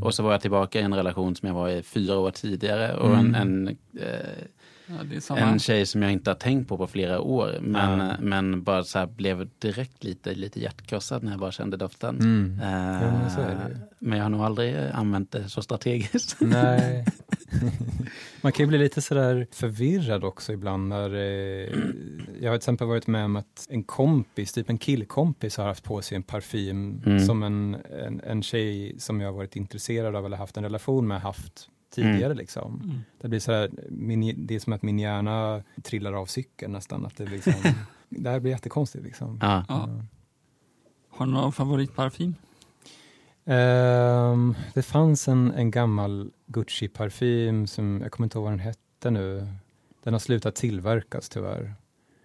Och 0.02 0.14
så 0.14 0.22
var 0.22 0.32
jag 0.32 0.40
tillbaka 0.40 0.80
i 0.80 0.82
en 0.82 0.94
relation 0.94 1.36
som 1.36 1.46
jag 1.48 1.54
var 1.54 1.68
i 1.68 1.82
fyra 1.82 2.18
år 2.18 2.30
tidigare 2.30 2.94
och 2.96 3.14
Mm. 3.14 3.34
en, 3.34 3.68
en, 3.68 3.76
eh, 4.00 4.44
Ja, 4.88 4.94
det 5.10 5.16
är 5.16 5.20
samma. 5.20 5.40
en 5.40 5.58
tjej 5.58 5.86
som 5.86 6.02
jag 6.02 6.12
inte 6.12 6.30
har 6.30 6.34
tänkt 6.34 6.68
på 6.68 6.76
på 6.76 6.86
flera 6.86 7.20
år. 7.20 7.58
Men, 7.60 7.98
Ja. 8.00 8.14
men 8.20 8.62
bara 8.62 8.84
så 8.84 8.98
här 8.98 9.06
blev 9.06 9.48
direkt 9.58 10.04
lite, 10.04 10.34
lite 10.34 10.60
hjärtkrossad 10.60 11.22
när 11.22 11.30
jag 11.30 11.40
bara 11.40 11.52
kände 11.52 11.76
doften. 11.76 12.18
Mm. 12.20 12.60
Eh, 12.62 13.02
Ja, 13.02 13.10
men 13.36 13.78
men 13.98 14.18
jag 14.18 14.24
har 14.24 14.30
nog 14.30 14.40
aldrig 14.40 14.76
använt 14.92 15.32
det 15.32 15.48
så 15.48 15.62
strategiskt. 15.62 16.36
Nej. 16.40 17.04
Man 18.40 18.52
kan 18.52 18.64
ju 18.64 18.68
bli 18.68 18.78
lite 18.78 19.02
sådär 19.02 19.46
förvirrad 19.50 20.24
också 20.24 20.52
ibland 20.52 20.88
när 20.88 21.14
eh, 21.14 21.20
jag 22.40 22.50
har 22.50 22.56
till 22.56 22.56
exempel 22.56 22.86
varit 22.86 23.06
med 23.06 23.24
om 23.24 23.36
att 23.36 23.66
en 23.70 23.82
kompis, 23.84 24.52
typ 24.52 24.70
en 24.70 24.78
killkompis 24.78 25.56
har 25.56 25.64
haft 25.64 25.84
på 25.84 26.02
sig 26.02 26.16
en 26.16 26.22
parfym 26.22 27.02
Mm. 27.06 27.20
som 27.26 27.42
en, 27.42 27.74
en, 28.06 28.20
en 28.20 28.42
tjej 28.42 28.94
som 28.98 29.20
jag 29.20 29.28
har 29.28 29.36
varit 29.36 29.56
intresserad 29.56 30.16
av 30.16 30.26
eller 30.26 30.36
haft 30.36 30.56
en 30.56 30.62
relation 30.62 31.06
med 31.06 31.20
haft 31.20 31.68
tidigare 31.94 32.24
Mm. 32.24 32.36
liksom. 32.38 32.80
Mm. 32.84 32.98
Det 33.20 33.28
blir 33.28 33.40
sådär, 33.40 33.70
min, 33.90 34.46
det 34.46 34.54
är 34.54 34.60
som 34.60 34.72
att 34.72 34.82
min 34.82 34.98
hjärna 34.98 35.62
trillar 35.82 36.12
av 36.12 36.26
cykeln 36.26 36.72
nästan. 36.72 37.06
Att 37.06 37.16
det, 37.16 37.26
liksom, 37.26 37.52
det 38.08 38.30
här 38.30 38.40
blir 38.40 38.52
jättekonstigt 38.52 39.04
liksom. 39.04 39.38
Ja. 39.42 39.64
Ja. 39.68 39.88
Har 41.10 41.26
du 41.26 41.32
någon 41.32 41.52
favoritparfym? 41.52 42.34
Ehm, 43.46 44.54
det 44.74 44.82
fanns 44.82 45.28
en, 45.28 45.52
en 45.52 45.70
gammal 45.70 46.30
Gucci-parfym 46.46 47.66
som, 47.66 48.00
jag 48.02 48.12
kommer 48.12 48.26
inte 48.26 48.38
ihåg 48.38 48.44
vad 48.44 48.52
den 48.52 48.60
hette 48.60 49.10
nu. 49.10 49.48
Den 50.02 50.14
har 50.14 50.18
slutat 50.18 50.54
tillverkas 50.54 51.28
tyvärr. 51.28 51.74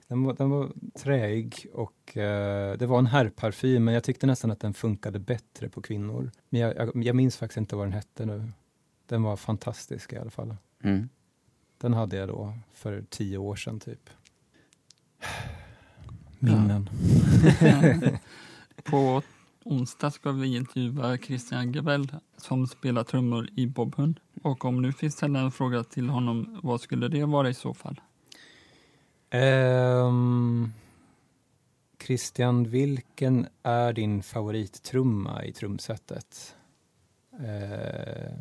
Den 0.07 0.23
var, 0.23 0.33
den 0.33 0.49
var 0.49 0.71
träig 0.93 1.67
och 1.73 2.17
eh, 2.17 2.77
det 2.77 2.85
var 2.85 2.99
en 2.99 3.05
herrparfym 3.05 3.83
men 3.83 3.93
jag 3.93 4.03
tyckte 4.03 4.27
nästan 4.27 4.51
att 4.51 4.59
den 4.59 4.73
funkade 4.73 5.19
bättre 5.19 5.69
på 5.69 5.81
kvinnor. 5.81 6.31
Men 6.49 6.61
jag, 6.61 6.75
jag, 6.75 7.03
jag 7.03 7.15
minns 7.15 7.37
faktiskt 7.37 7.57
inte 7.57 7.75
vad 7.75 7.85
den 7.85 7.93
hette 7.93 8.25
nu. 8.25 8.51
Den 9.05 9.23
var 9.23 9.35
fantastisk 9.35 10.13
i 10.13 10.17
alla 10.17 10.29
fall. 10.29 10.55
Mm. 10.83 11.09
Den 11.77 11.93
hade 11.93 12.17
jag 12.17 12.27
då 12.27 12.53
för 12.73 13.03
tio 13.09 13.37
år 13.37 13.55
sedan 13.55 13.79
typ. 13.79 14.09
Minnen. 16.39 16.89
På 18.83 19.21
onsdag 19.63 20.11
ska 20.11 20.31
vi 20.31 20.55
intervjua 20.55 21.17
Christian 21.17 21.71
Gebel 21.71 22.07
som 22.37 22.67
spelar 22.67 23.03
trummor 23.03 23.47
i 23.55 23.67
Bob 23.67 23.95
Hund. 23.95 24.19
Och 24.43 24.65
om 24.65 24.81
nu 24.81 24.93
finns 24.93 25.13
ställa 25.13 25.39
en 25.39 25.51
fråga 25.51 25.83
till 25.83 26.09
honom, 26.09 26.59
vad 26.63 26.81
skulle 26.81 27.07
det 27.07 27.25
vara 27.25 27.49
i 27.49 27.53
så 27.53 27.73
fall? 27.73 28.01
Ehm, 29.29 30.73
Christian, 32.03 32.69
vilken 32.69 33.47
är 33.63 33.93
din 33.93 34.23
favorittrumma 34.23 35.45
i 35.45 35.53
trumsetet? 35.53 36.55
Eh, 37.39 38.33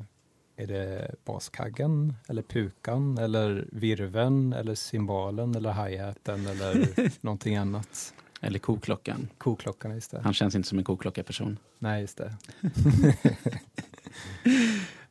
är 0.56 0.66
det 0.66 1.14
baskaggen 1.24 2.14
eller 2.28 2.42
pukan 2.42 3.18
eller 3.18 3.68
virven 3.72 4.52
eller 4.52 4.74
cymbalen 4.74 5.54
eller 5.54 5.72
hi-haten 5.72 6.46
eller 6.46 6.88
någonting 7.24 7.56
annat? 7.56 8.14
Eller 8.40 8.58
koklockan. 8.58 9.28
Koklockan, 9.38 9.94
just 9.94 10.10
det. 10.10 10.20
Han 10.20 10.34
känns 10.34 10.54
inte 10.54 10.68
som 10.68 10.78
en 10.78 10.84
koklocka-person. 10.84 11.58
Nej, 11.78 12.00
just 12.00 12.16
det. 12.18 12.32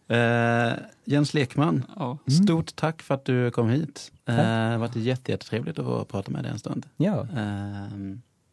Eh, 0.07 0.73
Jens 1.05 1.33
Lekman, 1.33 1.85
Ja, 1.95 2.17
Mm. 2.27 2.43
stort 2.43 2.75
tack 2.75 3.01
för 3.01 3.15
att 3.15 3.25
du 3.25 3.51
kom 3.51 3.69
hit. 3.69 4.11
Tack. 4.25 4.37
det 4.37 4.43
har 4.43 4.77
varit 4.77 4.95
jätte- 4.95 5.31
jättetrevligt 5.31 5.79
att 5.79 6.07
prata 6.07 6.31
med 6.31 6.43
dig 6.43 6.51
en 6.51 6.59
stund. 6.59 6.85
Ja, 6.97 7.21
Eh, 7.37 7.87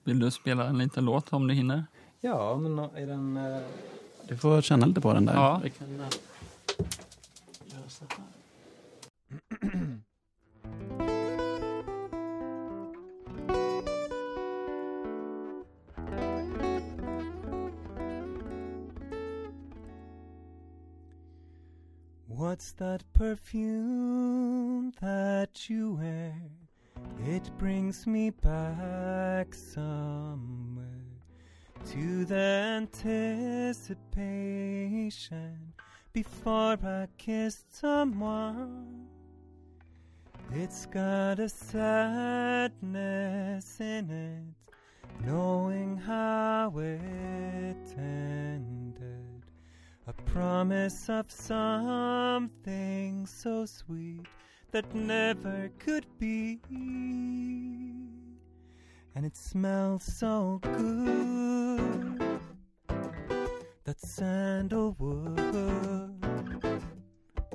vill 0.04 0.18
du 0.18 0.30
spela 0.30 0.66
en 0.66 0.78
liten 0.78 1.04
låt 1.04 1.32
om 1.32 1.46
du 1.46 1.54
hinner? 1.54 1.84
ja 2.20 2.56
men 2.56 2.78
är 2.78 3.06
den... 3.06 3.36
eh, 3.36 3.58
du 4.28 4.36
får 4.36 4.62
känna 4.62 4.86
lite 4.86 5.00
på 5.00 5.12
den 5.14 5.24
där. 5.26 5.34
Ja. 5.34 5.60
Vi 5.64 5.70
kan, 5.70 5.88
göra 5.96 6.08
så 7.88 8.04
här. 8.08 8.18
What's 22.56 22.72
that 22.78 23.04
perfume 23.12 24.90
that 25.02 25.68
you 25.68 25.98
wear? 26.00 26.32
It 27.26 27.50
brings 27.58 28.06
me 28.06 28.30
back 28.30 29.54
somewhere 29.54 30.86
to 31.90 32.24
the 32.24 32.80
anticipation 32.80 35.74
before 36.14 36.78
I 36.82 37.08
kissed 37.18 37.76
someone. 37.76 39.04
It's 40.54 40.86
got 40.86 41.38
a 41.38 41.50
sadness 41.50 42.70
in 43.80 44.10
it, 44.10 44.44
knowing 45.26 45.98
how 45.98 46.72
it 46.78 47.94
ended. 47.98 49.25
A 50.08 50.12
promise 50.12 51.08
of 51.08 51.32
something 51.32 53.26
so 53.26 53.66
sweet 53.66 54.24
that 54.70 54.94
never 54.94 55.68
could 55.80 56.06
be. 56.16 56.60
And 59.16 59.26
it 59.26 59.36
smells 59.36 60.04
so 60.04 60.60
good. 60.62 62.38
That 63.82 64.00
sandalwood, 64.00 65.40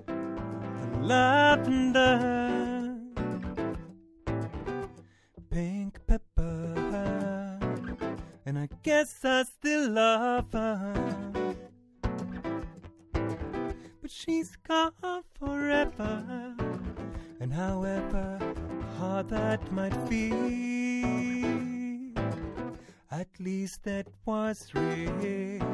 and 0.08 1.08
lavender, 1.08 2.98
pink 5.50 6.06
pepper, 6.06 7.60
and 8.46 8.60
I 8.60 8.68
guess 8.84 9.24
I 9.24 9.44
still 9.44 9.90
love 9.92 10.52
her. 10.52 11.31
She's 14.14 14.58
gone 14.68 15.24
forever, 15.40 16.54
and 17.40 17.54
however 17.54 18.38
hard 18.98 19.30
that 19.30 19.72
might 19.72 19.96
feel, 20.10 20.36
at 23.10 23.30
least 23.40 23.84
that 23.84 24.08
was 24.26 24.70
real. 24.76 25.66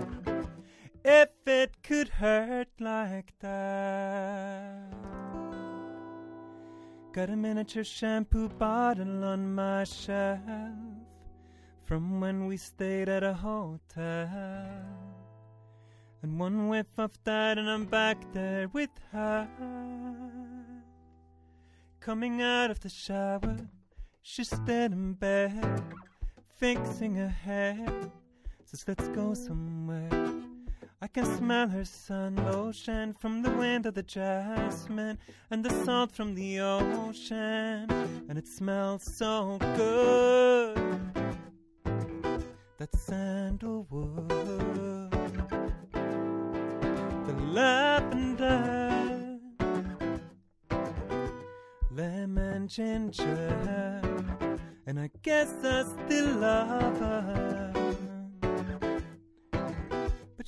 If 1.04 1.30
it 1.48 1.82
could 1.82 2.10
hurt 2.10 2.70
like 2.80 3.34
that. 3.40 4.94
Got 7.14 7.32
a 7.32 7.36
miniature 7.36 7.84
shampoo 7.84 8.50
bottle 8.50 9.24
on 9.24 9.56
my 9.56 9.84
shelf 9.84 10.40
from 11.86 12.22
when 12.22 12.46
we 12.46 12.58
stayed 12.58 13.10
at 13.10 13.24
a 13.24 13.34
hotel. 13.34 15.17
And 16.28 16.38
one 16.38 16.68
whiff 16.68 16.92
of 16.98 17.12
that, 17.24 17.58
and 17.58 17.70
I'm 17.70 17.86
back 17.86 18.18
there 18.34 18.68
with 18.74 18.90
her. 19.14 19.48
Coming 22.02 22.42
out 22.42 22.70
of 22.70 22.82
the 22.82 22.90
shower, 22.90 23.56
she's 24.24 24.50
dead 24.50 24.92
in 24.92 25.14
bed, 25.14 25.82
fixing 26.58 27.16
her 27.16 27.30
hair. 27.30 27.88
Says, 28.66 28.84
let's 28.90 29.08
go 29.08 29.36
somewhere. 29.36 30.34
I 31.02 31.08
can 31.08 31.24
smell 31.38 31.70
her 31.70 31.86
sun 31.86 32.36
lotion 32.36 33.14
from 33.14 33.42
the 33.42 33.52
wind 33.52 33.86
of 33.86 33.94
the 33.94 34.04
jasmine 34.04 35.20
and 35.50 35.64
the 35.64 35.86
salt 35.86 36.12
from 36.12 36.36
the 36.36 36.60
ocean, 36.60 37.90
and 38.28 38.38
it 38.38 38.50
smells 38.50 39.16
so 39.16 39.60
good. 39.78 40.76
That 42.80 42.94
sandalwood, 42.94 45.17
lavender, 47.48 49.40
lemon 51.92 52.68
ginger, 52.68 54.02
and 54.86 55.00
I 55.00 55.10
guess 55.22 55.54
I 55.64 55.84
still 55.84 56.36
love 56.38 57.00
her 57.00 57.88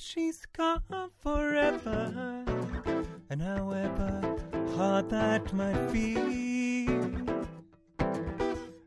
she's 0.00 0.46
gone 0.56 1.10
forever. 1.18 2.44
And 3.28 3.42
however 3.42 4.36
hard 4.76 5.10
that 5.10 5.52
might 5.52 5.92
be, 5.92 6.88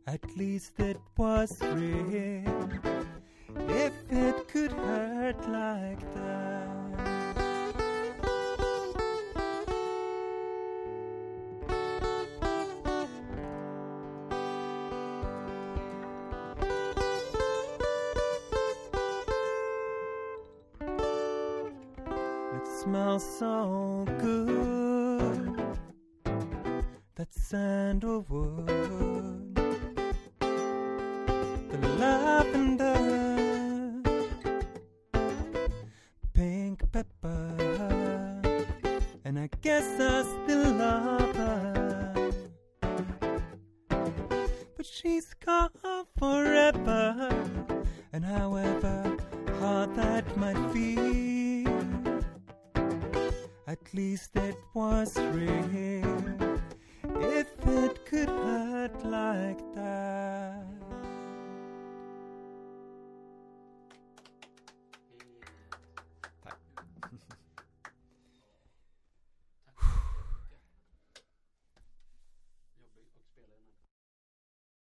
at 0.07 0.25
least 0.35 0.79
it 0.79 0.97
was 1.17 1.61
real. 1.61 2.69
If 3.69 3.93
it 4.09 4.47
could 4.47 4.71
hurt 4.71 5.47
like 5.47 6.01
that. 6.15 6.52
It 23.13 23.21